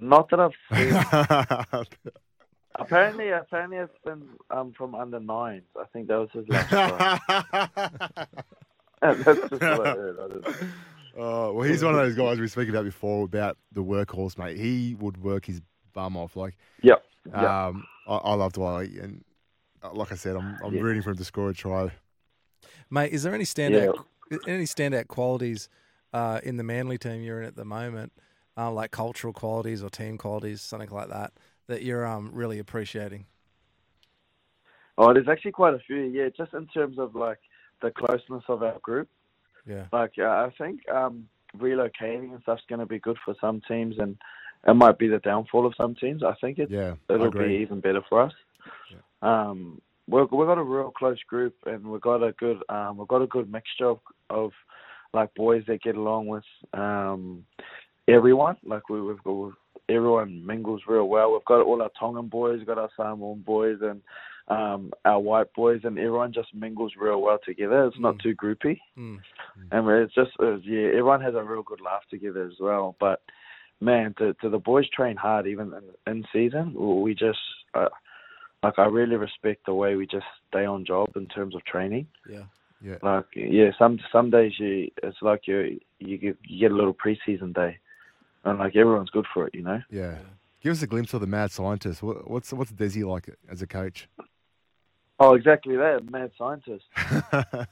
Not 0.01 0.31
that 0.31 0.41
I've 0.41 0.53
seen. 0.73 0.93
apparently, 2.77 3.31
apparently 3.31 3.79
it's 3.79 3.93
been 4.05 4.23
um 4.51 4.73
from 4.77 4.95
under 4.95 5.21
nines. 5.21 5.65
I 5.79 5.85
think 5.93 6.09
that 6.09 6.17
was 6.17 6.29
his 6.33 6.49
last 6.49 6.71
try. 6.71 7.19
That's 9.03 9.41
just 9.51 9.63
what 9.63 9.87
I 9.87 9.93
heard. 9.95 10.17
I 10.21 10.51
Oh, 11.21 11.53
well, 11.53 11.65
he's 11.69 11.83
one 11.83 11.95
of 11.95 12.01
those 12.01 12.15
guys 12.15 12.39
we 12.39 12.47
speaking 12.47 12.71
about 12.71 12.85
before 12.85 13.25
about 13.25 13.57
the 13.73 13.83
workhorse, 13.83 14.39
mate. 14.39 14.57
He 14.57 14.95
would 15.01 15.17
work 15.17 15.47
his 15.47 15.61
bum 15.93 16.17
off. 16.17 16.37
Like, 16.37 16.57
Yep. 16.83 17.03
Yeah. 17.33 17.67
um, 17.67 17.85
I, 18.07 18.17
I 18.17 18.35
love 18.35 18.53
Dwight, 18.53 18.91
and 18.93 19.25
uh, 19.83 19.93
like 19.93 20.13
I 20.13 20.15
said, 20.15 20.37
I'm, 20.37 20.57
I'm 20.63 20.75
Yeah. 20.75 20.81
rooting 20.83 21.03
for 21.03 21.11
him 21.11 21.17
to 21.17 21.25
score 21.25 21.51
a 21.51 21.55
try. 21.55 21.91
Mate, 22.91 23.13
is 23.13 23.23
there 23.23 23.35
any 23.35 23.45
standout 23.45 24.05
any 24.47 24.65
standout 24.65 25.09
qualities 25.09 25.69
uh, 26.13 26.41
in 26.43 26.57
the 26.57 26.65
Manly 26.65 26.99
team 26.99 27.23
you're 27.23 27.41
in 27.41 27.47
at 27.47 27.57
the 27.57 27.65
moment, 27.65 28.13
uh, 28.57 28.71
like 28.71 28.91
cultural 28.91 29.33
qualities 29.33 29.83
or 29.83 29.91
team 29.91 30.19
qualities, 30.19 30.61
something 30.61 30.91
like 30.91 31.09
that, 31.09 31.33
that 31.67 31.83
you're 31.83 32.07
um, 32.07 32.31
really 32.33 32.59
appreciating? 32.59 33.27
Oh, 34.97 35.13
there's 35.13 35.29
actually 35.29 35.53
quite 35.53 35.75
a 35.75 35.79
few. 35.79 35.97
Yeah, 35.97 36.29
just 36.37 36.55
in 36.55 36.67
terms 36.69 36.99
of 36.99 37.15
like 37.15 37.39
the 37.83 37.91
closeness 37.91 38.43
of 38.49 38.63
our 38.63 38.79
group. 38.81 39.09
Yeah. 39.67 39.85
Like 39.93 40.13
uh, 40.19 40.25
I 40.25 40.53
think 40.59 40.89
um, 40.89 41.29
relocating 41.57 42.33
and 42.33 42.43
stuff's 42.43 42.63
going 42.69 42.81
to 42.81 42.87
be 42.87 42.99
good 42.99 43.19
for 43.25 43.35
some 43.41 43.61
teams, 43.69 43.97
and 43.99 44.17
it 44.67 44.75
might 44.75 44.99
be 44.99 45.07
the 45.07 45.19
downfall 45.19 45.67
of 45.67 45.75
some 45.77 45.95
teams. 45.95 46.23
I 46.23 46.35
think 46.41 46.59
it. 46.59 46.71
Yeah. 46.71 46.95
It'll 47.09 47.29
agree. 47.29 47.59
be 47.59 47.63
even 47.63 47.81
better 47.81 48.03
for 48.09 48.23
us. 48.23 48.33
Um, 49.23 49.81
we've 50.09 50.31
we've 50.33 50.47
got 50.47 50.59
a 50.59 50.63
real 50.63 50.91
close 50.91 51.23
group, 51.29 51.55
and 51.67 51.87
we've 51.87 52.01
got 52.01 52.23
a 52.23 52.33
good 52.33 52.59
um, 52.69 52.97
we've 52.99 53.09
got 53.09 53.23
a 53.23 53.27
good 53.27 53.51
mixture 53.51 53.87
of, 53.89 54.01
of 54.31 54.51
like 55.15 55.35
boys 55.35 55.63
that 55.69 55.83
get 55.83 55.97
along 55.97 56.27
with 56.27 56.45
um, 56.75 57.45
everyone. 58.09 58.57
Like 58.65 58.89
we, 58.89 59.01
we've 59.01 59.23
got 59.23 59.53
everyone 59.89 60.45
mingles 60.45 60.83
real 60.87 61.09
well. 61.09 61.33
We've 61.33 61.45
got 61.45 61.63
all 61.63 61.83
our 61.83 61.91
Tongan 61.99 62.29
boys, 62.29 62.59
we've 62.59 62.67
got 62.67 62.79
our 62.79 62.91
Samoan 62.97 63.43
boys, 63.43 63.79
and 63.83 64.01
um, 64.49 64.93
our 65.05 65.21
white 65.21 65.53
boys, 65.55 65.81
and 65.85 65.99
everyone 65.99 66.33
just 66.33 66.55
mingles 66.55 66.93
real 66.99 67.21
well 67.21 67.39
together. 67.45 67.87
It's 67.87 67.99
not 67.99 68.17
Mm. 68.17 68.23
too 68.23 68.35
groupy, 68.35 68.81
Mm. 68.97 69.21
and 69.73 69.89
it's 69.89 70.15
just 70.15 70.31
it's, 70.41 70.65
yeah, 70.65 70.89
everyone 70.89 71.21
has 71.21 71.35
a 71.35 71.43
real 71.43 71.63
good 71.63 71.81
laugh 71.81 72.03
together 72.11 72.45
as 72.47 72.59
well. 72.59 72.97
But 72.99 73.21
man, 73.81 74.15
to, 74.19 74.35
to 74.35 74.49
the 74.49 74.59
boys 74.59 74.89
train 74.91 75.17
hard 75.17 75.47
even 75.47 75.73
in, 76.07 76.13
in 76.13 76.25
season. 76.33 76.75
We 76.75 77.15
just 77.15 77.39
uh, 77.75 77.89
like 78.63 78.79
I 78.79 78.87
really 78.87 79.17
respect 79.17 79.67
the 79.67 79.75
way 79.75 79.95
we 79.95 80.07
just 80.07 80.27
stay 80.49 80.65
on 80.65 80.85
job 80.85 81.11
in 81.17 81.27
terms 81.27 81.55
of 81.55 81.65
training. 81.65 82.07
Yeah. 82.29 82.45
Yeah. 82.81 82.99
Like 83.03 83.27
yeah, 83.35 83.71
some 83.77 83.99
some 84.13 84.31
days 84.31 84.53
you 84.59 84.89
it's 85.03 85.17
like 85.21 85.49
you 85.49 85.81
you 85.99 86.17
get 86.17 86.37
you 86.45 86.61
get 86.61 86.71
a 86.71 86.77
little 86.77 86.95
preseason 86.95 87.53
day, 87.53 87.79
and 88.45 88.59
like 88.61 88.77
everyone's 88.77 89.11
good 89.11 89.27
for 89.35 89.47
it, 89.49 89.55
you 89.55 89.63
know. 89.63 89.81
Yeah. 89.91 90.19
Give 90.63 90.73
us 90.73 90.83
a 90.83 90.87
glimpse 90.87 91.15
of 91.15 91.21
the 91.21 91.27
mad 91.27 91.51
scientist. 91.51 92.03
What, 92.03 92.31
what's 92.31 92.53
what's 92.53 92.73
Desi 92.73 93.05
like 93.05 93.31
as 93.51 93.63
a 93.63 93.67
coach? 93.67 94.09
Oh, 95.19 95.35
exactly 95.35 95.77
that 95.77 96.09
mad 96.11 96.31
scientist. 96.39 96.85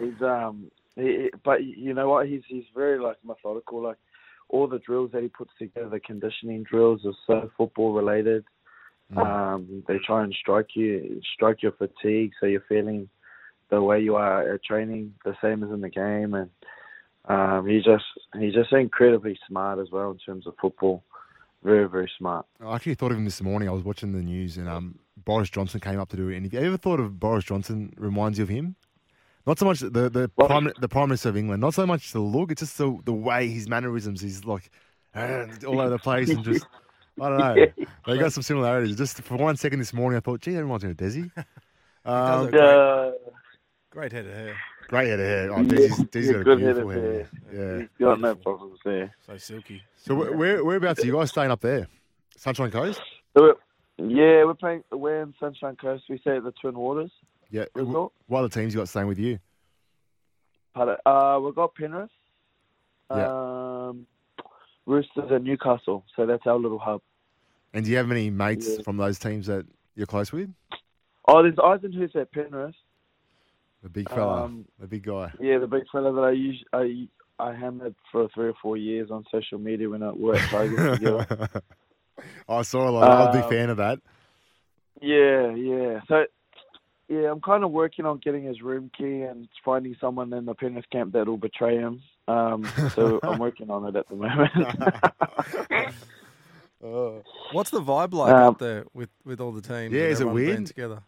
He's 0.00 0.20
um, 0.22 0.70
he, 0.96 1.30
but 1.44 1.64
you 1.64 1.94
know 1.94 2.08
what? 2.08 2.26
He's 2.26 2.42
he's 2.48 2.64
very 2.74 2.98
like 2.98 3.16
methodical. 3.24 3.82
Like 3.82 3.98
all 4.48 4.66
the 4.66 4.80
drills 4.80 5.12
that 5.12 5.22
he 5.22 5.28
puts 5.28 5.52
together, 5.58 5.88
the 5.88 6.00
conditioning 6.00 6.64
drills 6.64 7.02
are 7.04 7.12
so 7.26 7.50
football 7.56 7.92
related. 7.92 8.44
Um, 9.16 9.82
they 9.88 9.98
try 9.98 10.22
and 10.22 10.34
strike 10.38 10.68
you, 10.74 11.20
strike 11.34 11.62
your 11.62 11.72
fatigue, 11.72 12.32
so 12.38 12.46
you're 12.46 12.64
feeling 12.68 13.08
the 13.70 13.82
way 13.82 14.00
you 14.00 14.16
are 14.16 14.52
at 14.54 14.62
training, 14.64 15.14
the 15.24 15.34
same 15.42 15.62
as 15.62 15.70
in 15.70 15.80
the 15.80 15.88
game, 15.88 16.34
and 16.34 16.50
um, 17.26 17.66
he 17.66 17.78
just 17.78 18.04
he's 18.38 18.54
just 18.54 18.72
incredibly 18.72 19.38
smart 19.48 19.78
as 19.78 19.88
well 19.90 20.10
in 20.10 20.18
terms 20.18 20.46
of 20.46 20.54
football. 20.60 21.04
Very 21.64 21.88
very 21.88 22.10
smart. 22.18 22.46
I 22.64 22.74
actually 22.74 22.94
thought 22.94 23.10
of 23.12 23.18
him 23.18 23.24
this 23.24 23.42
morning. 23.42 23.68
I 23.68 23.72
was 23.72 23.82
watching 23.82 24.12
the 24.12 24.22
news, 24.22 24.58
and 24.58 24.68
um, 24.68 24.98
Boris 25.24 25.50
Johnson 25.50 25.80
came 25.80 25.98
up 25.98 26.08
to 26.10 26.16
do 26.16 26.28
an 26.28 26.34
interview. 26.34 26.58
Have 26.58 26.64
you 26.64 26.70
ever 26.72 26.78
thought 26.78 27.00
of 27.00 27.18
Boris 27.18 27.44
Johnson 27.44 27.92
reminds 27.96 28.38
you 28.38 28.44
of 28.44 28.48
him? 28.50 28.76
Not 29.46 29.58
so 29.58 29.64
much 29.64 29.80
the 29.80 29.88
the 30.10 30.30
Well- 30.36 30.48
prime 30.48 30.70
the 30.80 30.88
prime 30.88 31.08
minister 31.08 31.30
of 31.30 31.36
England. 31.36 31.60
Not 31.62 31.74
so 31.74 31.86
much 31.86 32.12
the 32.12 32.20
look. 32.20 32.52
It's 32.52 32.60
just 32.60 32.76
the 32.76 32.98
the 33.04 33.14
way 33.14 33.48
his 33.48 33.68
mannerisms. 33.68 34.20
He's 34.20 34.44
like 34.44 34.70
"Ah," 35.14 35.46
all 35.66 35.80
over 35.80 35.88
the 35.90 35.98
place 35.98 36.28
and 36.28 36.44
just 36.44 36.66
I 37.20 37.28
don't 37.28 37.38
know. 37.38 37.66
They 38.06 38.16
got 38.18 38.32
some 38.32 38.42
similarities. 38.42 38.96
Just 38.96 39.20
for 39.22 39.36
one 39.36 39.56
second 39.56 39.80
this 39.80 39.92
morning, 39.92 40.16
I 40.16 40.20
thought, 40.20 40.40
gee, 40.40 40.52
that 40.54 40.62
reminds 40.62 40.84
me 40.84 40.90
of 40.92 40.96
Desi. 40.96 41.30
does 42.04 42.44
Um. 42.44 42.50
Great. 42.50 42.60
Uh, 42.62 43.10
Great 43.90 44.12
head 44.12 44.26
of 44.26 44.32
hair. 44.34 44.56
great 44.88 45.08
head 45.08 45.18
of 45.20 45.26
hair. 45.26 45.52
Oh, 45.52 45.56
Yeah, 45.58 45.62
Desi's, 45.62 45.98
Desi's 46.04 46.26
yeah, 46.26 46.32
got 46.32 46.40
a 46.40 46.44
good 46.44 46.60
head 46.60 46.74
beautiful 46.76 46.90
of 46.90 46.96
head. 46.96 47.28
Yeah. 47.52 47.78
he's 47.80 47.88
got 48.06 48.20
no 48.20 48.34
problems 48.36 48.78
there. 48.84 49.14
So 49.26 49.36
silky. 49.38 49.82
So 49.96 50.14
where, 50.14 50.36
where 50.36 50.64
whereabouts 50.64 51.02
are 51.02 51.06
you 51.06 51.12
guys 51.14 51.30
staying 51.30 51.50
up 51.50 51.60
there? 51.60 51.86
Sunshine 52.36 52.70
Coast. 52.70 53.00
So 53.36 53.42
we're, 53.42 53.54
yeah, 54.08 54.44
we're 54.44 54.54
playing. 54.54 54.84
We're 54.92 55.22
in 55.22 55.34
Sunshine 55.40 55.76
Coast. 55.76 56.04
We 56.08 56.18
stay 56.18 56.36
at 56.36 56.44
the 56.44 56.52
Twin 56.52 56.78
Waters 56.78 57.10
Yeah. 57.50 57.64
Resort. 57.74 58.12
What 58.26 58.40
other 58.40 58.48
teams 58.48 58.72
you 58.74 58.80
got 58.80 58.88
staying 58.88 59.06
with 59.08 59.18
you? 59.18 59.38
Uh, 60.76 61.40
we've 61.42 61.54
got 61.54 61.74
Penrith, 61.74 62.10
Yeah. 63.10 63.26
um, 63.88 64.06
Roosters, 64.86 65.30
and 65.30 65.44
Newcastle. 65.44 66.04
So 66.14 66.24
that's 66.26 66.46
our 66.46 66.56
little 66.56 66.78
hub. 66.78 67.00
And 67.78 67.84
do 67.84 67.92
you 67.92 67.96
have 67.98 68.10
any 68.10 68.28
mates 68.28 68.66
Yeah. 68.76 68.82
from 68.82 68.96
those 68.96 69.20
teams 69.20 69.46
that 69.46 69.64
you're 69.94 70.04
close 70.08 70.32
with? 70.32 70.50
Oh, 71.28 71.44
there's 71.44 71.54
Eisen 71.62 71.92
who's 71.92 72.10
at 72.16 72.32
Penrith. 72.32 72.74
The 73.84 73.88
big 73.88 74.08
fella, 74.08 74.46
Um, 74.46 74.66
the 74.80 74.88
big 74.88 75.04
guy. 75.04 75.30
Yeah, 75.38 75.58
the 75.58 75.68
big 75.68 75.84
fella 75.92 76.12
that 76.12 76.20
I 76.22 76.32
use, 76.32 76.64
I 76.72 77.08
I 77.38 77.52
hammered 77.54 77.94
for 78.10 78.28
three 78.34 78.48
or 78.48 78.54
four 78.60 78.76
years 78.76 79.12
on 79.12 79.24
social 79.30 79.60
media 79.60 79.88
when 79.88 80.02
I 80.02 80.10
worked 80.10 80.40
Tigers 80.50 80.98
together. 80.98 81.48
I 82.48 82.62
saw 82.62 82.88
a 82.88 82.90
lot. 82.90 83.04
I'm 83.08 83.28
a 83.28 83.32
big 83.32 83.44
Um, 83.44 83.48
fan 83.50 83.70
of 83.70 83.76
that. 83.76 84.00
Yeah, 85.00 85.54
yeah. 85.54 86.00
So, 86.08 86.24
yeah, 87.06 87.30
I'm 87.30 87.40
kind 87.40 87.62
of 87.62 87.70
working 87.70 88.06
on 88.06 88.18
getting 88.18 88.42
his 88.42 88.60
room 88.60 88.90
key 88.98 89.22
and 89.22 89.48
finding 89.64 89.94
someone 90.00 90.32
in 90.32 90.46
the 90.46 90.54
Penrith 90.54 90.90
camp 90.90 91.12
that 91.12 91.28
will 91.28 91.36
betray 91.36 91.76
him. 91.76 92.02
Um, 92.26 92.64
so 92.96 93.20
I'm 93.22 93.38
working 93.46 93.70
on 93.70 93.86
it 93.86 93.94
at 93.94 94.08
the 94.08 94.16
moment. 94.16 94.50
What's 97.52 97.70
the 97.70 97.80
vibe 97.80 98.12
like 98.14 98.32
Um, 98.32 98.42
up 98.54 98.58
there 98.58 98.84
with, 98.94 99.10
with 99.24 99.40
all 99.40 99.52
the 99.52 99.62
teams? 99.62 99.92
Yeah, 99.92 100.02
and 100.04 100.12
is 100.12 100.20
it 100.20 100.28
weird? 100.28 100.66
Together. 100.66 101.02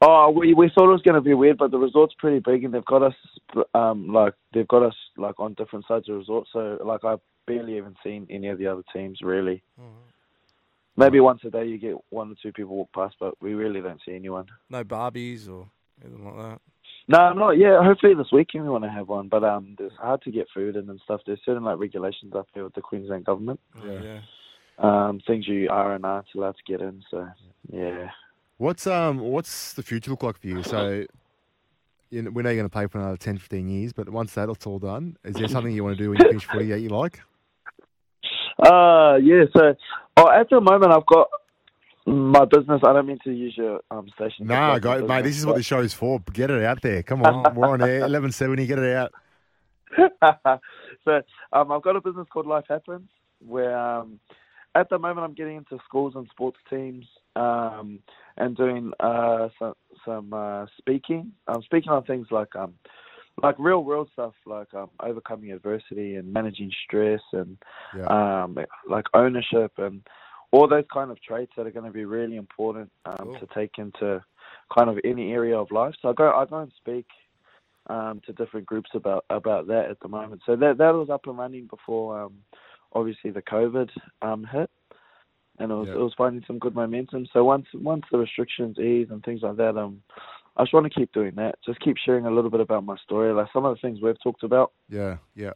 oh, 0.00 0.30
we 0.30 0.54
we 0.54 0.70
thought 0.74 0.88
it 0.88 0.92
was 0.92 1.02
going 1.02 1.14
to 1.14 1.20
be 1.20 1.34
weird, 1.34 1.58
but 1.58 1.70
the 1.70 1.78
resort's 1.78 2.14
pretty 2.18 2.38
big 2.40 2.64
and 2.64 2.72
they've 2.72 2.84
got 2.84 3.02
us 3.02 3.14
um 3.74 4.08
like 4.12 4.34
they've 4.54 4.68
got 4.68 4.82
us 4.82 4.94
like 5.16 5.38
on 5.38 5.54
different 5.54 5.84
sides 5.86 6.08
of 6.08 6.14
the 6.14 6.18
resort. 6.18 6.46
So 6.52 6.78
like 6.84 7.04
I've 7.04 7.20
barely 7.46 7.76
even 7.76 7.94
seen 8.04 8.26
any 8.30 8.48
of 8.48 8.58
the 8.58 8.66
other 8.68 8.82
teams 8.92 9.20
really. 9.22 9.62
Maybe 10.96 11.20
once 11.20 11.40
a 11.44 11.50
day 11.50 11.66
you 11.66 11.78
get 11.78 11.96
one 12.10 12.30
or 12.30 12.34
two 12.42 12.52
people 12.52 12.76
walk 12.76 12.90
past, 12.94 13.16
but 13.18 13.34
we 13.40 13.54
really 13.54 13.80
don't 13.80 14.00
see 14.06 14.14
anyone. 14.14 14.46
No 14.68 14.84
Barbies 14.84 15.48
or 15.48 15.66
anything 16.04 16.24
like 16.24 16.36
that. 16.36 16.60
No, 17.08 17.18
I'm 17.18 17.38
not 17.38 17.52
yeah. 17.52 17.82
Hopefully 17.82 18.14
this 18.14 18.30
weekend 18.30 18.64
we 18.64 18.70
want 18.70 18.84
to 18.84 18.90
have 18.90 19.08
one, 19.08 19.28
but 19.28 19.42
um, 19.42 19.74
it's 19.80 19.94
hard 19.96 20.22
to 20.22 20.30
get 20.30 20.46
food 20.54 20.76
in 20.76 20.88
and 20.90 21.00
stuff. 21.02 21.22
There's 21.26 21.40
certain 21.44 21.64
like 21.64 21.78
regulations 21.78 22.34
up 22.36 22.46
here 22.54 22.62
with 22.64 22.74
the 22.74 22.80
Queensland 22.82 23.24
government. 23.24 23.58
Oh, 23.82 23.90
yeah. 23.90 24.20
Um, 24.82 25.20
things 25.26 25.46
you 25.46 25.68
are 25.70 25.94
and 25.94 26.04
aren't 26.04 26.26
allowed 26.34 26.56
to 26.56 26.62
get 26.66 26.80
in. 26.80 27.02
So 27.10 27.28
yeah. 27.70 28.10
What's 28.58 28.86
um 28.86 29.18
what's 29.18 29.72
the 29.74 29.82
future 29.82 30.10
look 30.10 30.22
like 30.22 30.38
for 30.38 30.48
you? 30.48 30.62
So 30.62 31.04
you 32.10 32.22
know, 32.22 32.30
we 32.30 32.42
know 32.42 32.50
you're 32.50 32.58
going 32.58 32.68
to 32.68 32.72
play 32.72 32.86
for 32.86 32.98
another 32.98 33.16
10, 33.16 33.38
15 33.38 33.68
years, 33.68 33.92
but 33.94 34.08
once 34.10 34.34
that's 34.34 34.66
all 34.66 34.78
done, 34.78 35.16
is 35.24 35.34
there 35.34 35.48
something 35.48 35.72
you 35.72 35.82
want 35.82 35.96
to 35.96 36.02
do 36.02 36.10
when 36.10 36.18
you 36.20 36.26
finish 36.26 36.44
footy 36.44 36.66
that 36.66 36.80
you 36.80 36.90
like? 36.90 37.22
Uh, 38.58 39.16
yeah. 39.16 39.44
So, 39.56 39.74
oh, 40.18 40.30
at 40.30 40.50
the 40.50 40.60
moment 40.60 40.92
I've 40.92 41.06
got 41.06 41.28
my 42.06 42.44
business. 42.44 42.80
I 42.84 42.92
don't 42.92 43.06
mean 43.06 43.18
to 43.24 43.32
use 43.32 43.54
your 43.56 43.80
um 43.90 44.08
station. 44.14 44.46
to 44.46 44.52
Nah, 44.52 44.72
my 44.72 44.78
guy, 44.78 44.98
mate, 44.98 45.22
this 45.22 45.38
is 45.38 45.46
what 45.46 45.56
the 45.56 45.62
show 45.62 45.80
is 45.80 45.94
for. 45.94 46.20
Get 46.32 46.50
it 46.50 46.64
out 46.64 46.82
there. 46.82 47.02
Come 47.02 47.22
on, 47.22 47.54
we're 47.54 47.68
on 47.68 47.82
air. 47.82 48.00
Eleven 48.00 48.32
seventy. 48.32 48.66
Get 48.66 48.78
it 48.78 48.96
out. 48.96 49.12
so 51.04 51.22
um, 51.52 51.70
I've 51.70 51.82
got 51.82 51.96
a 51.96 52.00
business 52.00 52.26
called 52.32 52.46
Life 52.46 52.64
Happens, 52.68 53.08
where 53.46 53.76
um, 53.76 54.18
at 54.74 54.88
the 54.88 54.98
moment 54.98 55.24
I'm 55.24 55.34
getting 55.34 55.56
into 55.56 55.78
schools 55.84 56.14
and 56.16 56.26
sports 56.30 56.58
teams 56.70 57.04
um, 57.36 57.98
and 58.36 58.56
doing 58.56 58.92
uh, 59.00 59.48
some 59.58 59.74
some 60.04 60.32
uh, 60.32 60.66
speaking. 60.78 61.32
I'm 61.46 61.62
speaking 61.62 61.90
on 61.92 62.04
things 62.04 62.28
like 62.30 62.54
um, 62.56 62.74
like 63.42 63.56
real 63.58 63.84
world 63.84 64.08
stuff 64.12 64.34
like 64.46 64.72
um, 64.74 64.90
overcoming 65.00 65.52
adversity 65.52 66.16
and 66.16 66.32
managing 66.32 66.70
stress 66.84 67.20
and 67.32 67.56
Yeah. 67.96 68.06
um, 68.44 68.58
like 68.88 69.06
ownership 69.14 69.72
and 69.78 70.02
all 70.52 70.68
those 70.68 70.84
kind 70.92 71.10
of 71.10 71.20
traits 71.22 71.52
that 71.56 71.66
are 71.66 71.70
going 71.70 71.86
to 71.86 71.92
be 71.92 72.04
really 72.04 72.36
important 72.36 72.90
um, 73.06 73.16
Cool. 73.18 73.38
to 73.40 73.46
take 73.54 73.78
into 73.78 74.22
kind 74.76 74.90
of 74.90 74.98
any 75.04 75.32
area 75.32 75.58
of 75.58 75.70
life. 75.70 75.94
So 76.02 76.10
I 76.10 76.12
go 76.12 76.30
I 76.32 76.44
go 76.46 76.58
and 76.58 76.72
speak 76.76 77.06
um, 77.88 78.20
to 78.26 78.32
different 78.32 78.66
groups 78.66 78.90
about 78.94 79.24
about 79.30 79.66
that 79.66 79.90
at 79.90 80.00
the 80.00 80.08
moment. 80.08 80.42
So 80.46 80.56
that 80.56 80.78
that 80.78 80.94
was 80.94 81.10
up 81.10 81.26
and 81.26 81.38
running 81.38 81.66
before 81.66 82.22
um, 82.22 82.34
obviously 82.94 83.30
the 83.30 83.42
COVID 83.42 83.90
um, 84.22 84.44
hit, 84.44 84.70
and 85.58 85.70
it 85.70 85.74
was 85.74 85.88
Yeah. 85.88 85.94
it 85.94 85.98
was 85.98 86.14
finding 86.16 86.44
some 86.46 86.58
good 86.58 86.74
momentum. 86.74 87.26
So 87.32 87.44
once 87.44 87.66
once 87.74 88.04
the 88.10 88.18
restrictions 88.18 88.78
ease 88.78 89.08
and 89.10 89.22
things 89.24 89.42
like 89.42 89.56
that, 89.56 89.76
um, 89.76 90.02
I 90.56 90.62
just 90.64 90.74
want 90.74 90.84
to 90.84 90.98
keep 90.98 91.12
doing 91.12 91.32
that. 91.36 91.58
Just 91.64 91.80
keep 91.80 91.96
sharing 91.96 92.26
a 92.26 92.30
little 92.30 92.50
bit 92.50 92.60
about 92.60 92.84
my 92.84 92.96
story, 92.98 93.32
like 93.32 93.48
some 93.52 93.64
of 93.64 93.74
the 93.74 93.80
things 93.80 94.00
we've 94.02 94.20
talked 94.22 94.42
about 94.42 94.72
Yeah. 94.88 95.16
Yeah. 95.34 95.52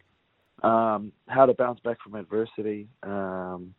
um, 0.63 1.13
how 1.29 1.45
to 1.47 1.55
bounce 1.55 1.81
back 1.81 2.01
from 2.01 2.15
adversity, 2.15 2.89
um, 3.03 3.75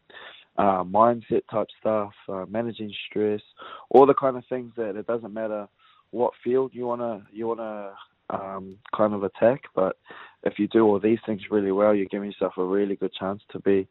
uh, 0.57 0.83
mindset 0.83 1.41
type 1.49 1.67
stuff, 1.79 2.13
uh, 2.29 2.45
managing 2.47 2.93
stress, 3.09 3.41
all 3.89 4.05
the 4.05 4.13
kind 4.13 4.37
of 4.37 4.45
things 4.45 4.71
that 4.75 4.95
it 4.95 5.07
doesn't 5.07 5.33
matter 5.33 5.67
what 6.11 6.33
field 6.43 6.73
you 6.73 6.85
wanna 6.87 7.25
you 7.31 7.47
wanna 7.47 7.93
um, 8.29 8.77
kind 8.95 9.13
of 9.13 9.23
attack, 9.23 9.63
but 9.73 9.97
if 10.43 10.59
you 10.59 10.67
do 10.67 10.85
all 10.85 10.99
these 10.99 11.19
things 11.25 11.41
really 11.51 11.71
well, 11.71 11.93
you're 11.95 12.05
giving 12.05 12.29
yourself 12.31 12.53
a 12.57 12.63
really 12.63 12.95
good 12.95 13.13
chance 13.13 13.41
to 13.51 13.59
be 13.59 13.87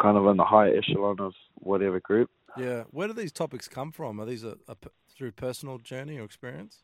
kind 0.00 0.16
of 0.16 0.26
in 0.26 0.36
the 0.36 0.44
high 0.44 0.70
echelon 0.70 1.20
of 1.20 1.32
whatever 1.56 2.00
group. 2.00 2.30
Yeah. 2.56 2.84
Where 2.90 3.08
do 3.08 3.14
these 3.14 3.32
topics 3.32 3.68
come 3.68 3.90
from? 3.92 4.20
Are 4.20 4.24
these 4.26 4.44
a, 4.44 4.56
a 4.68 4.74
p- 4.74 4.90
through 5.16 5.32
personal 5.32 5.78
journey 5.78 6.18
or 6.18 6.24
experience? 6.24 6.82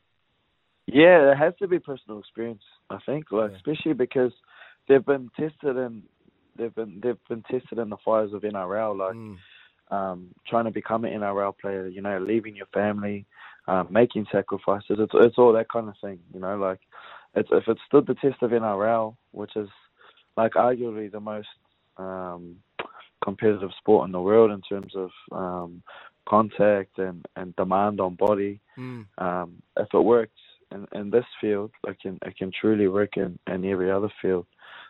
Yeah, 0.86 1.30
it 1.32 1.36
has 1.38 1.54
to 1.60 1.68
be 1.68 1.78
personal 1.78 2.18
experience. 2.18 2.62
I 2.88 2.98
think, 3.06 3.30
like 3.30 3.50
Yeah. 3.52 3.56
especially 3.56 3.92
because 3.92 4.32
they've 4.88 5.04
been 5.04 5.30
tested 5.38 5.76
in 5.76 6.02
they've 6.56 6.74
been 6.74 7.00
they've 7.02 7.22
been 7.28 7.42
tested 7.50 7.78
in 7.78 7.90
the 7.90 7.96
fires 8.04 8.32
of 8.32 8.42
NRL. 8.42 8.96
Like 8.98 9.14
Mm. 9.14 9.36
um, 9.90 10.28
trying 10.46 10.64
to 10.66 10.70
become 10.70 11.04
an 11.04 11.12
NRL 11.12 11.56
player, 11.58 11.86
you 11.88 12.00
know, 12.00 12.18
leaving 12.18 12.54
your 12.56 12.66
family, 12.66 13.26
um, 13.66 13.88
making 13.90 14.26
sacrifices. 14.32 14.98
It's 15.00 15.12
it's 15.14 15.38
all 15.38 15.52
that 15.52 15.68
kind 15.68 15.88
of 15.88 15.94
thing, 16.00 16.18
you 16.34 16.40
know. 16.40 16.56
Like, 16.56 16.80
it's 17.34 17.48
if 17.52 17.68
it 17.68 17.78
stood 17.86 18.06
the 18.06 18.14
test 18.14 18.42
of 18.42 18.50
NRL, 18.50 19.16
which 19.32 19.56
is 19.56 19.68
like 20.36 20.52
arguably 20.52 21.10
the 21.10 21.20
most 21.20 21.48
um, 21.96 22.56
competitive 23.22 23.70
sport 23.78 24.06
in 24.06 24.12
the 24.12 24.20
world 24.20 24.50
in 24.50 24.60
terms 24.62 24.94
of 24.96 25.10
um, 25.32 25.82
contact 26.28 26.98
and, 26.98 27.26
and 27.36 27.54
demand 27.56 28.00
on 28.00 28.14
body. 28.14 28.60
Mm. 28.78 29.06
Um, 29.18 29.62
if 29.76 29.88
it 29.92 30.00
works 30.00 30.38
in, 30.72 30.86
in 30.92 31.10
this 31.10 31.24
field, 31.40 31.70
it 31.86 32.00
can 32.00 32.18
it 32.24 32.36
can 32.36 32.50
truly 32.58 32.88
work 32.88 33.16
in, 33.16 33.38
in 33.46 33.64
every 33.64 33.90
other 33.90 34.10
field. 34.22 34.46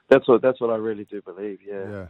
That's 0.09 0.27
what 0.29 0.43
that's 0.43 0.61
what 0.61 0.71
I 0.71 0.77
really 0.77 1.05
do 1.05 1.23
believe. 1.23 1.59
Yeah. 1.67 1.91
Yeah. 1.91 2.07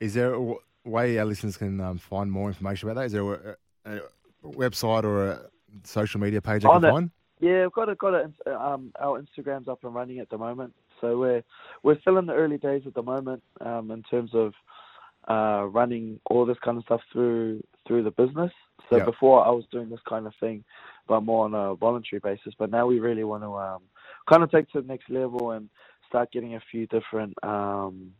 Is 0.00 0.14
there 0.14 0.34
a 0.34 0.54
way 0.84 1.18
our 1.18 1.26
listeners 1.26 1.56
can 1.56 1.80
um, 1.80 1.98
find 1.98 2.30
more 2.30 2.48
information 2.48 2.88
about 2.88 3.00
that? 3.00 3.06
Is 3.06 3.12
there 3.12 3.32
a, 3.32 3.56
a 3.84 4.00
website 4.44 5.04
or 5.04 5.28
a 5.28 5.40
social 5.84 6.20
media 6.20 6.40
page 6.40 6.64
On 6.64 6.80
can 6.80 6.88
it. 6.88 6.92
find? 6.92 7.10
Yeah, 7.40 7.62
we've 7.62 7.72
got 7.72 7.88
a, 7.88 7.94
got 7.94 8.14
a, 8.14 8.30
um, 8.54 8.92
our 9.00 9.20
Instagram's 9.20 9.68
up 9.68 9.82
and 9.84 9.94
running 9.94 10.18
at 10.18 10.28
the 10.30 10.38
moment. 10.38 10.74
So 11.00 11.18
we're 11.18 11.42
we're 11.82 11.98
still 12.00 12.18
in 12.18 12.26
the 12.26 12.34
early 12.34 12.58
days 12.58 12.82
at 12.86 12.94
the 12.94 13.02
moment 13.02 13.42
um, 13.62 13.90
in 13.90 14.02
terms 14.04 14.30
of 14.34 14.52
uh, 15.28 15.66
running 15.66 16.20
all 16.26 16.44
this 16.44 16.58
kind 16.62 16.76
of 16.76 16.84
stuff 16.84 17.00
through 17.12 17.62
through 17.86 18.02
the 18.02 18.10
business. 18.10 18.52
So 18.90 18.96
Yeah. 18.98 19.04
before 19.04 19.44
I 19.46 19.50
was 19.50 19.64
doing 19.70 19.88
this 19.88 20.00
kind 20.08 20.26
of 20.26 20.34
thing, 20.40 20.64
but 21.08 21.22
more 21.22 21.44
on 21.46 21.54
a 21.54 21.74
voluntary 21.74 22.20
basis. 22.20 22.54
But 22.58 22.70
now 22.70 22.86
we 22.86 22.98
really 23.00 23.24
want 23.24 23.42
to 23.44 23.56
um, 23.56 23.82
kind 24.28 24.42
of 24.42 24.50
take 24.50 24.68
to 24.72 24.82
the 24.82 24.86
next 24.88 25.08
level 25.08 25.52
and 25.52 25.70
start 26.08 26.32
getting 26.32 26.56
a 26.56 26.60
few 26.70 26.86
different 26.88 27.32
um, 27.44 28.12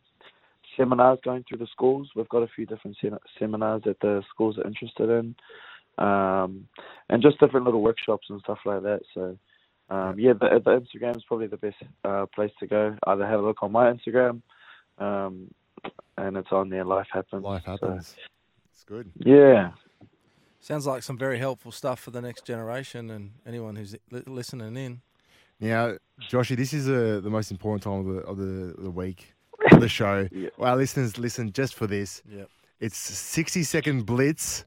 seminars 0.76 1.18
going 1.24 1.44
through 1.48 1.58
the 1.58 1.66
schools. 1.66 2.08
We've 2.14 2.28
got 2.28 2.44
a 2.44 2.48
few 2.54 2.66
different 2.66 2.96
se- 3.02 3.10
seminars 3.38 3.82
that 3.84 3.98
the 4.00 4.22
schools 4.30 4.58
are 4.58 4.66
interested 4.66 5.10
in, 5.10 5.34
um, 6.00 6.66
and 7.08 7.22
just 7.22 7.38
different 7.40 7.64
little 7.66 7.82
workshops 7.82 8.26
and 8.30 8.40
stuff 8.40 8.58
like 8.64 8.82
that. 8.82 9.00
So, 9.14 9.36
um, 9.90 10.18
yeah, 10.18 10.32
the, 10.32 10.60
the 10.64 10.80
Instagram 10.80 11.16
is 11.16 11.24
probably 11.28 11.46
the 11.46 11.56
best 11.56 11.76
uh, 12.04 12.26
place 12.34 12.52
to 12.60 12.66
go. 12.66 12.96
Either 13.06 13.26
have 13.26 13.40
a 13.40 13.42
look 13.42 13.62
on 13.62 13.72
my 13.72 13.92
Instagram, 13.92 14.42
um, 14.98 15.52
and 16.16 16.36
it's 16.36 16.52
on 16.52 16.68
there. 16.70 16.84
Life 16.84 17.08
happens. 17.12 17.44
Life 17.44 17.62
So, 17.64 17.70
happens. 17.72 18.16
It's 18.72 18.84
good. 18.84 19.10
yeah. 19.18 19.72
Sounds 20.62 20.86
like 20.86 21.02
some 21.02 21.16
very 21.16 21.38
helpful 21.38 21.72
stuff 21.72 21.98
for 22.00 22.10
the 22.10 22.20
next 22.20 22.44
generation 22.44 23.10
and 23.10 23.30
anyone 23.46 23.76
who's 23.76 23.96
li- 24.10 24.22
listening 24.26 24.76
in. 24.76 25.00
Now, 25.58 25.94
Joshy, 26.30 26.54
this 26.54 26.74
is 26.74 26.86
uh, 26.88 27.20
the 27.22 27.30
most 27.30 27.50
important 27.50 27.82
time 27.82 28.00
of 28.00 28.06
the 28.14 28.20
of 28.22 28.36
the, 28.36 28.74
the 28.82 28.90
week 28.90 29.34
of 29.72 29.80
the 29.80 29.88
show. 29.88 30.28
Yeah. 30.30 30.50
Well, 30.58 30.70
our 30.70 30.76
listeners 30.76 31.16
listen 31.18 31.52
just 31.52 31.74
for 31.74 31.86
this. 31.86 32.22
Yep. 32.30 32.48
It's 32.78 32.96
sixty 32.98 33.62
second 33.62 34.04
blitz 34.04 34.64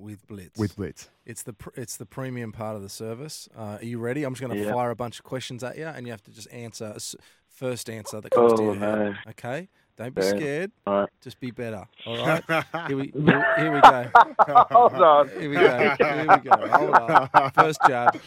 With 0.00 0.26
Blitz. 0.26 0.58
with 0.58 0.76
blitz. 0.76 1.08
It's 1.26 1.42
the 1.42 1.52
pr- 1.52 1.70
it's 1.76 1.96
the 1.98 2.06
premium 2.06 2.52
part 2.52 2.74
of 2.76 2.82
the 2.82 2.88
service. 2.88 3.48
Uh, 3.56 3.76
are 3.80 3.84
you 3.84 3.98
ready? 3.98 4.24
I'm 4.24 4.32
just 4.34 4.40
going 4.40 4.56
to 4.58 4.64
Yeah. 4.64 4.72
fire 4.72 4.90
a 4.90 4.96
bunch 4.96 5.18
of 5.18 5.24
questions 5.24 5.62
at 5.62 5.76
you, 5.76 5.86
and 5.86 6.06
you 6.06 6.12
have 6.12 6.22
to 6.22 6.30
just 6.30 6.50
answer 6.52 6.86
a 6.86 6.94
s- 6.96 7.14
first 7.48 7.90
answer 7.90 8.20
that 8.20 8.30
comes 8.32 8.54
to 8.54 8.62
Oh 8.62 8.64
your 8.72 8.76
head. 8.76 8.98
no. 8.98 9.14
Okay? 9.30 9.68
Don't 9.98 10.14
be 10.14 10.22
Yeah. 10.22 10.30
scared. 10.30 10.72
All 10.86 11.00
right. 11.00 11.08
Just 11.20 11.38
be 11.40 11.50
better. 11.50 11.84
All 12.06 12.16
right. 12.26 12.44
here 12.88 12.96
we 12.96 13.12
here, 13.14 13.54
here 13.58 13.72
we 13.74 13.80
go. 13.82 14.10
Hold 14.70 14.94
on. 14.94 15.28
Here 15.28 15.50
we 15.50 15.56
go. 15.56 15.94
Here 15.98 16.26
we 16.28 16.50
go. 16.50 16.68
Hold 16.68 16.90
on. 17.34 17.50
First 17.50 17.80
jab. 17.86 18.18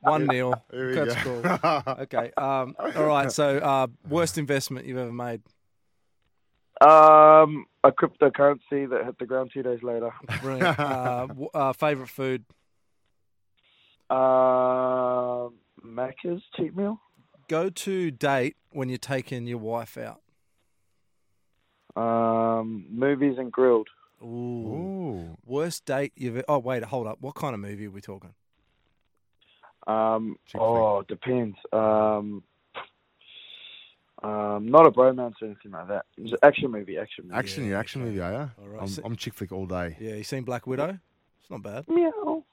One 0.00 0.26
nil. 0.26 0.54
Here 0.70 0.88
we 0.88 0.94
That's 0.94 1.14
go. 1.24 1.40
cool. 1.64 1.94
Okay. 2.02 2.30
Um. 2.36 2.76
All 2.78 3.06
right. 3.06 3.32
So, 3.32 3.56
uh, 3.58 3.86
worst 4.08 4.36
investment 4.36 4.84
you've 4.86 4.98
ever 4.98 5.12
made? 5.12 5.40
Um, 6.82 7.66
a 7.84 7.92
cryptocurrency 7.92 8.90
that 8.90 9.04
hit 9.04 9.18
the 9.18 9.26
ground 9.26 9.50
two 9.54 9.62
days 9.62 9.82
later. 9.82 10.10
Brilliant. 10.40 10.78
Uh, 10.78 11.28
uh, 11.54 11.72
favorite 11.72 12.08
food? 12.08 12.44
Um, 14.10 15.54
Macca's 15.84 16.42
cheap 16.56 16.76
meal. 16.76 17.00
Go 17.48 17.70
to 17.70 18.10
date 18.10 18.56
when 18.70 18.88
you're 18.88 18.98
taking 18.98 19.46
your 19.46 19.58
wife 19.58 19.96
out. 19.96 20.20
Um, 21.94 22.86
movies 22.90 23.36
and 23.38 23.52
Grill'd. 23.52 23.88
Ooh. 24.22 24.26
Ooh. 24.26 25.36
Worst 25.44 25.84
date 25.84 26.12
you've. 26.16 26.38
e- 26.38 26.44
Oh 26.48 26.58
wait, 26.58 26.84
hold 26.84 27.06
up. 27.06 27.18
What 27.20 27.34
kind 27.34 27.54
of 27.54 27.60
movie 27.60 27.86
are 27.86 27.90
we 27.90 28.00
talking? 28.00 28.34
Um, 29.86 30.36
Chick 30.46 30.60
oh, 30.60 31.02
depends. 31.02 31.56
Um, 31.72 32.42
um, 34.22 34.66
not 34.68 34.86
a 34.86 34.90
bromance 34.90 35.34
or 35.42 35.46
anything 35.46 35.72
like 35.72 35.88
that. 35.88 36.04
It's 36.16 36.32
an 36.32 36.38
action 36.42 36.70
movie. 36.70 36.96
Action 36.98 37.24
movie. 37.24 37.36
Action, 37.36 37.64
Yeah, 37.64 37.70
you 37.70 37.76
action 37.76 38.02
movie, 38.04 38.16
yeah. 38.18 38.48
All 38.60 38.68
right. 38.68 38.82
I'm, 38.82 38.88
So- 38.88 39.02
I'm 39.04 39.16
chick 39.16 39.34
flick 39.34 39.52
all 39.52 39.66
day. 39.66 39.96
Yeah, 40.00 40.14
you 40.14 40.24
seen 40.24 40.44
Black 40.44 40.66
Widow? 40.66 40.98
It's 41.40 41.50
not 41.50 41.62
bad. 41.62 41.88
Meow. 41.88 42.44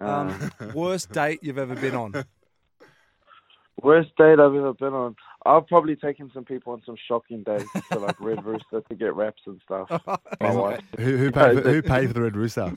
Um, 0.00 0.50
Uh, 0.60 0.66
worst 0.74 1.12
date 1.12 1.40
you've 1.42 1.58
ever 1.58 1.74
been 1.74 1.94
on? 1.94 2.12
worst 3.82 4.10
date 4.16 4.40
I've 4.40 4.54
ever 4.54 4.74
been 4.74 4.92
on. 4.92 5.16
I've 5.46 5.66
probably 5.68 5.96
taken 5.96 6.30
some 6.34 6.44
people 6.44 6.72
on 6.72 6.82
some 6.84 6.96
shocking 7.06 7.42
dates 7.44 7.64
to 7.92 7.98
like 7.98 8.20
Red 8.20 8.44
Rooster 8.44 8.80
to 8.88 8.94
get 8.94 9.14
wraps 9.14 9.42
and 9.46 9.60
stuff. 9.64 9.88
My 10.40 10.52
wife. 10.52 10.82
Who, 10.98 11.16
who 11.16 11.30
paid 11.30 11.62
for, 11.62 11.70
who 11.70 11.82
paid 11.82 12.08
for 12.08 12.12
the 12.14 12.22
Red 12.22 12.36
Rooster? 12.36 12.76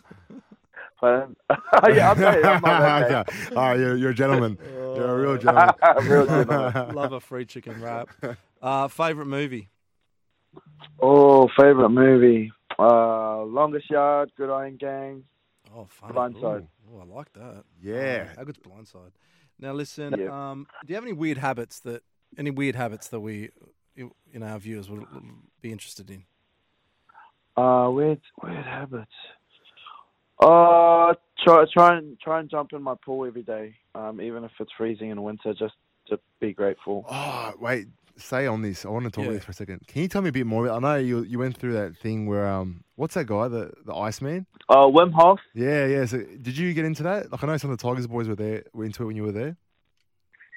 But, 1.01 1.29
yeah, 1.89 2.11
I'm, 2.11 2.19
not, 2.21 2.45
I'm 2.45 2.61
not 2.61 2.61
that 2.61 3.11
okay. 3.27 3.55
All 3.55 3.69
right, 3.69 3.79
you're, 3.79 3.95
you're 3.97 4.11
a 4.11 4.13
gentleman. 4.13 4.55
You're 4.95 5.05
a 5.17 5.21
real 5.21 5.37
gentleman. 5.37 5.75
bad. 5.81 6.03
Real 6.05 6.25
gentleman. 6.25 6.95
Love 6.95 7.13
a 7.13 7.19
free 7.19 7.45
chicken 7.45 7.81
wrap. 7.81 8.09
Uh, 8.61 8.87
favorite 8.87 9.25
movie? 9.27 9.69
Oh, 11.01 11.47
favorite 11.57 11.89
movie. 11.89 12.51
Uh, 12.77 13.43
Longest 13.43 13.89
Yard, 13.89 14.31
Gridiron 14.35 14.77
Gang. 14.77 15.23
Oh, 15.75 15.87
funny. 15.89 16.13
Blindside. 16.13 16.67
Oh, 16.93 16.99
I 16.99 17.05
like 17.05 17.31
that. 17.33 17.63
Yeah. 17.81 18.27
How 18.35 18.43
good's 18.43 18.59
Blindside? 18.59 19.11
Now 19.59 19.73
listen. 19.73 20.15
Yeah. 20.19 20.51
Um, 20.51 20.67
do 20.85 20.91
you 20.91 20.95
have 20.95 21.03
any 21.03 21.13
weird 21.13 21.37
habits 21.37 21.79
that 21.81 22.03
any 22.37 22.49
weird 22.51 22.75
habits 22.75 23.07
that 23.09 23.19
we, 23.19 23.49
you 23.95 24.11
know, 24.33 24.45
our 24.45 24.59
viewers 24.59 24.89
would 24.89 25.05
be 25.61 25.71
interested 25.71 26.09
in? 26.09 26.23
Uh, 27.55 27.89
weird, 27.91 28.19
weird 28.41 28.65
habits. 28.65 29.11
Uh, 30.41 31.13
try, 31.43 31.65
try 31.71 31.97
and 31.97 32.19
try 32.19 32.39
and 32.39 32.49
jump 32.49 32.73
in 32.73 32.81
my 32.81 32.95
pool 33.05 33.25
every 33.25 33.43
day, 33.43 33.75
um, 33.95 34.19
even 34.21 34.43
if 34.43 34.51
it's 34.59 34.71
freezing 34.77 35.09
in 35.09 35.21
winter. 35.21 35.53
Just 35.53 35.75
to 36.09 36.19
be 36.39 36.53
grateful. 36.53 37.05
Oh, 37.09 37.53
wait. 37.59 37.87
say 38.17 38.45
on 38.47 38.61
this. 38.61 38.85
I 38.85 38.89
want 38.89 39.05
to 39.05 39.11
talk 39.11 39.19
Yeah. 39.23 39.29
about 39.29 39.33
this 39.35 39.45
for 39.45 39.51
a 39.51 39.55
second. 39.55 39.87
Can 39.87 40.01
you 40.01 40.07
tell 40.07 40.21
me 40.21 40.29
a 40.29 40.31
bit 40.31 40.45
more? 40.45 40.69
I 40.69 40.79
know 40.79 40.95
you 40.95 41.23
you 41.23 41.39
went 41.39 41.57
through 41.57 41.73
that 41.73 41.97
thing 41.97 42.25
where 42.27 42.47
um, 42.47 42.83
what's 42.95 43.13
that 43.13 43.25
guy, 43.25 43.47
the 43.47 43.71
the 43.85 43.93
Iceman? 43.95 44.45
Uh, 44.69 44.87
Wim 44.87 45.11
Hof. 45.13 45.39
Yeah, 45.53 45.85
yeah. 45.85 46.05
So 46.05 46.17
did 46.19 46.57
you 46.57 46.73
get 46.73 46.85
into 46.85 47.03
that? 47.03 47.31
Like 47.31 47.43
I 47.43 47.47
know 47.47 47.57
some 47.57 47.71
of 47.71 47.77
the 47.77 47.83
Tigers 47.87 48.07
boys 48.07 48.27
were 48.27 48.35
there, 48.35 48.63
were 48.73 48.85
into 48.85 49.03
it 49.03 49.05
when 49.07 49.15
you 49.15 49.23
were 49.23 49.31
there. 49.31 49.57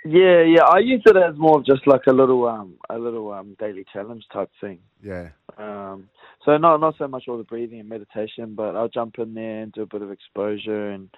Yeah, 0.05 0.43
yeah. 0.43 0.65
I 0.65 0.79
use 0.81 1.03
it 1.07 1.17
as 1.17 1.37
more 1.37 1.59
of 1.59 1.67
just 1.67 1.87
like 1.87 2.03
a 2.07 2.13
little 2.13 2.47
um 2.47 2.75
a 2.91 2.99
little 2.99 3.33
um 3.33 3.57
daily 3.59 3.85
challenge 3.93 4.25
type 4.33 4.51
thing. 4.61 4.81
Yeah. 5.03 5.31
Um, 5.57 6.09
so 6.45 6.57
not 6.59 6.81
not 6.81 6.97
so 6.99 7.09
much 7.09 7.25
all 7.29 7.39
the 7.39 7.45
breathing 7.45 7.81
and 7.81 7.89
meditation, 7.89 8.55
but 8.55 8.77
I'll 8.77 8.89
jump 8.89 9.19
in 9.19 9.35
there 9.35 9.63
and 9.63 9.73
do 9.73 9.83
a 9.83 9.87
bit 9.87 10.03
of 10.03 10.11
exposure 10.11 10.91
and 10.91 11.09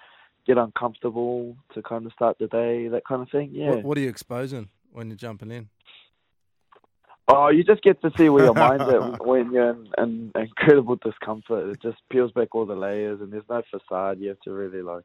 get 0.45 0.57
uncomfortable 0.57 1.57
to 1.73 1.81
kind 1.81 2.05
of 2.05 2.13
start 2.13 2.37
the 2.39 2.47
day, 2.47 2.87
that 2.87 3.05
kind 3.05 3.21
of 3.21 3.29
thing. 3.29 3.49
Yeah. 3.51 3.71
What, 3.71 3.83
what 3.83 3.97
are 3.97 4.01
you 4.01 4.09
exposing? 4.09 4.69
when 4.97 5.09
you're 5.09 5.15
jumping 5.15 5.51
in? 5.51 5.69
Oh, 7.27 7.49
you 7.49 7.63
just 7.63 7.83
get 7.83 8.01
to 8.01 8.11
see 8.17 8.29
where 8.29 8.45
your 8.45 8.53
mind's 8.53 8.83
at 8.83 9.25
when 9.25 9.51
you're 9.51 9.71
in, 9.71 9.87
in 9.97 10.31
incredible 10.33 10.95
discomfort. 10.95 11.69
It 11.69 11.81
just 11.81 11.97
peels 12.09 12.31
back 12.31 12.55
all 12.55 12.65
the 12.65 12.75
layers, 12.75 13.21
and 13.21 13.31
there's 13.31 13.43
no 13.49 13.61
facade. 13.69 14.19
You 14.19 14.29
have 14.29 14.39
to 14.41 14.51
really 14.51 14.81
like, 14.81 15.03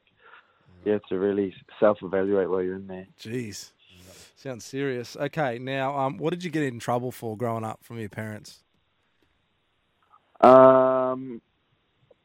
you 0.85 0.93
have 0.93 1.03
to 1.05 1.19
really 1.19 1.55
self-evaluate 1.81 2.49
while 2.49 2.63
you're 2.63 2.77
in 2.77 2.87
there. 2.87 3.07
Jeez, 3.21 3.73
sounds 4.37 4.65
serious. 4.65 5.17
Okay, 5.17 5.59
now, 5.59 5.97
um, 5.97 6.19
what 6.19 6.31
did 6.31 6.45
you 6.45 6.51
get 6.51 6.65
in 6.65 6.79
trouble 6.79 7.13
for 7.13 7.37
growing 7.37 7.65
up 7.65 7.81
from 7.83 7.99
your 7.99 8.09
parents? 8.09 8.63
Um, 10.41 11.41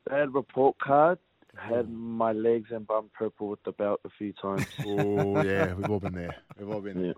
bad 0.10 0.34
report 0.34 0.78
card. 0.80 1.20
Had 1.56 1.90
my 1.90 2.34
legs 2.34 2.70
and 2.72 2.86
bum 2.86 3.10
purple 3.18 3.48
with 3.48 3.64
the 3.64 3.72
belt 3.72 4.00
a 4.06 4.10
few 4.18 4.32
times. 4.34 4.68
Oh 4.86 5.42
yeah, 5.42 5.74
we've 5.74 5.90
all 5.90 6.00
been 6.00 6.14
there. 6.14 6.36
We've 6.58 6.70
all 6.70 6.82
been 6.82 7.02
there. 7.02 7.16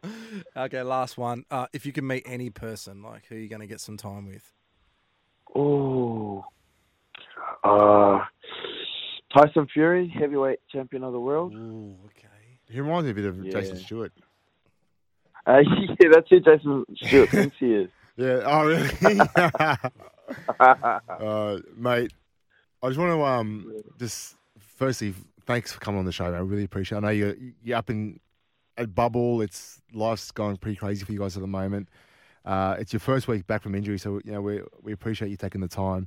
Yeah. 0.55 0.63
Okay, 0.63 0.81
last 0.81 1.17
one. 1.17 1.43
Uh, 1.51 1.67
if 1.73 1.85
you 1.85 1.91
can 1.91 2.07
meet 2.07 2.23
any 2.25 2.49
person, 2.49 3.03
like 3.03 3.25
who 3.27 3.35
are 3.35 3.37
you 3.37 3.49
going 3.49 3.59
to 3.61 3.67
get 3.67 3.81
some 3.81 3.97
time 3.97 4.27
with? 4.27 4.53
Oh, 5.53 6.45
uh, 7.63 8.19
Tyson 9.34 9.67
Fury, 9.71 10.07
heavyweight 10.07 10.59
champion 10.71 11.03
of 11.03 11.13
the 11.13 11.19
world. 11.19 11.53
Ooh, 11.53 11.95
okay. 12.05 12.27
He 12.69 12.80
reminds 12.80 13.05
me 13.05 13.11
a 13.11 13.13
bit 13.13 13.25
of 13.25 13.49
Jason 13.49 13.77
Stewart. 13.77 14.11
Uh, 15.45 15.59
yeah, 15.99 16.09
that's 16.11 16.30
who 16.30 16.39
Jason 16.39 16.86
Stewart 16.95 17.30
thinks 17.30 17.55
he 17.59 17.73
is. 17.73 17.89
Yeah. 18.17 18.41
Oh, 18.43 18.67
really? 18.67 18.89
uh, 20.59 21.57
mate, 21.77 22.11
I 22.84 22.88
just 22.89 22.99
want 22.99 23.13
to 23.13 23.23
um 23.23 23.73
just 23.97 24.36
firstly 24.57 25.13
thanks 25.45 25.71
for 25.71 25.80
coming 25.80 25.99
on 25.99 26.05
the 26.05 26.11
show. 26.11 26.25
I 26.25 26.39
really 26.39 26.65
appreciate. 26.65 26.97
it. 26.97 26.99
I 26.99 27.01
know 27.05 27.09
you're 27.11 27.36
you're 27.63 27.77
up 27.77 27.89
in 27.89 28.19
a 28.77 28.86
bubble. 28.86 29.41
It's 29.41 29.82
life's 29.93 30.32
going 30.32 30.57
pretty 30.57 30.75
crazy 30.75 31.05
for 31.05 31.13
you 31.13 31.19
guys 31.19 31.38
at 31.38 31.41
the 31.41 31.47
moment. 31.47 31.88
Uh, 32.43 32.75
it's 32.77 32.91
your 32.91 32.99
first 32.99 33.30
week 33.30 33.47
back 33.47 33.61
from 33.61 33.73
injury, 33.73 33.97
so 33.97 34.19
you 34.25 34.34
know 34.34 34.41
we 34.41 34.61
we 34.82 34.91
appreciate 34.91 35.30
you 35.30 35.38
taking 35.38 35.61
the 35.61 35.69
time. 35.69 36.05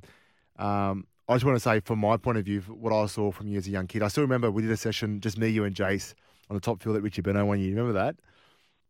Um, 0.59 1.07
I 1.27 1.35
just 1.35 1.45
want 1.45 1.55
to 1.55 1.59
say, 1.59 1.79
from 1.79 1.99
my 1.99 2.17
point 2.17 2.37
of 2.37 2.45
view, 2.45 2.61
what 2.61 2.93
I 2.93 3.05
saw 3.05 3.31
from 3.31 3.47
you 3.47 3.57
as 3.57 3.67
a 3.67 3.71
young 3.71 3.87
kid, 3.87 4.03
I 4.03 4.09
still 4.09 4.23
remember 4.23 4.51
we 4.51 4.61
did 4.61 4.71
a 4.71 4.77
session, 4.77 5.21
just 5.21 5.37
me, 5.37 5.47
you, 5.49 5.63
and 5.63 5.75
Jace 5.75 6.13
on 6.49 6.55
the 6.55 6.61
top 6.61 6.81
field 6.83 6.97
at 6.97 7.03
Richie 7.03 7.21
Benaud 7.21 7.45
one 7.45 7.59
year. 7.59 7.69
You 7.69 7.75
remember 7.77 7.93
that? 7.99 8.15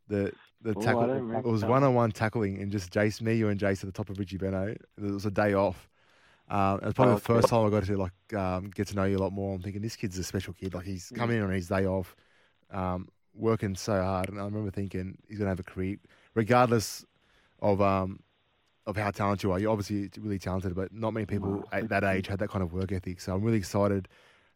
The 0.07 0.33
the 0.61 0.75
Oh, 0.75 0.81
tackle. 0.81 1.09
it 1.11 1.45
was 1.45 1.65
one 1.65 1.83
on 1.83 1.93
one 1.93 2.11
tackling, 2.11 2.59
and 2.61 2.71
just 2.71 2.91
Jace, 2.91 3.21
me, 3.21 3.35
you, 3.35 3.49
and 3.49 3.59
Jace 3.59 3.79
at 3.83 3.85
the 3.85 3.91
top 3.91 4.09
of 4.09 4.17
Richie 4.19 4.37
Benaud. 4.37 4.69
It 4.71 4.81
was 4.97 5.25
a 5.25 5.31
day 5.31 5.53
off. 5.53 5.89
Um, 6.49 6.79
it 6.81 6.85
was 6.85 6.93
probably 6.95 7.13
Oh, 7.13 7.15
the 7.15 7.21
first 7.21 7.47
okay. 7.47 7.49
time 7.49 7.65
I 7.65 7.69
got 7.69 7.85
to 7.85 7.97
like 7.97 8.33
um, 8.35 8.69
get 8.71 8.87
to 8.89 8.95
know 8.95 9.03
you 9.05 9.17
a 9.17 9.19
lot 9.19 9.33
more. 9.33 9.55
I'm 9.55 9.61
thinking 9.61 9.81
this 9.81 9.95
kid's 9.95 10.17
a 10.17 10.23
special 10.23 10.53
kid. 10.53 10.73
Like 10.73 10.85
he's 10.85 11.11
coming 11.11 11.37
in 11.37 11.43
on 11.43 11.51
his 11.51 11.67
day 11.67 11.85
off, 11.85 12.15
um, 12.71 13.09
working 13.35 13.75
so 13.75 14.01
hard, 14.01 14.29
and 14.29 14.39
I 14.39 14.45
remember 14.45 14.71
thinking 14.71 15.17
he's 15.29 15.37
gonna 15.39 15.49
have 15.51 15.59
a 15.59 15.63
career, 15.63 15.97
regardless 16.35 17.05
of 17.61 17.81
um, 17.81 18.19
of 18.85 18.97
how 18.97 19.11
talented 19.11 19.43
you 19.43 19.51
are. 19.51 19.59
You're 19.59 19.71
obviously 19.71 20.09
really 20.19 20.39
talented, 20.39 20.75
but 20.75 20.93
not 20.93 21.13
many 21.13 21.25
people 21.25 21.63
at 21.71 21.89
that 21.89 22.03
age 22.03 22.27
had 22.27 22.39
that 22.39 22.49
kind 22.49 22.63
of 22.63 22.73
work 22.73 22.91
ethic. 22.91 23.21
So 23.21 23.33
I'm 23.33 23.41
really 23.41 23.57
excited 23.57 24.07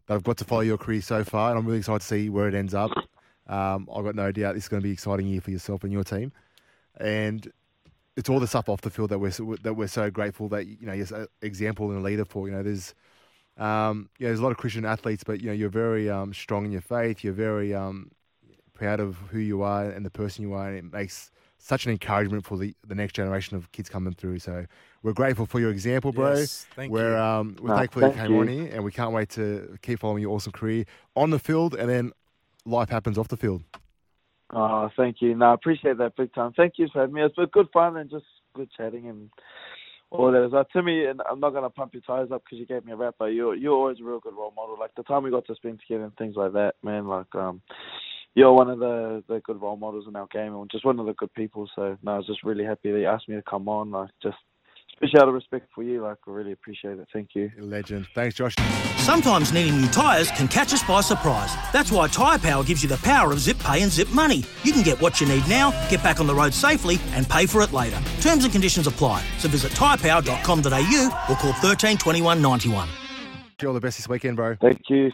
that 0.07 0.15
I've 0.15 0.23
got 0.23 0.37
to 0.37 0.45
follow 0.45 0.61
your 0.61 0.77
career 0.77 1.01
so 1.01 1.23
far, 1.23 1.49
and 1.49 1.59
I'm 1.59 1.65
really 1.65 1.79
excited 1.79 2.01
to 2.01 2.07
see 2.07 2.29
where 2.29 2.47
it 2.47 2.53
ends 2.53 2.73
up. 2.73 2.91
Um, 3.47 3.87
I've 3.93 4.03
got 4.03 4.15
no 4.15 4.31
doubt 4.31 4.55
this 4.55 4.63
is 4.63 4.69
going 4.69 4.81
to 4.81 4.83
be 4.83 4.89
an 4.89 4.93
exciting 4.93 5.27
year 5.27 5.41
for 5.41 5.51
yourself 5.51 5.83
and 5.83 5.93
your 5.93 6.03
team, 6.03 6.31
and 6.99 7.49
it's 8.17 8.29
all 8.29 8.39
the 8.39 8.47
stuff 8.47 8.67
off 8.67 8.81
the 8.81 8.89
field 8.89 9.09
that 9.11 9.19
we're 9.19 9.31
so, 9.31 9.55
that 9.61 9.75
we're 9.75 9.87
so 9.87 10.09
grateful 10.09 10.49
that 10.49 10.67
you 10.67 10.77
know 10.81 10.93
you're 10.93 11.07
an 11.13 11.27
example 11.41 11.89
and 11.89 11.99
a 11.99 12.01
leader 12.01 12.25
for. 12.25 12.49
You 12.49 12.55
know, 12.55 12.63
there's 12.63 12.93
um, 13.57 14.09
you 14.19 14.25
know, 14.25 14.29
there's 14.29 14.39
a 14.39 14.43
lot 14.43 14.51
of 14.51 14.57
Christian 14.57 14.85
athletes, 14.85 15.23
but 15.23 15.41
you 15.41 15.47
know, 15.47 15.53
you're 15.53 15.69
very 15.69 16.09
um, 16.09 16.33
strong 16.33 16.65
in 16.65 16.71
your 16.71 16.81
faith. 16.81 17.23
You're 17.23 17.33
very 17.33 17.73
um, 17.73 18.11
proud 18.73 18.99
of 18.99 19.17
who 19.31 19.39
you 19.39 19.61
are 19.63 19.85
and 19.89 20.05
the 20.05 20.11
person 20.11 20.43
you 20.43 20.53
are, 20.53 20.67
and 20.67 20.77
it 20.77 20.93
makes 20.93 21.31
such 21.57 21.85
an 21.85 21.91
encouragement 21.91 22.45
for 22.45 22.57
the, 22.57 22.75
the 22.87 22.95
next 22.95 23.13
generation 23.13 23.57
of 23.57 23.71
kids 23.71 23.89
coming 23.89 24.13
through. 24.13 24.39
So 24.39 24.65
we're 25.03 25.13
grateful 25.13 25.45
for 25.45 25.59
your 25.59 25.71
example, 25.71 26.11
bro. 26.11 26.35
Yes, 26.35 26.65
thank 26.75 26.91
we're 26.91 27.15
you. 27.15 27.17
um, 27.17 27.55
we're 27.61 27.71
Ah, 27.71 27.77
thankful 27.77 28.03
you 28.03 28.09
thank 28.09 28.21
came 28.21 28.37
on 28.37 28.47
you. 28.47 28.53
here, 28.53 28.69
and 28.73 28.83
we 28.83 28.91
can't 28.91 29.11
wait 29.11 29.29
to 29.29 29.77
keep 29.81 29.99
following 29.99 30.21
your 30.21 30.31
awesome 30.33 30.51
career 30.51 30.85
on 31.15 31.29
the 31.29 31.39
field, 31.39 31.75
and 31.75 31.89
then 31.89 32.11
life 32.65 32.89
happens 32.89 33.17
off 33.17 33.27
the 33.27 33.37
field. 33.37 33.63
Oh, 34.53 34.89
thank 34.95 35.17
you. 35.19 35.35
No, 35.35 35.47
I 35.47 35.53
appreciate 35.53 35.97
that 35.97 36.15
big 36.15 36.33
time. 36.33 36.53
Thank 36.55 36.73
you 36.77 36.87
for 36.91 37.01
having 37.01 37.15
me. 37.15 37.21
It's 37.23 37.35
been 37.35 37.47
good 37.47 37.67
fun 37.73 37.97
and 37.97 38.09
just 38.09 38.25
good 38.53 38.69
chatting 38.77 39.09
and 39.09 39.29
all 40.09 40.31
that. 40.31 40.49
So, 40.51 40.63
Timmy, 40.71 41.05
and 41.05 41.21
I'm 41.29 41.39
not 41.39 41.49
gonna 41.49 41.69
pump 41.69 41.93
your 41.93 42.01
tires 42.01 42.31
up 42.31 42.43
because 42.45 42.59
you 42.59 42.65
gave 42.65 42.85
me 42.85 42.93
a 42.93 42.95
rap, 42.95 43.15
but 43.19 43.25
you're 43.25 43.55
you're 43.55 43.73
always 43.73 43.99
a 43.99 44.03
real 44.03 44.19
good 44.19 44.35
role 44.35 44.53
model. 44.55 44.77
Like 44.79 44.95
the 44.95 45.03
time 45.03 45.23
we 45.23 45.31
got 45.31 45.45
to 45.47 45.55
spend 45.55 45.81
together 45.81 46.05
and 46.05 46.15
things 46.15 46.35
like 46.37 46.53
that, 46.53 46.75
man. 46.81 47.07
Like 47.07 47.33
um, 47.35 47.61
you're 48.37 48.53
one 48.53 48.69
of 48.69 48.77
the 48.77 49.23
the 49.27 49.39
good 49.39 49.59
role 49.59 49.77
models 49.77 50.05
in 50.07 50.15
our 50.15 50.27
game 50.27 50.53
and 50.53 50.69
just 50.69 50.85
one 50.85 50.99
of 50.99 51.07
the 51.07 51.13
good 51.15 51.33
people. 51.33 51.67
So 51.75 51.97
no, 52.03 52.11
I 52.13 52.17
was 52.17 52.27
just 52.27 52.43
really 52.43 52.63
happy 52.63 52.91
that 52.91 52.99
you 52.99 53.07
asked 53.07 53.27
me 53.27 53.35
to 53.35 53.41
come 53.41 53.67
on. 53.67 53.89
Like 53.89 54.11
just 54.21 54.37
especially 54.93 55.19
out 55.19 55.27
of 55.27 55.33
respect 55.33 55.67
for 55.73 55.83
you. 55.83 56.03
Like 56.03 56.17
I 56.27 56.31
really 56.31 56.51
appreciate 56.51 56.99
it. 56.99 57.07
Thank 57.11 57.29
you. 57.33 57.51
Legend. 57.57 58.07
Thanks, 58.13 58.35
Josh. 58.35 58.53
Sometimes 58.97 59.51
needing 59.51 59.81
new 59.81 59.87
tyres 59.87 60.29
can 60.29 60.47
catch 60.47 60.71
us 60.71 60.83
by 60.83 61.01
surprise. 61.01 61.51
That's 61.73 61.91
why 61.91 62.07
Tyre 62.09 62.37
Power 62.37 62.63
gives 62.63 62.83
you 62.83 62.89
the 62.89 62.97
power 62.97 63.31
of 63.31 63.39
zip 63.39 63.57
pay 63.57 63.81
and 63.81 63.91
zip 63.91 64.09
money. 64.09 64.43
You 64.63 64.71
can 64.71 64.83
get 64.83 65.01
what 65.01 65.19
you 65.19 65.27
need 65.27 65.47
now, 65.47 65.71
get 65.89 66.03
back 66.03 66.19
on 66.19 66.27
the 66.27 66.35
road 66.35 66.53
safely, 66.53 66.99
and 67.13 67.27
pay 67.27 67.47
for 67.47 67.63
it 67.63 67.73
later. 67.73 67.99
Terms 68.21 68.43
and 68.43 68.53
conditions 68.53 68.85
apply. 68.85 69.23
So 69.39 69.49
visit 69.49 69.71
tyrepower.com.au 69.71 71.25
or 71.29 71.35
call 71.37 71.53
13 71.53 71.97
21 71.97 72.39
91. 72.39 72.87
All 73.65 73.73
the 73.73 73.79
best 73.79 73.97
this 73.97 74.07
weekend, 74.07 74.35
bro. 74.35 74.55
Thank 74.61 74.81
you. 74.87 75.05